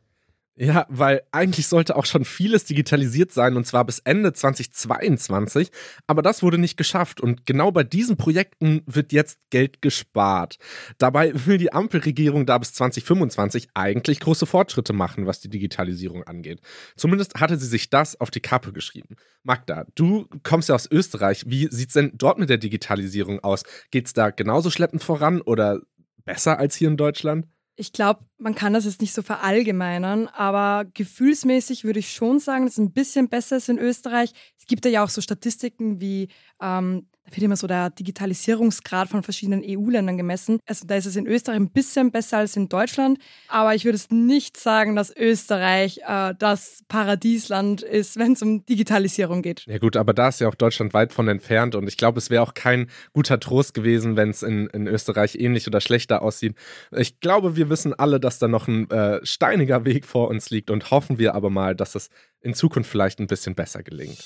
Ja, 0.63 0.85
weil 0.89 1.23
eigentlich 1.31 1.65
sollte 1.65 1.95
auch 1.95 2.05
schon 2.05 2.23
vieles 2.23 2.65
digitalisiert 2.65 3.31
sein 3.31 3.55
und 3.57 3.65
zwar 3.65 3.83
bis 3.83 3.97
Ende 3.97 4.31
2022, 4.31 5.71
aber 6.05 6.21
das 6.21 6.43
wurde 6.43 6.59
nicht 6.59 6.77
geschafft 6.77 7.19
und 7.19 7.47
genau 7.47 7.71
bei 7.71 7.83
diesen 7.83 8.15
Projekten 8.15 8.83
wird 8.85 9.11
jetzt 9.11 9.39
Geld 9.49 9.81
gespart. 9.81 10.59
Dabei 10.99 11.33
will 11.47 11.57
die 11.57 11.73
Ampelregierung 11.73 12.45
da 12.45 12.59
bis 12.59 12.75
2025 12.75 13.69
eigentlich 13.73 14.19
große 14.19 14.45
Fortschritte 14.45 14.93
machen, 14.93 15.25
was 15.25 15.39
die 15.39 15.49
Digitalisierung 15.49 16.25
angeht. 16.25 16.61
Zumindest 16.95 17.41
hatte 17.41 17.57
sie 17.57 17.65
sich 17.65 17.89
das 17.89 18.21
auf 18.21 18.29
die 18.29 18.39
Kappe 18.39 18.71
geschrieben. 18.71 19.15
Magda, 19.41 19.87
du 19.95 20.27
kommst 20.43 20.69
ja 20.69 20.75
aus 20.75 20.87
Österreich. 20.91 21.45
Wie 21.47 21.69
sieht's 21.71 21.93
denn 21.93 22.11
dort 22.13 22.37
mit 22.37 22.51
der 22.51 22.59
Digitalisierung 22.59 23.39
aus? 23.39 23.63
Geht's 23.89 24.13
da 24.13 24.29
genauso 24.29 24.69
schleppend 24.69 25.01
voran 25.01 25.41
oder 25.41 25.81
besser 26.23 26.59
als 26.59 26.75
hier 26.75 26.89
in 26.89 26.97
Deutschland? 26.97 27.47
Ich 27.81 27.93
glaube, 27.93 28.19
man 28.37 28.53
kann 28.53 28.73
das 28.73 28.85
jetzt 28.85 29.01
nicht 29.01 29.11
so 29.11 29.23
verallgemeinern, 29.23 30.27
aber 30.27 30.85
gefühlsmäßig 30.93 31.83
würde 31.83 31.97
ich 31.97 32.13
schon 32.13 32.37
sagen, 32.37 32.65
dass 32.65 32.73
es 32.73 32.77
ein 32.77 32.93
bisschen 32.93 33.27
besser 33.27 33.57
ist 33.57 33.69
in 33.69 33.79
Österreich. 33.79 34.33
Es 34.55 34.67
gibt 34.67 34.85
ja 34.85 35.03
auch 35.03 35.09
so 35.09 35.19
Statistiken 35.19 35.99
wie 35.99 36.27
ähm, 36.61 37.07
wird 37.35 37.43
immer 37.43 37.55
so 37.55 37.67
der 37.67 37.89
Digitalisierungsgrad 37.89 39.09
von 39.09 39.23
verschiedenen 39.23 39.63
EU-Ländern 39.65 40.17
gemessen. 40.17 40.59
Also 40.65 40.85
da 40.87 40.95
ist 40.95 41.05
es 41.05 41.15
in 41.15 41.27
Österreich 41.27 41.57
ein 41.57 41.71
bisschen 41.71 42.11
besser 42.11 42.37
als 42.37 42.55
in 42.55 42.69
Deutschland. 42.69 43.19
Aber 43.47 43.75
ich 43.75 43.85
würde 43.85 43.95
es 43.95 44.09
nicht 44.09 44.57
sagen, 44.57 44.95
dass 44.95 45.15
Österreich 45.15 46.01
äh, 46.05 46.33
das 46.37 46.83
Paradiesland 46.87 47.81
ist, 47.81 48.17
wenn 48.17 48.33
es 48.33 48.41
um 48.41 48.65
Digitalisierung 48.65 49.41
geht. 49.41 49.65
Ja 49.65 49.77
gut, 49.77 49.97
aber 49.97 50.13
da 50.13 50.29
ist 50.29 50.39
ja 50.39 50.47
auch 50.47 50.55
Deutschland 50.55 50.93
weit 50.93 51.13
von 51.13 51.27
entfernt. 51.27 51.75
Und 51.75 51.87
ich 51.87 51.97
glaube, 51.97 52.19
es 52.19 52.29
wäre 52.29 52.43
auch 52.43 52.53
kein 52.53 52.87
guter 53.13 53.39
Trost 53.39 53.73
gewesen, 53.73 54.15
wenn 54.15 54.29
es 54.29 54.43
in, 54.43 54.67
in 54.67 54.87
Österreich 54.87 55.35
ähnlich 55.35 55.67
oder 55.67 55.81
schlechter 55.81 56.21
aussieht. 56.21 56.55
Ich 56.95 57.19
glaube, 57.19 57.55
wir 57.55 57.69
wissen 57.69 57.93
alle, 57.93 58.19
dass 58.19 58.39
da 58.39 58.47
noch 58.47 58.67
ein 58.67 58.89
äh, 58.89 59.19
steiniger 59.23 59.85
Weg 59.85 60.05
vor 60.05 60.27
uns 60.27 60.49
liegt 60.49 60.69
und 60.69 60.91
hoffen 60.91 61.17
wir 61.17 61.35
aber 61.35 61.49
mal, 61.49 61.75
dass 61.75 61.95
es 61.95 62.09
in 62.41 62.53
Zukunft 62.53 62.89
vielleicht 62.89 63.19
ein 63.19 63.27
bisschen 63.27 63.55
besser 63.55 63.83
gelingt. 63.83 64.17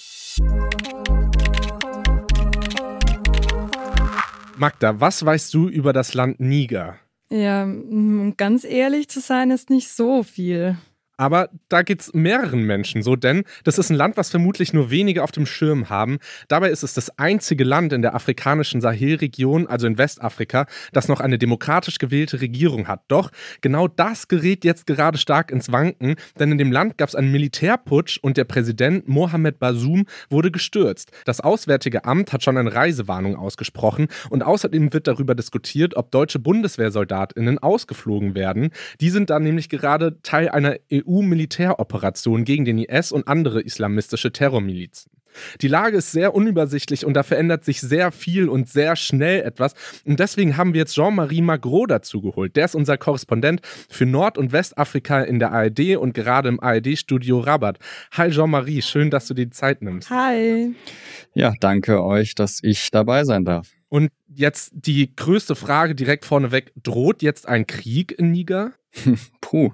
Magda, 4.57 4.99
was 4.99 5.25
weißt 5.25 5.53
du 5.53 5.67
über 5.69 5.93
das 5.93 6.13
Land 6.13 6.39
Niger? 6.39 6.97
Ja, 7.29 7.63
um 7.63 8.35
ganz 8.37 8.63
ehrlich 8.63 9.09
zu 9.09 9.19
sein, 9.19 9.51
ist 9.51 9.69
nicht 9.69 9.89
so 9.89 10.23
viel. 10.23 10.77
Aber 11.17 11.49
da 11.69 11.81
geht 11.81 12.01
es 12.01 12.13
mehreren 12.13 12.63
Menschen 12.63 13.01
so, 13.01 13.15
denn 13.15 13.43
das 13.63 13.77
ist 13.77 13.89
ein 13.89 13.95
Land, 13.95 14.17
was 14.17 14.29
vermutlich 14.29 14.73
nur 14.73 14.91
wenige 14.91 15.23
auf 15.23 15.31
dem 15.31 15.45
Schirm 15.45 15.89
haben. 15.89 16.19
Dabei 16.49 16.69
ist 16.69 16.83
es 16.83 16.93
das 16.93 17.17
einzige 17.17 17.63
Land 17.63 17.93
in 17.93 18.01
der 18.01 18.15
afrikanischen 18.15 18.81
Sahelregion, 18.81 19.67
also 19.67 19.87
in 19.87 19.97
Westafrika, 19.97 20.65
das 20.91 21.07
noch 21.07 21.21
eine 21.21 21.37
demokratisch 21.37 21.99
gewählte 21.99 22.41
Regierung 22.41 22.87
hat. 22.87 23.03
Doch 23.07 23.31
genau 23.61 23.87
das 23.87 24.27
gerät 24.27 24.65
jetzt 24.65 24.87
gerade 24.87 25.17
stark 25.17 25.51
ins 25.51 25.71
Wanken, 25.71 26.15
denn 26.37 26.51
in 26.51 26.57
dem 26.57 26.71
Land 26.71 26.97
gab 26.97 27.09
es 27.09 27.15
einen 27.15 27.31
Militärputsch 27.31 28.19
und 28.21 28.35
der 28.35 28.43
Präsident 28.43 29.07
Mohamed 29.07 29.59
Bazoum 29.59 30.05
wurde 30.29 30.51
gestürzt. 30.51 31.11
Das 31.23 31.39
Auswärtige 31.39 32.03
Amt 32.03 32.33
hat 32.33 32.43
schon 32.43 32.57
eine 32.57 32.73
Reisewarnung 32.73 33.37
ausgesprochen 33.37 34.07
und 34.29 34.43
außerdem 34.43 34.91
wird 34.93 35.07
darüber 35.07 35.35
diskutiert, 35.35 35.95
ob 35.95 36.11
deutsche 36.11 36.39
Bundeswehrsoldatinnen 36.39 37.59
ausgeflogen 37.59 38.35
werden. 38.35 38.71
Die 38.99 39.09
sind 39.09 39.29
dann 39.29 39.43
nämlich 39.43 39.69
gerade 39.69 40.21
Teil 40.21 40.49
einer 40.49 40.75
EU-Militäroperation 41.07 42.43
gegen 42.43 42.65
den 42.65 42.79
IS 42.79 43.11
und 43.11 43.27
andere 43.27 43.61
islamistische 43.61 44.31
Terrormilizen. 44.31 45.11
Die 45.61 45.67
Lage 45.67 45.97
ist 45.97 46.11
sehr 46.11 46.33
unübersichtlich 46.33 47.05
und 47.05 47.13
da 47.13 47.23
verändert 47.23 47.65
sich 47.65 47.81
sehr 47.81 48.11
viel 48.11 48.49
und 48.49 48.69
sehr 48.69 48.95
schnell 48.95 49.43
etwas. 49.43 49.73
Und 50.05 50.19
deswegen 50.19 50.57
haben 50.57 50.73
wir 50.73 50.79
jetzt 50.79 50.95
Jean-Marie 50.95 51.41
Magro 51.41 51.85
dazu 51.85 52.21
geholt. 52.21 52.55
Der 52.55 52.65
ist 52.65 52.75
unser 52.75 52.97
Korrespondent 52.97 53.61
für 53.89 54.05
Nord- 54.05 54.37
und 54.37 54.51
Westafrika 54.51 55.21
in 55.21 55.39
der 55.39 55.51
ARD 55.51 55.97
und 55.97 56.13
gerade 56.13 56.49
im 56.49 56.59
ARD-Studio 56.59 57.39
Rabat. 57.39 57.79
Hi 58.11 58.29
Jean-Marie, 58.29 58.81
schön, 58.81 59.09
dass 59.09 59.27
du 59.27 59.33
dir 59.33 59.45
die 59.45 59.51
Zeit 59.51 59.81
nimmst. 59.81 60.09
Hi. 60.09 60.73
Ja, 61.33 61.53
danke 61.59 62.03
euch, 62.03 62.35
dass 62.35 62.59
ich 62.63 62.91
dabei 62.91 63.23
sein 63.23 63.45
darf. 63.45 63.74
Und 63.89 64.11
jetzt 64.27 64.71
die 64.73 65.15
größte 65.15 65.55
Frage 65.55 65.95
direkt 65.95 66.25
vorneweg. 66.25 66.73
Droht 66.81 67.21
jetzt 67.21 67.47
ein 67.47 67.67
Krieg 67.67 68.17
in 68.17 68.31
Niger? 68.31 68.73
Puh. 69.41 69.71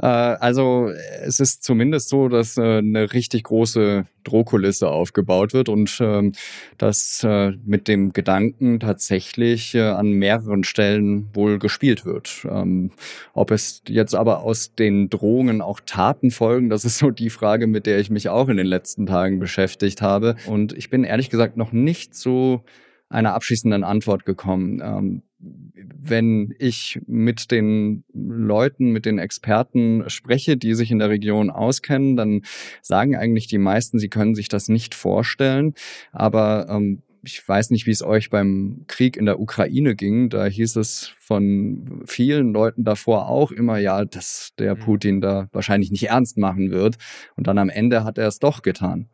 Äh, 0.00 0.06
also 0.06 0.90
es 1.22 1.40
ist 1.40 1.62
zumindest 1.62 2.08
so, 2.08 2.28
dass 2.28 2.56
äh, 2.56 2.78
eine 2.78 3.12
richtig 3.12 3.44
große 3.44 4.06
Drohkulisse 4.24 4.88
aufgebaut 4.88 5.54
wird 5.54 5.68
und 5.68 5.96
ähm, 6.00 6.32
dass 6.76 7.24
äh, 7.24 7.52
mit 7.64 7.88
dem 7.88 8.12
Gedanken 8.12 8.80
tatsächlich 8.80 9.76
an 9.78 10.10
mehreren 10.12 10.64
Stellen 10.64 11.28
wohl 11.34 11.58
gespielt 11.58 12.04
wird. 12.04 12.46
Ähm, 12.50 12.90
ob 13.32 13.50
es 13.50 13.82
jetzt 13.88 14.14
aber 14.14 14.42
aus 14.42 14.74
den 14.74 15.08
Drohungen 15.08 15.62
auch 15.62 15.80
Taten 15.84 16.30
folgen, 16.30 16.68
das 16.68 16.84
ist 16.84 16.98
so 16.98 17.10
die 17.10 17.30
Frage, 17.30 17.66
mit 17.66 17.86
der 17.86 17.98
ich 17.98 18.10
mich 18.10 18.28
auch 18.28 18.48
in 18.48 18.56
den 18.56 18.66
letzten 18.66 19.06
Tagen 19.06 19.38
beschäftigt 19.38 20.02
habe. 20.02 20.36
Und 20.46 20.72
ich 20.72 20.90
bin 20.90 21.04
ehrlich 21.04 21.30
gesagt 21.30 21.56
noch 21.56 21.72
nicht 21.72 22.14
so 22.14 22.62
einer 23.08 23.34
abschließenden 23.34 23.84
Antwort 23.84 24.24
gekommen. 24.24 24.80
Ähm, 24.82 25.22
wenn 25.40 26.54
ich 26.58 27.00
mit 27.06 27.50
den 27.50 28.04
Leuten, 28.12 28.90
mit 28.90 29.06
den 29.06 29.18
Experten 29.18 30.04
spreche, 30.08 30.56
die 30.56 30.74
sich 30.74 30.90
in 30.90 30.98
der 30.98 31.10
Region 31.10 31.50
auskennen, 31.50 32.16
dann 32.16 32.42
sagen 32.82 33.14
eigentlich 33.16 33.46
die 33.46 33.58
meisten, 33.58 33.98
sie 33.98 34.08
können 34.08 34.34
sich 34.34 34.48
das 34.48 34.68
nicht 34.68 34.94
vorstellen. 34.94 35.74
Aber 36.12 36.66
ähm, 36.68 37.02
ich 37.28 37.46
weiß 37.46 37.70
nicht, 37.70 37.86
wie 37.86 37.90
es 37.90 38.02
euch 38.02 38.30
beim 38.30 38.84
Krieg 38.86 39.18
in 39.18 39.26
der 39.26 39.38
Ukraine 39.38 39.94
ging. 39.94 40.30
Da 40.30 40.46
hieß 40.46 40.76
es 40.76 41.12
von 41.18 42.02
vielen 42.06 42.54
Leuten 42.54 42.84
davor 42.84 43.28
auch 43.28 43.52
immer, 43.52 43.76
ja, 43.76 44.06
dass 44.06 44.54
der 44.58 44.76
mhm. 44.76 44.80
Putin 44.80 45.20
da 45.20 45.48
wahrscheinlich 45.52 45.90
nicht 45.90 46.04
ernst 46.04 46.38
machen 46.38 46.70
wird. 46.70 46.96
Und 47.36 47.46
dann 47.46 47.58
am 47.58 47.68
Ende 47.68 48.02
hat 48.02 48.16
er 48.16 48.28
es 48.28 48.38
doch 48.38 48.62
getan. 48.62 49.10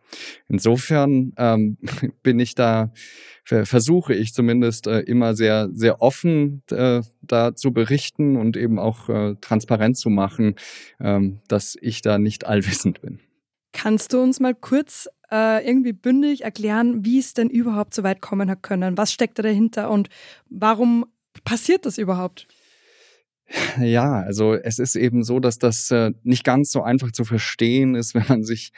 Insofern 0.48 1.32
ähm, 1.38 1.76
bin 2.22 2.38
ich 2.38 2.54
da, 2.54 2.92
versuche 3.44 4.14
ich 4.14 4.32
zumindest 4.32 4.86
äh, 4.86 5.00
immer 5.00 5.34
sehr, 5.34 5.68
sehr 5.72 6.00
offen 6.00 6.62
äh, 6.70 7.02
da 7.20 7.56
zu 7.56 7.72
berichten 7.72 8.36
und 8.36 8.56
eben 8.56 8.78
auch 8.78 9.08
äh, 9.08 9.34
transparent 9.40 9.98
zu 9.98 10.08
machen, 10.08 10.54
ähm, 11.00 11.40
dass 11.48 11.76
ich 11.80 12.00
da 12.00 12.18
nicht 12.18 12.46
allwissend 12.46 13.02
bin. 13.02 13.18
Kannst 13.72 14.12
du 14.12 14.22
uns 14.22 14.38
mal 14.38 14.54
kurz 14.54 15.08
äh, 15.34 15.66
irgendwie 15.66 15.92
bündig 15.92 16.44
erklären, 16.44 17.04
wie 17.04 17.18
es 17.18 17.34
denn 17.34 17.50
überhaupt 17.50 17.92
so 17.92 18.04
weit 18.04 18.20
kommen 18.20 18.48
hat 18.48 18.62
können? 18.62 18.96
Was 18.96 19.12
steckt 19.12 19.38
da 19.38 19.42
dahinter 19.42 19.90
und 19.90 20.08
warum 20.48 21.06
passiert 21.44 21.86
das 21.86 21.98
überhaupt? 21.98 22.46
Ja, 23.80 24.22
also 24.22 24.54
es 24.54 24.78
ist 24.78 24.94
eben 24.94 25.24
so, 25.24 25.40
dass 25.40 25.58
das 25.58 25.90
äh, 25.90 26.12
nicht 26.22 26.44
ganz 26.44 26.70
so 26.70 26.82
einfach 26.82 27.10
zu 27.10 27.24
verstehen 27.24 27.96
ist, 27.96 28.14
wenn 28.14 28.24
man 28.28 28.44
sich 28.44 28.72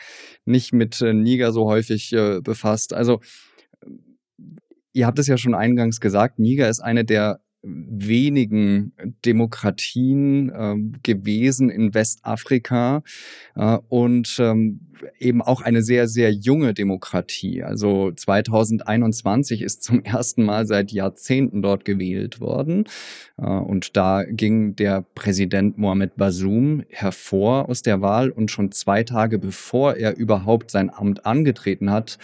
nicht 0.46 0.72
mit 0.72 1.02
äh, 1.02 1.12
Niger 1.12 1.52
so 1.52 1.66
häufig 1.66 2.16
befasst. 2.42 2.94
Also 2.94 3.20
ihr 4.94 5.06
habt 5.06 5.18
es 5.18 5.26
ja 5.26 5.36
schon 5.36 5.54
eingangs 5.54 6.00
gesagt, 6.00 6.38
Niger 6.38 6.70
ist 6.70 6.80
eine 6.80 7.04
der 7.04 7.40
wenigen 7.66 8.92
Demokratien 9.24 10.50
äh, 10.50 10.76
gewesen 11.02 11.70
in 11.70 11.94
Westafrika 11.94 13.02
äh, 13.56 13.78
und 13.88 14.36
ähm, 14.38 14.80
eben 15.18 15.42
auch 15.42 15.62
eine 15.62 15.82
sehr, 15.82 16.08
sehr 16.08 16.32
junge 16.32 16.74
Demokratie. 16.74 17.62
Also 17.62 18.12
2021 18.12 19.62
ist 19.62 19.82
zum 19.82 20.00
ersten 20.04 20.44
Mal 20.44 20.66
seit 20.66 20.92
Jahrzehnten 20.92 21.62
dort 21.62 21.84
gewählt 21.84 22.40
worden. 22.40 22.84
Äh, 23.36 23.46
und 23.46 23.96
da 23.96 24.24
ging 24.24 24.76
der 24.76 25.04
Präsident 25.14 25.78
Mohamed 25.78 26.16
Bazoum 26.16 26.84
hervor 26.88 27.68
aus 27.68 27.82
der 27.82 28.00
Wahl 28.00 28.30
und 28.30 28.50
schon 28.50 28.72
zwei 28.72 29.02
Tage 29.02 29.38
bevor 29.38 29.96
er 29.96 30.16
überhaupt 30.16 30.70
sein 30.70 30.90
Amt 30.90 31.26
angetreten 31.26 31.90
hat, 31.90 32.18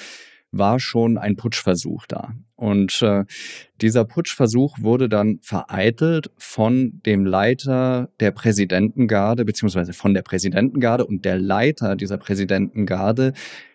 war 0.53 0.79
schon 0.79 1.19
ein 1.19 1.37
Putschversuch 1.37 2.07
da. 2.07 2.35
Und 2.55 3.03
äh, 3.03 3.25
dieser 3.81 4.05
Putschversuch 4.05 4.79
wurde 4.81 5.09
dann 5.09 5.39
vereitelt 5.43 6.31
von 6.37 7.01
dem 7.05 7.25
Leiter 7.25 8.11
der 8.21 8.31
Präsidentengarde, 8.31 9.45
beziehungsweise 9.45 9.95
von 9.95 10.15
der 10.15 10.23
Präsidentengarde. 10.23 11.07
Und 11.07 11.25
der 11.25 11.39
Leiter 11.39 11.97
dieser 11.97 12.19
Präsidentengarde 12.19 13.33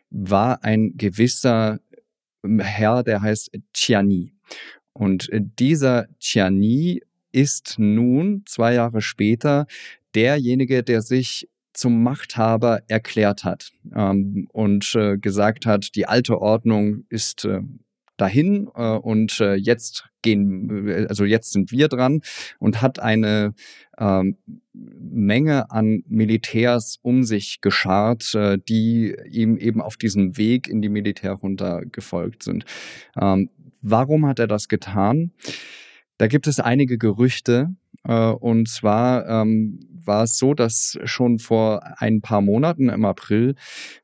war 0.09 0.63
ein 0.63 0.93
gewisser 0.95 1.79
Herr, 2.43 3.03
der 3.03 3.21
heißt 3.21 3.51
Chiani. 3.73 4.33
Und 4.93 5.29
dieser 5.33 6.07
Chiani 6.19 7.01
ist 7.31 7.75
nun 7.77 8.43
zwei 8.45 8.75
Jahre 8.75 9.01
später 9.01 9.67
derjenige, 10.15 10.83
der 10.83 11.01
sich 11.01 11.49
zum 11.77 12.01
Machthaber 12.01 12.81
erklärt 12.87 13.43
hat 13.43 13.71
ähm, 13.95 14.47
und 14.51 14.95
äh, 14.95 15.17
gesagt 15.17 15.65
hat, 15.65 15.95
die 15.95 16.07
alte 16.07 16.41
Ordnung 16.41 17.05
ist 17.09 17.45
äh, 17.45 17.61
dahin 18.17 18.67
äh, 18.75 18.97
und 18.97 19.39
äh, 19.39 19.53
jetzt 19.53 20.09
gehen, 20.23 20.87
äh, 20.87 21.05
also 21.07 21.23
jetzt 21.23 21.53
sind 21.53 21.71
wir 21.71 21.87
dran 21.87 22.21
und 22.59 22.81
hat 22.81 22.99
eine 22.99 23.53
ähm, 23.97 24.37
Menge 24.73 25.71
an 25.71 26.03
Militärs 26.07 26.97
um 27.01 27.23
sich 27.23 27.61
geschart, 27.61 28.33
äh, 28.33 28.57
die 28.57 29.15
ihm 29.29 29.57
eben 29.57 29.81
auf 29.81 29.97
diesem 29.97 30.37
Weg 30.37 30.67
in 30.67 30.81
die 30.81 30.89
Militärjunta 30.89 31.81
gefolgt 31.91 32.43
sind. 32.43 32.65
Ähm, 33.19 33.49
warum 33.81 34.25
hat 34.25 34.39
er 34.39 34.47
das 34.47 34.67
getan? 34.67 35.31
Da 36.17 36.25
gibt 36.25 36.47
es 36.47 36.59
einige 36.59 36.97
Gerüchte, 36.97 37.75
und 38.13 38.69
zwar 38.69 39.27
ähm, 39.27 39.79
war 40.07 40.23
es 40.23 40.37
so, 40.37 40.53
dass 40.53 40.97
schon 41.03 41.37
vor 41.37 41.81
ein 42.01 42.21
paar 42.21 42.41
Monaten 42.41 42.89
im 42.89 43.05
April 43.05 43.55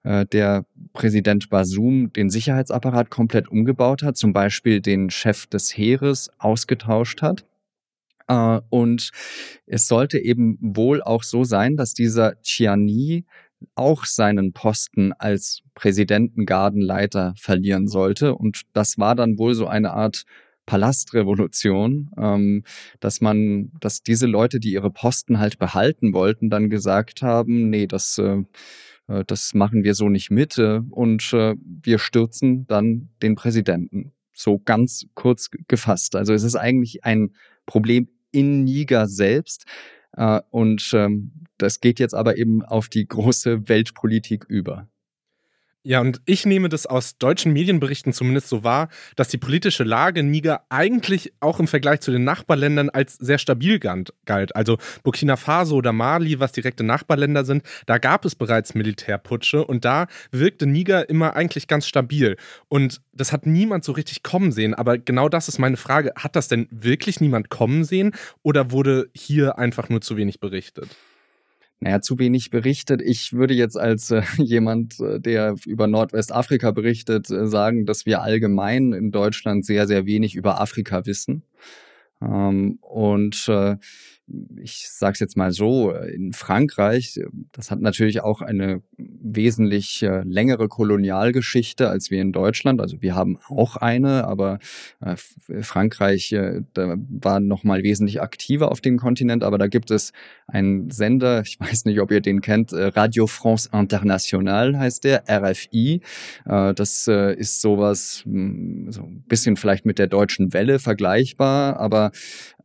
äh, 0.03 0.25
der 0.25 0.65
Präsident 0.91 1.49
Basum 1.49 2.11
den 2.13 2.29
Sicherheitsapparat 2.29 3.09
komplett 3.09 3.47
umgebaut 3.47 4.03
hat, 4.03 4.17
zum 4.17 4.33
Beispiel 4.33 4.81
den 4.81 5.09
Chef 5.09 5.47
des 5.47 5.75
Heeres 5.75 6.29
ausgetauscht 6.37 7.21
hat. 7.21 7.45
Äh, 8.27 8.59
und 8.69 9.11
es 9.65 9.87
sollte 9.87 10.19
eben 10.19 10.57
wohl 10.61 11.01
auch 11.01 11.23
so 11.23 11.43
sein, 11.43 11.77
dass 11.77 11.93
dieser 11.93 12.35
Chiani 12.43 13.25
auch 13.75 14.05
seinen 14.05 14.51
Posten 14.51 15.13
als 15.13 15.61
Präsidentengardenleiter 15.73 17.33
verlieren 17.37 17.87
sollte. 17.87 18.35
Und 18.35 18.63
das 18.73 18.97
war 18.97 19.15
dann 19.15 19.37
wohl 19.39 19.53
so 19.53 19.67
eine 19.67 19.93
Art 19.93 20.25
Palastrevolution, 20.65 22.11
ähm, 22.17 22.63
dass 22.99 23.21
man, 23.21 23.71
dass 23.79 24.03
diese 24.03 24.27
Leute, 24.27 24.59
die 24.59 24.71
ihre 24.71 24.91
Posten 24.91 25.39
halt 25.39 25.59
behalten 25.59 26.13
wollten, 26.13 26.49
dann 26.49 26.69
gesagt 26.69 27.21
haben, 27.21 27.69
nee, 27.69 27.87
das, 27.87 28.17
äh, 28.17 28.43
äh, 29.07 29.23
das 29.25 29.53
machen 29.53 29.83
wir 29.83 29.95
so 29.95 30.09
nicht 30.09 30.31
mit 30.31 30.57
äh, 30.57 30.81
und 30.89 31.33
äh, 31.33 31.55
wir 31.65 31.99
stürzen 31.99 32.65
dann 32.67 33.09
den 33.21 33.35
Präsidenten. 33.35 34.13
So 34.33 34.59
ganz 34.59 35.05
kurz 35.13 35.49
gefasst. 35.67 36.15
Also 36.15 36.33
es 36.33 36.43
ist 36.43 36.55
eigentlich 36.55 37.03
ein 37.03 37.33
Problem 37.65 38.07
in 38.31 38.63
Niger 38.63 39.07
selbst. 39.07 39.65
Äh, 40.15 40.41
und 40.49 40.91
ähm, 40.93 41.31
das 41.57 41.79
geht 41.79 41.99
jetzt 41.99 42.15
aber 42.15 42.37
eben 42.37 42.63
auf 42.63 42.89
die 42.89 43.07
große 43.07 43.69
Weltpolitik 43.69 44.45
über. 44.47 44.89
Ja, 45.85 45.99
und 45.99 46.21
ich 46.25 46.45
nehme 46.45 46.69
das 46.69 46.85
aus 46.85 47.17
deutschen 47.17 47.51
Medienberichten 47.51 48.13
zumindest 48.13 48.47
so 48.47 48.63
wahr, 48.63 48.87
dass 49.17 49.27
die 49.27 49.37
politische 49.37 49.83
Lage 49.83 50.21
in 50.21 50.31
Niger 50.31 50.65
eigentlich 50.69 51.33
auch 51.41 51.59
im 51.59 51.67
Vergleich 51.67 51.99
zu 51.99 52.09
den 52.11 52.23
Nachbarländern 52.23 52.89
als 52.89 53.15
sehr 53.15 53.37
stabil 53.37 53.79
galt. 53.79 54.55
Also 54.55 54.77
Burkina 55.03 55.35
Faso 55.35 55.75
oder 55.75 55.91
Mali, 55.91 56.39
was 56.39 56.53
direkte 56.53 56.85
Nachbarländer 56.85 57.43
sind, 57.43 57.63
da 57.85 57.97
gab 57.97 58.23
es 58.23 58.35
bereits 58.35 58.75
Militärputsche 58.75 59.65
und 59.65 59.83
da 59.83 60.07
wirkte 60.31 60.67
Niger 60.67 61.09
immer 61.09 61.35
eigentlich 61.35 61.67
ganz 61.67 61.85
stabil. 61.85 62.37
Und 62.69 63.01
das 63.11 63.33
hat 63.33 63.45
niemand 63.45 63.83
so 63.83 63.91
richtig 63.91 64.23
kommen 64.23 64.53
sehen. 64.53 64.73
Aber 64.73 64.97
genau 64.97 65.27
das 65.27 65.49
ist 65.49 65.59
meine 65.59 65.75
Frage. 65.75 66.13
Hat 66.15 66.37
das 66.37 66.47
denn 66.47 66.69
wirklich 66.71 67.19
niemand 67.19 67.49
kommen 67.49 67.83
sehen 67.83 68.13
oder 68.41 68.71
wurde 68.71 69.09
hier 69.13 69.57
einfach 69.57 69.89
nur 69.89 69.99
zu 69.99 70.15
wenig 70.15 70.39
berichtet? 70.39 70.87
Naja, 71.83 71.99
zu 71.99 72.17
wenig 72.17 72.49
berichtet. 72.49 73.01
Ich 73.01 73.33
würde 73.33 73.53
jetzt 73.53 73.77
als 73.77 74.09
äh, 74.09 74.21
jemand, 74.37 74.99
äh, 75.01 75.19
der 75.19 75.55
über 75.65 75.87
Nordwestafrika 75.87 76.71
berichtet, 76.71 77.29
äh, 77.29 77.45
sagen, 77.45 77.85
dass 77.85 78.05
wir 78.05 78.21
allgemein 78.21 78.93
in 78.93 79.11
Deutschland 79.11 79.65
sehr, 79.65 79.85
sehr 79.85 80.05
wenig 80.05 80.35
über 80.35 80.61
Afrika 80.61 81.05
wissen. 81.05 81.43
Ähm, 82.21 82.77
und 82.79 83.49
äh, 83.49 83.75
ich 84.61 84.89
sage 84.89 85.13
es 85.13 85.19
jetzt 85.19 85.37
mal 85.37 85.51
so, 85.51 85.91
in 85.91 86.33
Frankreich, 86.33 87.19
das 87.51 87.71
hat 87.71 87.81
natürlich 87.81 88.21
auch 88.21 88.41
eine 88.41 88.81
wesentlich 88.97 90.01
äh, 90.03 90.23
längere 90.23 90.69
Kolonialgeschichte 90.69 91.89
als 91.89 92.09
wir 92.09 92.21
in 92.21 92.31
Deutschland. 92.31 92.79
Also 92.79 93.01
wir 93.01 93.15
haben 93.15 93.37
auch 93.49 93.75
eine, 93.75 94.25
aber 94.25 94.59
äh, 95.01 95.15
Frankreich 95.61 96.31
äh, 96.31 96.61
da 96.73 96.95
war 97.09 97.39
noch 97.39 97.63
mal 97.63 97.83
wesentlich 97.83 98.21
aktiver 98.21 98.71
auf 98.71 98.79
dem 98.79 98.97
Kontinent. 98.97 99.43
Aber 99.43 99.57
da 99.57 99.67
gibt 99.67 99.91
es 99.91 100.13
einen 100.47 100.89
Sender, 100.89 101.41
ich 101.41 101.59
weiß 101.59 101.85
nicht, 101.85 101.99
ob 101.99 102.11
ihr 102.11 102.21
den 102.21 102.41
kennt, 102.41 102.71
Radio 102.73 103.27
France 103.27 103.69
International 103.73 104.77
heißt 104.77 105.03
der, 105.03 105.23
RFI. 105.29 106.01
Das 106.45 107.07
ist 107.07 107.61
sowas, 107.61 108.21
hm, 108.25 108.91
so 108.91 109.03
ein 109.03 109.23
bisschen 109.27 109.57
vielleicht 109.57 109.85
mit 109.85 109.99
der 109.99 110.07
deutschen 110.07 110.53
Welle 110.53 110.79
vergleichbar, 110.79 111.77
aber 111.77 112.11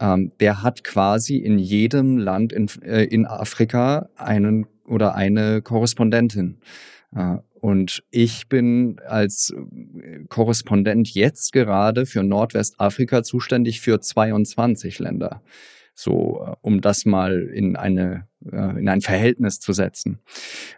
ähm, 0.01 0.33
der 0.41 0.63
hat 0.63 0.85
quasi 0.85 1.37
in 1.49 1.59
jedem 1.59 2.19
Land 2.19 2.53
in, 2.53 2.69
äh, 2.83 3.05
in 3.05 3.27
Afrika 3.27 4.11
einen 4.17 4.67
oder 4.85 5.15
eine 5.15 5.63
Korrespondentin. 5.63 6.61
Und 7.61 8.05
ich 8.11 8.49
bin 8.49 9.01
als 9.07 9.51
äh, 9.51 10.25
Korrespondent 10.29 11.13
jetzt 11.15 11.53
gerade 11.53 12.07
für 12.07 12.23
Nordwestafrika 12.23 13.23
zuständig 13.23 13.81
für 13.81 14.01
22 14.01 14.99
Länder. 14.99 15.43
So, 15.95 16.45
äh, 16.47 16.55
um 16.61 16.81
das 16.81 17.05
mal 17.05 17.43
in 17.43 17.77
eine, 17.77 18.29
äh, 18.51 18.79
in 18.79 18.89
ein 18.89 19.01
Verhältnis 19.01 19.61
zu 19.61 19.73
setzen. 19.73 20.21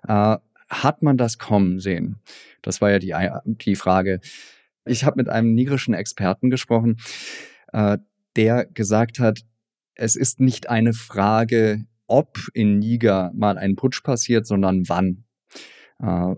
Hat 0.06 1.02
man 1.02 1.16
das 1.16 1.38
kommen 1.38 1.80
sehen? 1.80 2.20
Das 2.62 2.80
war 2.80 2.92
ja 2.92 2.98
die, 3.00 3.14
die 3.44 3.74
Frage. 3.74 4.20
Ich 4.84 5.04
habe 5.04 5.16
mit 5.16 5.28
einem 5.28 5.52
nigerischen 5.54 5.94
Experten 5.94 6.48
gesprochen, 6.48 6.98
der 8.36 8.66
gesagt 8.66 9.18
hat, 9.18 9.40
es 10.00 10.16
ist 10.16 10.40
nicht 10.40 10.70
eine 10.70 10.94
Frage, 10.94 11.84
ob 12.06 12.38
in 12.54 12.78
Niger 12.78 13.30
mal 13.34 13.58
ein 13.58 13.76
Putsch 13.76 14.02
passiert, 14.02 14.46
sondern 14.46 14.88
wann. 14.88 15.24
Äh, 16.00 16.34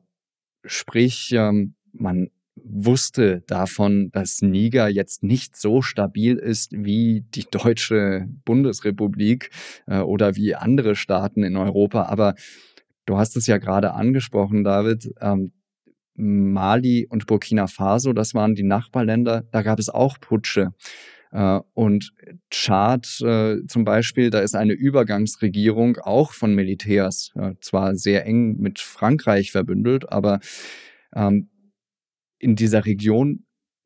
sprich, 0.65 1.33
ähm, 1.33 1.75
man 1.93 2.29
wusste 2.57 3.43
davon, 3.47 4.11
dass 4.13 4.43
Niger 4.43 4.89
jetzt 4.89 5.23
nicht 5.23 5.57
so 5.57 5.81
stabil 5.81 6.37
ist 6.37 6.73
wie 6.73 7.25
die 7.35 7.47
deutsche 7.51 8.29
Bundesrepublik 8.45 9.51
äh, 9.87 10.01
oder 10.01 10.37
wie 10.37 10.55
andere 10.55 10.97
Staaten 10.97 11.45
in 11.45 11.57
Europa. 11.57 12.05
Aber 12.07 12.35
du 13.07 13.17
hast 13.17 13.37
es 13.37 13.47
ja 13.47 13.59
gerade 13.59 13.95
angesprochen, 13.95 14.65
David. 14.65 15.15
Ähm, 15.21 15.53
Mali 16.15 17.07
und 17.09 17.27
Burkina 17.27 17.69
Faso, 17.69 18.13
das 18.13 18.35
waren 18.35 18.55
die 18.55 18.65
Nachbarländer, 18.65 19.45
da 19.51 19.63
gab 19.63 19.79
es 19.79 19.89
auch 19.89 20.21
Putsche. 20.21 20.75
Äh, 21.33 21.61
und 21.75 22.13
Tschad 22.51 23.21
äh, 23.23 23.67
zum 23.67 23.85
Beispiel, 23.85 24.31
da 24.31 24.41
ist 24.41 24.55
eine 24.55 24.75
Übergangsregierung 24.75 25.97
auch 25.99 26.33
von 26.33 26.55
Militärs, 26.55 27.33
zwar 27.61 27.97
sehr 27.97 28.27
eng 28.27 28.59
mit 28.59 28.79
Frankreich 28.79 29.51
verbündelt, 29.51 30.11
aber 30.11 30.41
ähm, 31.15 31.49
in 32.39 32.57
dieser 32.57 32.85
Region 32.85 33.45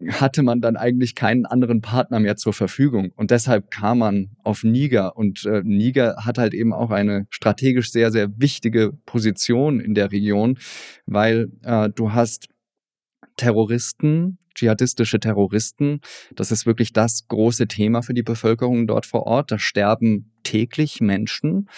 hatte 0.09 0.43
man 0.43 0.61
dann 0.61 0.77
eigentlich 0.77 1.15
keinen 1.15 1.47
anderen 1.47 1.81
Partner 1.81 2.21
mehr 2.21 2.37
zur 2.37 2.53
Verfügung. 2.53 3.13
Und 3.17 3.31
deshalb 3.31 3.71
kam 3.71 3.99
man 3.99 4.37
auf 4.43 4.63
Niger. 4.63 5.17
Und 5.17 5.45
äh, 5.47 5.63
Niger 5.65 6.17
hat 6.25 6.39
halt 6.39 6.53
eben 6.53 6.73
auch 6.73 6.91
eine 6.91 7.27
strategisch 7.31 7.91
sehr, 7.91 8.11
sehr 8.11 8.29
wichtige 8.39 8.93
Position 9.07 9.81
in 9.81 9.95
der 9.95 10.13
Region, 10.13 10.59
weil 11.07 11.51
äh, 11.63 11.89
du 11.95 12.13
hast 12.13 12.49
Terroristen, 13.37 14.39
dschihadistische 14.55 15.21
Terroristen. 15.21 16.01
Das 16.35 16.51
ist 16.51 16.67
wirklich 16.67 16.93
das 16.93 17.29
große 17.29 17.69
Thema 17.69 18.03
für 18.03 18.15
die 18.15 18.23
Bevölkerung 18.23 18.87
dort 18.87 19.07
vor 19.07 19.27
Ort. 19.27 19.53
Da 19.53 19.59
sterben 19.59 20.33
täglich 20.43 21.01
Menschen 21.01 21.69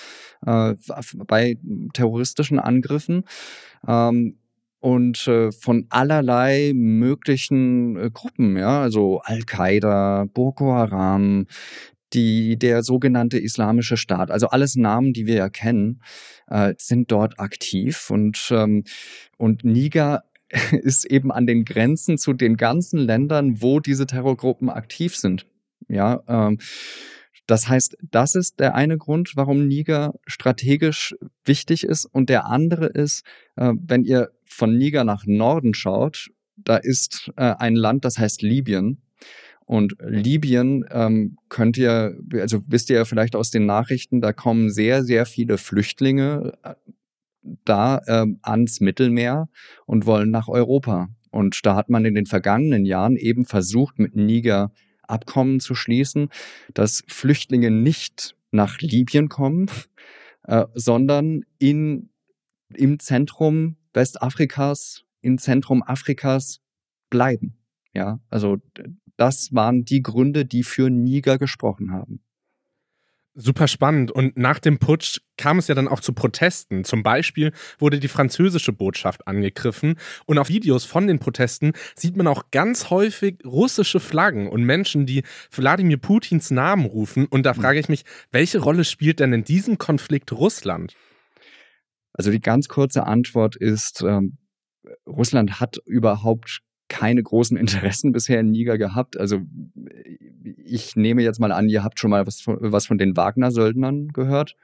äh, 0.47 0.75
bei 1.27 1.59
terroristischen 1.93 2.59
Angriffen. 2.59 3.25
Ähm, 3.87 4.39
und 4.81 5.27
äh, 5.27 5.51
von 5.51 5.87
allerlei 5.89 6.73
möglichen 6.75 7.97
äh, 7.97 8.11
Gruppen, 8.13 8.57
ja, 8.57 8.81
also 8.81 9.21
Al-Qaida, 9.25 10.27
Boko 10.33 10.73
Haram, 10.73 11.47
die, 12.13 12.57
der 12.59 12.83
sogenannte 12.83 13.39
Islamische 13.39 13.97
Staat, 13.97 14.31
also 14.31 14.49
alles 14.49 14.77
Namen, 14.77 15.13
die 15.13 15.27
wir 15.27 15.35
ja 15.35 15.49
kennen, 15.49 16.01
äh, 16.47 16.75
sind 16.79 17.11
dort 17.11 17.39
aktiv 17.39 18.11
und, 18.11 18.49
ähm, 18.51 18.85
und 19.37 19.65
Niger 19.65 20.23
ist 20.73 21.05
eben 21.05 21.31
an 21.31 21.47
den 21.47 21.65
Grenzen 21.65 22.19
zu 22.19 22.33
den 22.33 22.57
ganzen 22.57 22.99
Ländern, 22.99 23.61
wo 23.61 23.81
diese 23.81 24.07
Terrorgruppen 24.07 24.71
aktiv 24.71 25.17
sind. 25.17 25.47
Ja, 25.89 26.23
ähm, 26.29 26.59
das 27.47 27.67
heißt, 27.67 27.97
das 28.11 28.35
ist 28.35 28.61
der 28.61 28.75
eine 28.75 28.99
Grund, 28.99 29.33
warum 29.35 29.67
Niger 29.67 30.15
strategisch 30.27 31.17
wichtig 31.47 31.85
ist. 31.85 32.05
Und 32.05 32.29
der 32.29 32.47
andere 32.47 32.87
ist, 32.87 33.25
äh, 33.57 33.73
wenn 33.81 34.05
ihr 34.05 34.31
von 34.45 34.77
Niger 34.77 35.05
nach 35.05 35.25
Norden 35.27 35.73
schaut, 35.73 36.29
da 36.57 36.77
ist 36.77 37.31
äh, 37.37 37.55
ein 37.59 37.75
Land, 37.75 38.05
das 38.05 38.19
heißt 38.19 38.43
Libyen. 38.43 39.01
Und 39.65 39.97
Libyen 40.01 40.85
ähm, 40.91 41.37
könnt 41.49 41.77
ihr, 41.79 42.19
also 42.35 42.63
wisst 42.67 42.91
ihr 42.91 42.97
ja 42.97 43.05
vielleicht 43.05 43.37
aus 43.37 43.51
den 43.51 43.67
Nachrichten, 43.67 44.21
da 44.21 44.33
kommen 44.33 44.71
sehr, 44.71 45.05
sehr 45.05 45.25
viele 45.25 45.59
Flüchtlinge 45.59 46.53
äh, 46.63 46.75
da 47.65 48.01
äh, 48.07 48.27
ans 48.43 48.81
Mittelmeer 48.81 49.49
und 49.87 50.07
wollen 50.07 50.31
nach 50.31 50.49
Europa. 50.49 51.09
Und 51.31 51.61
da 51.65 51.77
hat 51.77 51.91
man 51.91 52.05
in 52.05 52.15
den 52.15 52.27
vergangenen 52.27 52.85
Jahren 52.85 53.17
eben 53.17 53.45
versucht, 53.45 53.99
mit 53.99 54.17
Niger 54.17 54.73
Abkommen 55.03 55.61
zu 55.61 55.75
schließen, 55.75 56.29
dass 56.75 57.03
Flüchtlinge 57.09 57.71
nicht 57.71 58.37
nach 58.51 58.79
Libyen 58.79 59.29
kommen, 59.29 59.71
äh, 60.43 60.67
sondern 60.75 61.43
in, 61.59 62.11
im 62.75 62.99
Zentrum 62.99 63.77
Westafrikas, 63.95 65.05
im 65.21 65.39
Zentrum 65.39 65.83
Afrikas 65.83 66.61
bleiben. 67.11 67.59
Ja, 67.95 68.21
also 68.29 68.59
das 69.17 69.49
waren 69.53 69.85
die 69.85 70.03
Gründe, 70.03 70.45
die 70.45 70.63
für 70.63 70.91
Niger 70.91 71.39
gesprochen 71.39 71.91
haben. 71.91 72.21
Super 73.41 73.69
spannend. 73.69 74.11
Und 74.11 74.37
nach 74.37 74.59
dem 74.59 74.79
Putsch 74.81 75.21
kam 75.37 75.61
es 75.61 75.69
ja 75.69 75.77
dann 75.77 75.87
auch 75.87 76.01
zu 76.01 76.13
Protesten. 76.13 76.83
Zum 76.83 77.05
Beispiel 77.05 77.53
wurde 77.79 78.01
die 78.01 78.09
französische 78.09 78.73
Botschaft 78.73 79.29
angegriffen. 79.29 79.95
Und 80.27 80.39
auf 80.39 80.49
Videos 80.49 80.85
von 80.85 81.07
den 81.07 81.21
Protesten 81.21 81.73
sieht 81.95 82.17
man 82.17 82.27
auch 82.27 82.51
ganz 82.51 82.91
häufig 82.91 83.37
russische 83.45 84.01
Flaggen 84.01 84.49
und 84.49 84.65
Menschen, 84.65 85.07
die 85.07 85.23
Wladimir 85.53 85.99
Putins 85.99 86.51
Namen 86.51 86.85
rufen. 86.85 87.27
Und 87.27 87.45
da 87.47 87.55
frage 87.55 87.79
ich 87.79 87.89
mich, 87.89 88.05
welche 88.33 88.59
Rolle 88.59 88.85
spielt 88.85 89.21
denn 89.21 89.33
in 89.33 89.45
diesem 89.45 89.79
Konflikt 89.79 90.33
Russland? 90.33 90.97
Also 92.13 92.33
die 92.33 92.41
ganz 92.41 92.67
kurze 92.67 93.07
Antwort 93.07 93.55
ist, 93.55 94.03
ähm, 94.03 94.39
Russland 95.07 95.61
hat 95.61 95.77
überhaupt 95.87 96.63
keine 96.89 97.23
großen 97.23 97.57
Interessen 97.57 98.13
bisher 98.13 98.41
in 98.41 98.51
Niger 98.51 98.79
gehabt. 98.79 99.19
Also 99.19 99.41
ich 100.65 100.97
nehme 100.97 101.23
jetzt 101.23 101.41
mal 101.41 101.53
an, 101.53 101.69
ihr 101.69 101.85
habt 101.85 102.01
schon 102.01 102.11
mal 102.11 102.27
was 102.27 102.41
von, 102.41 102.59
was 102.61 102.87
von 102.87 102.99
den 102.99 103.17
Wagner-Söldnern 103.17 104.09
gehört. 104.09 104.57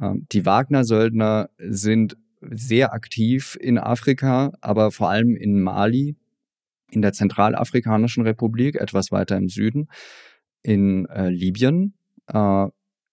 Ähm, 0.00 0.26
die 0.32 0.44
Wagner-Söldner 0.44 1.50
sind 1.58 2.16
sehr 2.40 2.92
aktiv 2.92 3.56
in 3.60 3.78
Afrika, 3.78 4.52
aber 4.60 4.90
vor 4.90 5.10
allem 5.10 5.36
in 5.36 5.60
Mali, 5.60 6.16
in 6.90 7.02
der 7.02 7.12
Zentralafrikanischen 7.12 8.22
Republik, 8.22 8.76
etwas 8.76 9.10
weiter 9.10 9.36
im 9.36 9.48
Süden, 9.48 9.88
in 10.62 11.06
äh, 11.06 11.28
Libyen 11.28 11.94
äh, 12.28 12.66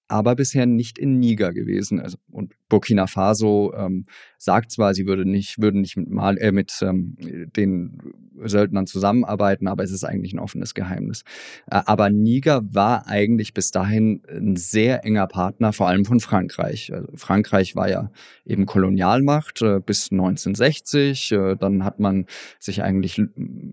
aber 0.08 0.36
bisher 0.36 0.66
nicht 0.66 1.00
in 1.00 1.20
Niger 1.20 1.54
gewesen. 1.54 2.00
Also, 2.00 2.18
und 2.30 2.54
Burkina 2.70 3.08
Faso 3.08 3.74
ähm, 3.76 4.06
sagt 4.46 4.72
zwar, 4.72 4.94
sie 4.94 5.06
würde 5.06 5.26
nicht, 5.26 5.62
würden 5.62 5.82
nicht 5.82 5.98
mit, 5.98 6.10
Mal, 6.10 6.38
äh, 6.38 6.52
mit 6.52 6.80
ähm, 6.82 7.18
den 7.56 8.00
Söldnern 8.44 8.88
zusammenarbeiten, 8.88 9.68
aber 9.68 9.84
es 9.84 9.92
ist 9.92 10.04
eigentlich 10.04 10.34
ein 10.34 10.40
offenes 10.40 10.74
Geheimnis. 10.74 11.24
Äh, 11.70 11.82
aber 11.86 12.10
Niger 12.10 12.62
war 12.74 13.08
eigentlich 13.08 13.54
bis 13.54 13.72
dahin 13.72 14.22
ein 14.30 14.56
sehr 14.56 15.04
enger 15.06 15.28
Partner, 15.28 15.74
vor 15.74 15.88
allem 15.88 16.06
von 16.06 16.20
Frankreich. 16.20 16.94
Also 16.94 17.08
Frankreich 17.16 17.76
war 17.76 17.90
ja 17.90 18.12
eben 18.46 18.66
Kolonialmacht 18.66 19.62
äh, 19.62 19.80
bis 19.80 20.12
1960. 20.12 21.32
Äh, 21.32 21.56
dann 21.56 21.84
hat 21.84 22.00
man 22.00 22.26
sich 22.60 22.84
eigentlich, 22.84 23.22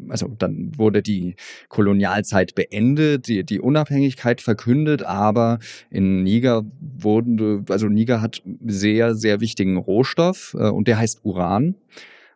also 0.08 0.28
dann 0.38 0.72
wurde 0.76 1.02
die 1.02 1.36
Kolonialzeit 1.68 2.54
beendet, 2.54 3.28
die, 3.28 3.44
die 3.44 3.60
Unabhängigkeit 3.60 4.40
verkündet, 4.40 5.02
aber 5.02 5.58
in 5.90 6.22
Niger 6.22 6.64
wurden, 6.80 7.66
also 7.68 7.88
Niger 7.88 8.22
hat 8.22 8.42
sehr, 8.64 9.14
sehr 9.14 9.40
wichtigen 9.40 9.76
Rohstoff 9.76 10.54
äh, 10.58 10.61
und 10.68 10.88
der 10.88 10.98
heißt 10.98 11.24
Uran. 11.24 11.76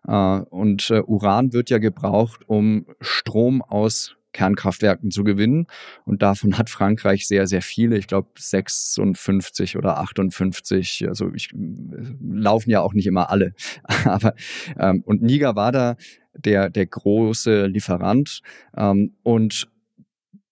Äh, 0.07 0.13
und 0.13 0.91
äh, 0.91 1.03
Uran 1.03 1.53
wird 1.53 1.71
ja 1.71 1.79
gebraucht, 1.79 2.49
um 2.49 2.87
Strom 3.01 3.63
aus 3.63 4.17
Kernkraftwerken 4.37 5.11
zu 5.11 5.25
gewinnen. 5.25 5.67
Und 6.05 6.21
davon 6.21 6.59
hat 6.59 6.69
Frankreich 6.69 7.27
sehr, 7.27 7.47
sehr 7.47 7.63
viele. 7.63 7.97
Ich 7.97 8.07
glaube 8.07 8.29
56 8.39 9.79
oder 9.79 9.99
58. 9.99 11.09
Also 11.09 11.33
ich, 11.35 11.49
laufen 11.55 12.71
ja 12.71 12.83
auch 12.83 12.93
nicht 12.93 13.07
immer 13.07 13.31
alle. 13.31 13.55
Aber 14.05 14.35
ähm, 14.79 15.03
und 15.07 15.23
Niger 15.23 15.57
war 15.57 15.73
da 15.73 15.97
der, 16.35 16.69
der 16.69 16.87
große 16.87 17.67
Lieferant. 17.67 18.43
Ähm, 18.77 19.17
und 19.23 19.69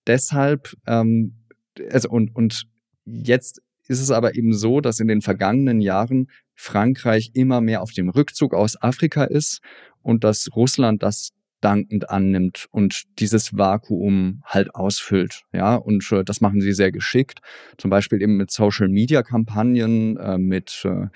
deshalb, 0.06 0.74
ähm, 0.86 1.34
also 1.90 2.08
und, 2.08 2.34
und 2.34 2.66
jetzt 3.04 3.60
ist 3.86 4.00
es 4.00 4.10
aber 4.10 4.34
eben 4.34 4.54
so, 4.54 4.80
dass 4.80 4.98
in 4.98 5.08
den 5.08 5.20
vergangenen 5.20 5.82
Jahren 5.82 6.30
Frankreich 6.54 7.30
immer 7.34 7.60
mehr 7.60 7.82
auf 7.82 7.92
dem 7.92 8.08
Rückzug 8.08 8.54
aus 8.54 8.80
Afrika 8.80 9.24
ist 9.24 9.60
und 10.02 10.24
dass 10.24 10.48
Russland 10.54 11.02
das 11.02 11.30
dankend 11.64 12.10
annimmt 12.10 12.66
und 12.70 13.04
dieses 13.18 13.56
Vakuum 13.56 14.42
halt 14.44 14.74
ausfüllt. 14.74 15.44
Ja, 15.52 15.76
und 15.76 16.10
äh, 16.12 16.24
das 16.24 16.40
machen 16.40 16.60
sie 16.60 16.72
sehr 16.72 16.92
geschickt. 16.92 17.40
Zum 17.78 17.90
Beispiel 17.90 18.20
eben 18.22 18.36
mit 18.36 18.50
Social 18.50 18.88
Media 18.88 19.22
Kampagnen, 19.22 20.16
äh, 20.16 20.38
mit 20.38 20.84
äh, 20.84 21.06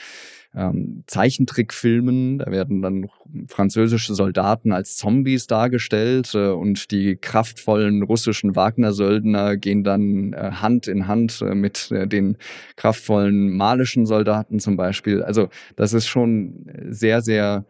ähm, 0.55 1.05
Zeichentrickfilmen. 1.07 2.38
Da 2.38 2.51
werden 2.51 2.82
dann 2.82 3.09
französische 3.46 4.14
Soldaten 4.14 4.72
als 4.72 4.96
Zombies 4.96 5.46
dargestellt 5.46 6.34
äh, 6.34 6.49
und 6.49 6.90
die 6.90 7.16
kraftvollen 7.16 8.03
russischen 8.03 8.57
Wagner-Söldner 8.57 9.57
gehen 9.57 9.84
dann 9.84 10.32
äh, 10.32 10.53
Hand 10.53 10.88
in 10.88 11.07
Hand 11.07 11.42
äh, 11.42 11.55
mit 11.55 11.90
äh, 11.92 12.07
den 12.07 12.38
kraftvollen 12.76 13.51
malischen 13.57 14.07
Soldaten 14.07 14.59
zum 14.59 14.76
Beispiel. 14.76 15.22
Also 15.22 15.49
das 15.76 15.92
ist 15.92 16.07
schon 16.07 16.66
sehr, 16.88 17.20
sehr 17.20 17.66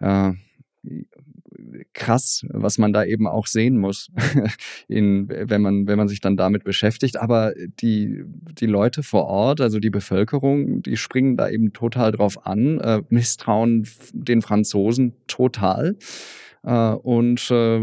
äh, 0.00 0.32
krass, 1.92 2.44
was 2.50 2.78
man 2.78 2.92
da 2.92 3.04
eben 3.04 3.26
auch 3.26 3.46
sehen 3.46 3.78
muss, 3.78 4.10
in, 4.88 5.28
wenn, 5.28 5.62
man, 5.62 5.86
wenn 5.86 5.98
man 5.98 6.08
sich 6.08 6.20
dann 6.20 6.36
damit 6.36 6.64
beschäftigt. 6.64 7.16
Aber 7.20 7.52
die, 7.80 8.24
die 8.58 8.66
Leute 8.66 9.02
vor 9.02 9.24
Ort, 9.24 9.60
also 9.60 9.78
die 9.78 9.90
Bevölkerung, 9.90 10.82
die 10.82 10.96
springen 10.96 11.36
da 11.36 11.48
eben 11.48 11.72
total 11.72 12.12
drauf 12.12 12.46
an, 12.46 12.80
äh, 12.80 13.02
misstrauen 13.08 13.88
den 14.12 14.42
Franzosen 14.42 15.14
total 15.26 15.96
äh, 16.62 16.90
und 16.90 17.50
äh, 17.50 17.80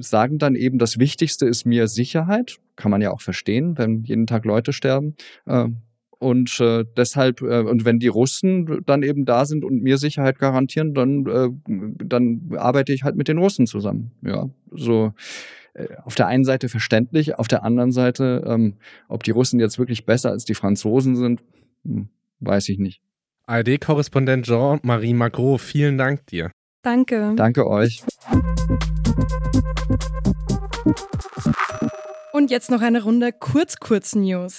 sagen 0.00 0.38
dann 0.38 0.54
eben, 0.54 0.78
das 0.78 0.98
Wichtigste 0.98 1.46
ist 1.46 1.64
mir 1.64 1.88
Sicherheit. 1.88 2.58
Kann 2.76 2.90
man 2.90 3.00
ja 3.00 3.10
auch 3.10 3.20
verstehen, 3.20 3.78
wenn 3.78 4.02
jeden 4.04 4.26
Tag 4.26 4.44
Leute 4.44 4.72
sterben. 4.72 5.14
Und 6.22 6.60
äh, 6.60 6.84
deshalb, 6.96 7.42
äh, 7.42 7.62
und 7.62 7.84
wenn 7.84 7.98
die 7.98 8.06
Russen 8.06 8.84
dann 8.86 9.02
eben 9.02 9.24
da 9.24 9.44
sind 9.44 9.64
und 9.64 9.82
mir 9.82 9.98
Sicherheit 9.98 10.38
garantieren, 10.38 10.94
dann, 10.94 11.26
äh, 11.26 11.48
dann 12.04 12.52
arbeite 12.56 12.92
ich 12.92 13.02
halt 13.02 13.16
mit 13.16 13.26
den 13.26 13.38
Russen 13.38 13.66
zusammen. 13.66 14.12
Ja, 14.22 14.48
so 14.70 15.12
äh, 15.74 15.88
auf 16.04 16.14
der 16.14 16.28
einen 16.28 16.44
Seite 16.44 16.68
verständlich, 16.68 17.40
auf 17.40 17.48
der 17.48 17.64
anderen 17.64 17.90
Seite, 17.90 18.44
ähm, 18.46 18.74
ob 19.08 19.24
die 19.24 19.32
Russen 19.32 19.58
jetzt 19.58 19.80
wirklich 19.80 20.06
besser 20.06 20.30
als 20.30 20.44
die 20.44 20.54
Franzosen 20.54 21.16
sind, 21.16 21.42
hm, 21.84 22.08
weiß 22.38 22.68
ich 22.68 22.78
nicht. 22.78 23.02
ARD-Korrespondent 23.46 24.46
Jean-Marie 24.46 25.14
Magro, 25.14 25.58
vielen 25.58 25.98
Dank 25.98 26.24
dir. 26.26 26.52
Danke. 26.82 27.32
Danke 27.34 27.66
euch. 27.66 28.04
Und 32.32 32.52
jetzt 32.52 32.70
noch 32.70 32.80
eine 32.80 33.02
Runde 33.02 33.32
Kurz-Kurz-News. 33.32 34.58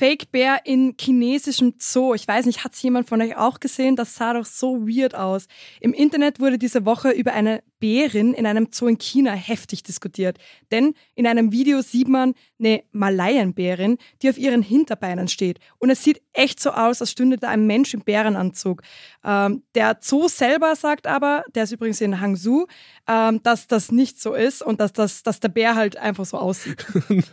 Fake 0.00 0.32
Bär 0.32 0.62
in 0.64 0.94
chinesischem 0.98 1.74
Zoo. 1.78 2.14
Ich 2.14 2.26
weiß 2.26 2.46
nicht, 2.46 2.64
hat 2.64 2.72
es 2.72 2.80
jemand 2.80 3.06
von 3.06 3.20
euch 3.20 3.36
auch 3.36 3.60
gesehen? 3.60 3.96
Das 3.96 4.14
sah 4.14 4.32
doch 4.32 4.46
so 4.46 4.88
weird 4.88 5.14
aus. 5.14 5.46
Im 5.78 5.92
Internet 5.92 6.40
wurde 6.40 6.56
diese 6.56 6.86
Woche 6.86 7.10
über 7.10 7.34
eine 7.34 7.62
Bärin 7.80 8.34
in 8.34 8.46
einem 8.46 8.68
Zoo 8.70 8.86
in 8.86 8.98
China 8.98 9.32
heftig 9.32 9.82
diskutiert. 9.82 10.38
Denn 10.70 10.94
in 11.14 11.26
einem 11.26 11.50
Video 11.50 11.80
sieht 11.80 12.08
man 12.08 12.34
eine 12.58 12.82
Malayenbärin, 12.92 13.98
die 14.22 14.28
auf 14.28 14.38
ihren 14.38 14.62
Hinterbeinen 14.62 15.28
steht. 15.28 15.58
Und 15.78 15.90
es 15.90 16.04
sieht 16.04 16.22
echt 16.32 16.60
so 16.60 16.70
aus, 16.70 17.00
als 17.00 17.10
stünde 17.10 17.38
da 17.38 17.48
ein 17.48 17.66
Mensch 17.66 17.94
im 17.94 18.02
Bärenanzug. 18.02 18.82
Ähm, 19.24 19.62
der 19.74 19.98
Zoo 20.00 20.28
selber 20.28 20.76
sagt 20.76 21.06
aber, 21.06 21.44
der 21.54 21.64
ist 21.64 21.72
übrigens 21.72 22.00
in 22.00 22.20
Hangzhou, 22.20 22.66
ähm, 23.08 23.42
dass 23.42 23.66
das 23.66 23.90
nicht 23.90 24.20
so 24.20 24.34
ist 24.34 24.62
und 24.62 24.80
dass, 24.80 24.92
das, 24.92 25.22
dass 25.22 25.40
der 25.40 25.48
Bär 25.48 25.74
halt 25.74 25.96
einfach 25.96 26.26
so 26.26 26.38
aussieht. 26.38 26.86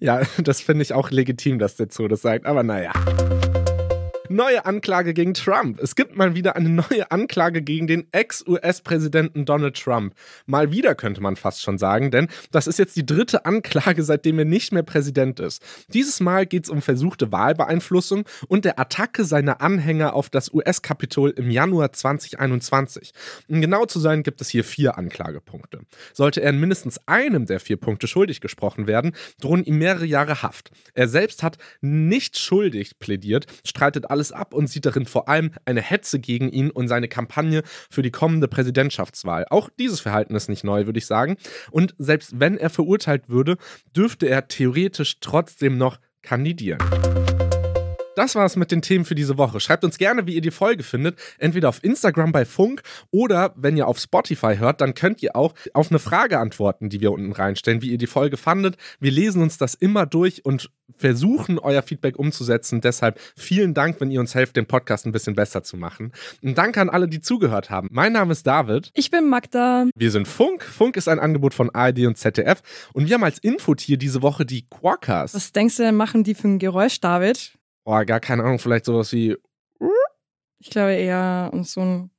ja, 0.00 0.22
das 0.42 0.60
finde 0.60 0.82
ich 0.82 0.92
auch 0.92 1.10
legitim, 1.10 1.58
dass 1.58 1.76
der 1.76 1.88
Zoo 1.90 2.08
das 2.08 2.22
sagt. 2.22 2.46
Aber 2.46 2.62
naja. 2.62 2.92
Neue 4.28 4.66
Anklage 4.66 5.14
gegen 5.14 5.34
Trump. 5.34 5.78
Es 5.80 5.94
gibt 5.94 6.16
mal 6.16 6.34
wieder 6.34 6.56
eine 6.56 6.68
neue 6.68 7.10
Anklage 7.10 7.62
gegen 7.62 7.86
den 7.86 8.08
Ex-US-Präsidenten 8.12 9.44
Donald 9.44 9.80
Trump. 9.80 10.14
Mal 10.46 10.72
wieder 10.72 10.94
könnte 10.94 11.20
man 11.20 11.36
fast 11.36 11.62
schon 11.62 11.78
sagen, 11.78 12.10
denn 12.10 12.28
das 12.50 12.66
ist 12.66 12.78
jetzt 12.78 12.96
die 12.96 13.06
dritte 13.06 13.44
Anklage, 13.44 14.02
seitdem 14.02 14.38
er 14.38 14.44
nicht 14.44 14.72
mehr 14.72 14.82
Präsident 14.82 15.38
ist. 15.38 15.62
Dieses 15.92 16.20
Mal 16.20 16.46
geht 16.46 16.64
es 16.64 16.70
um 16.70 16.82
versuchte 16.82 17.30
Wahlbeeinflussung 17.30 18.24
und 18.48 18.64
der 18.64 18.80
Attacke 18.80 19.24
seiner 19.24 19.60
Anhänger 19.60 20.14
auf 20.14 20.28
das 20.28 20.52
US-Kapitol 20.52 21.30
im 21.30 21.50
Januar 21.50 21.92
2021. 21.92 23.12
Um 23.48 23.60
genau 23.60 23.86
zu 23.86 24.00
sein, 24.00 24.22
gibt 24.22 24.40
es 24.40 24.48
hier 24.48 24.64
vier 24.64 24.98
Anklagepunkte. 24.98 25.80
Sollte 26.12 26.42
er 26.42 26.50
in 26.50 26.60
mindestens 26.60 26.98
einem 27.06 27.46
der 27.46 27.60
vier 27.60 27.76
Punkte 27.76 28.08
schuldig 28.08 28.40
gesprochen 28.40 28.86
werden, 28.86 29.12
drohen 29.40 29.64
ihm 29.64 29.78
mehrere 29.78 30.06
Jahre 30.06 30.42
Haft. 30.42 30.70
Er 30.94 31.08
selbst 31.08 31.42
hat 31.42 31.58
nicht 31.80 32.38
schuldig 32.38 32.98
plädiert, 32.98 33.46
streitet 33.64 34.10
alles 34.16 34.32
ab 34.32 34.54
und 34.54 34.68
sieht 34.68 34.86
darin 34.86 35.04
vor 35.04 35.28
allem 35.28 35.50
eine 35.66 35.82
Hetze 35.82 36.18
gegen 36.18 36.48
ihn 36.48 36.70
und 36.70 36.88
seine 36.88 37.06
Kampagne 37.06 37.62
für 37.90 38.00
die 38.00 38.10
kommende 38.10 38.48
Präsidentschaftswahl. 38.48 39.44
Auch 39.50 39.68
dieses 39.78 40.00
Verhalten 40.00 40.34
ist 40.34 40.48
nicht 40.48 40.64
neu, 40.64 40.86
würde 40.86 40.98
ich 40.98 41.06
sagen. 41.06 41.36
Und 41.70 41.94
selbst 41.98 42.40
wenn 42.40 42.56
er 42.56 42.70
verurteilt 42.70 43.28
würde, 43.28 43.58
dürfte 43.94 44.26
er 44.26 44.48
theoretisch 44.48 45.20
trotzdem 45.20 45.76
noch 45.76 45.98
kandidieren. 46.22 46.78
Das 48.16 48.34
war's 48.34 48.56
mit 48.56 48.72
den 48.72 48.80
Themen 48.80 49.04
für 49.04 49.14
diese 49.14 49.36
Woche. 49.36 49.60
Schreibt 49.60 49.84
uns 49.84 49.98
gerne, 49.98 50.26
wie 50.26 50.34
ihr 50.34 50.40
die 50.40 50.50
Folge 50.50 50.82
findet. 50.82 51.18
Entweder 51.36 51.68
auf 51.68 51.84
Instagram 51.84 52.32
bei 52.32 52.46
Funk 52.46 52.80
oder 53.10 53.52
wenn 53.56 53.76
ihr 53.76 53.86
auf 53.86 53.98
Spotify 53.98 54.56
hört, 54.56 54.80
dann 54.80 54.94
könnt 54.94 55.22
ihr 55.22 55.36
auch 55.36 55.54
auf 55.74 55.90
eine 55.90 55.98
Frage 55.98 56.38
antworten, 56.38 56.88
die 56.88 57.02
wir 57.02 57.12
unten 57.12 57.32
reinstellen, 57.32 57.82
wie 57.82 57.90
ihr 57.90 57.98
die 57.98 58.06
Folge 58.06 58.38
fandet. 58.38 58.78
Wir 59.00 59.10
lesen 59.10 59.42
uns 59.42 59.58
das 59.58 59.74
immer 59.74 60.06
durch 60.06 60.46
und 60.46 60.70
versuchen, 60.96 61.58
euer 61.58 61.82
Feedback 61.82 62.18
umzusetzen. 62.18 62.80
Deshalb 62.80 63.20
vielen 63.36 63.74
Dank, 63.74 64.00
wenn 64.00 64.10
ihr 64.10 64.20
uns 64.20 64.34
helft, 64.34 64.56
den 64.56 64.64
Podcast 64.64 65.04
ein 65.04 65.12
bisschen 65.12 65.34
besser 65.34 65.62
zu 65.62 65.76
machen. 65.76 66.12
Und 66.42 66.56
danke 66.56 66.80
an 66.80 66.88
alle, 66.88 67.08
die 67.08 67.20
zugehört 67.20 67.68
haben. 67.68 67.88
Mein 67.90 68.14
Name 68.14 68.32
ist 68.32 68.46
David. 68.46 68.92
Ich 68.94 69.10
bin 69.10 69.28
Magda. 69.28 69.84
Wir 69.94 70.10
sind 70.10 70.26
Funk. 70.26 70.62
Funk 70.64 70.96
ist 70.96 71.08
ein 71.08 71.18
Angebot 71.18 71.52
von 71.52 71.68
ARD 71.68 72.06
und 72.06 72.16
ZDF. 72.16 72.62
Und 72.94 73.08
wir 73.08 73.14
haben 73.16 73.24
als 73.24 73.40
Infotier 73.40 73.98
diese 73.98 74.22
Woche 74.22 74.46
die 74.46 74.66
Quackers. 74.70 75.34
Was 75.34 75.52
denkst 75.52 75.76
du 75.76 75.82
denn, 75.82 75.96
machen 75.96 76.24
die 76.24 76.34
für 76.34 76.48
ein 76.48 76.58
Geräusch, 76.58 76.98
David? 76.98 77.55
Oh, 77.88 78.02
gar 78.04 78.18
keine 78.18 78.42
Ahnung, 78.42 78.58
vielleicht 78.58 78.84
sowas 78.84 79.12
wie. 79.12 79.36
Ich 80.58 80.70
glaube 80.70 80.94
eher 80.94 81.50
und 81.52 81.68
so 81.68 81.80
ein. 81.80 82.10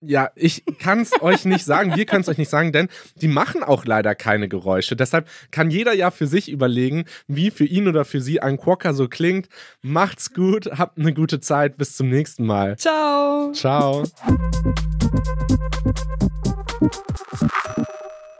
Ja, 0.00 0.30
ich 0.36 0.64
kann 0.78 1.00
es 1.00 1.20
euch 1.22 1.46
nicht 1.46 1.64
sagen, 1.64 1.96
wir 1.96 2.04
können 2.04 2.20
es 2.20 2.28
euch 2.28 2.36
nicht 2.36 2.50
sagen, 2.50 2.70
denn 2.70 2.88
die 3.16 3.26
machen 3.26 3.64
auch 3.64 3.86
leider 3.86 4.14
keine 4.14 4.46
Geräusche. 4.46 4.96
Deshalb 4.96 5.28
kann 5.50 5.70
jeder 5.70 5.94
ja 5.94 6.10
für 6.10 6.26
sich 6.26 6.50
überlegen, 6.50 7.06
wie 7.26 7.50
für 7.50 7.64
ihn 7.64 7.88
oder 7.88 8.04
für 8.04 8.20
sie 8.20 8.40
ein 8.40 8.58
Quokka 8.58 8.92
so 8.92 9.08
klingt. 9.08 9.48
Macht's 9.80 10.34
gut, 10.34 10.66
habt 10.78 10.98
eine 10.98 11.14
gute 11.14 11.40
Zeit, 11.40 11.78
bis 11.78 11.96
zum 11.96 12.10
nächsten 12.10 12.44
Mal. 12.44 12.76
Ciao. 12.76 13.50
Ciao. 13.52 14.04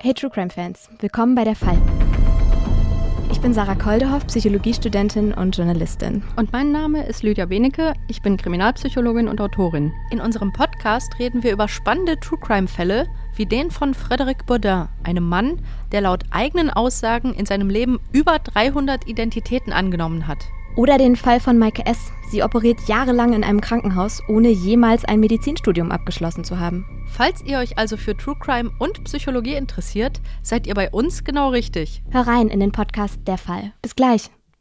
Hey 0.00 0.12
True 0.12 0.30
Crime 0.30 0.50
Fans, 0.50 0.90
willkommen 1.00 1.34
bei 1.34 1.44
der 1.44 1.56
Fall. 1.56 1.78
Ich 3.38 3.42
bin 3.42 3.54
Sarah 3.54 3.76
Koldehoff, 3.76 4.26
Psychologiestudentin 4.26 5.32
und 5.32 5.56
Journalistin. 5.56 6.24
Und 6.34 6.52
mein 6.52 6.72
Name 6.72 7.06
ist 7.06 7.22
Lydia 7.22 7.46
Benecke, 7.46 7.92
ich 8.08 8.20
bin 8.20 8.36
Kriminalpsychologin 8.36 9.28
und 9.28 9.40
Autorin. 9.40 9.92
In 10.10 10.20
unserem 10.20 10.52
Podcast 10.52 11.16
reden 11.20 11.44
wir 11.44 11.52
über 11.52 11.68
spannende 11.68 12.18
True 12.18 12.40
Crime-Fälle, 12.40 13.06
wie 13.36 13.46
den 13.46 13.70
von 13.70 13.94
Frédéric 13.94 14.44
Baudin, 14.44 14.88
einem 15.04 15.28
Mann, 15.28 15.60
der 15.92 16.00
laut 16.00 16.24
eigenen 16.32 16.68
Aussagen 16.68 17.32
in 17.32 17.46
seinem 17.46 17.70
Leben 17.70 18.00
über 18.10 18.40
300 18.40 19.06
Identitäten 19.06 19.72
angenommen 19.72 20.26
hat. 20.26 20.38
Oder 20.76 20.98
den 20.98 21.16
Fall 21.16 21.40
von 21.40 21.58
Maike 21.58 21.86
S. 21.86 22.12
Sie 22.30 22.42
operiert 22.42 22.78
jahrelang 22.86 23.32
in 23.32 23.42
einem 23.42 23.60
Krankenhaus, 23.60 24.22
ohne 24.28 24.48
jemals 24.48 25.04
ein 25.04 25.20
Medizinstudium 25.20 25.90
abgeschlossen 25.90 26.44
zu 26.44 26.60
haben. 26.60 26.84
Falls 27.06 27.42
ihr 27.42 27.58
euch 27.58 27.78
also 27.78 27.96
für 27.96 28.16
True 28.16 28.36
Crime 28.38 28.70
und 28.78 29.02
Psychologie 29.04 29.54
interessiert, 29.54 30.20
seid 30.42 30.66
ihr 30.66 30.74
bei 30.74 30.90
uns 30.90 31.24
genau 31.24 31.48
richtig. 31.48 32.02
Hör 32.10 32.26
rein 32.26 32.48
in 32.48 32.60
den 32.60 32.72
Podcast 32.72 33.20
Der 33.26 33.38
Fall. 33.38 33.72
Bis 33.82 33.96
gleich. 33.96 34.30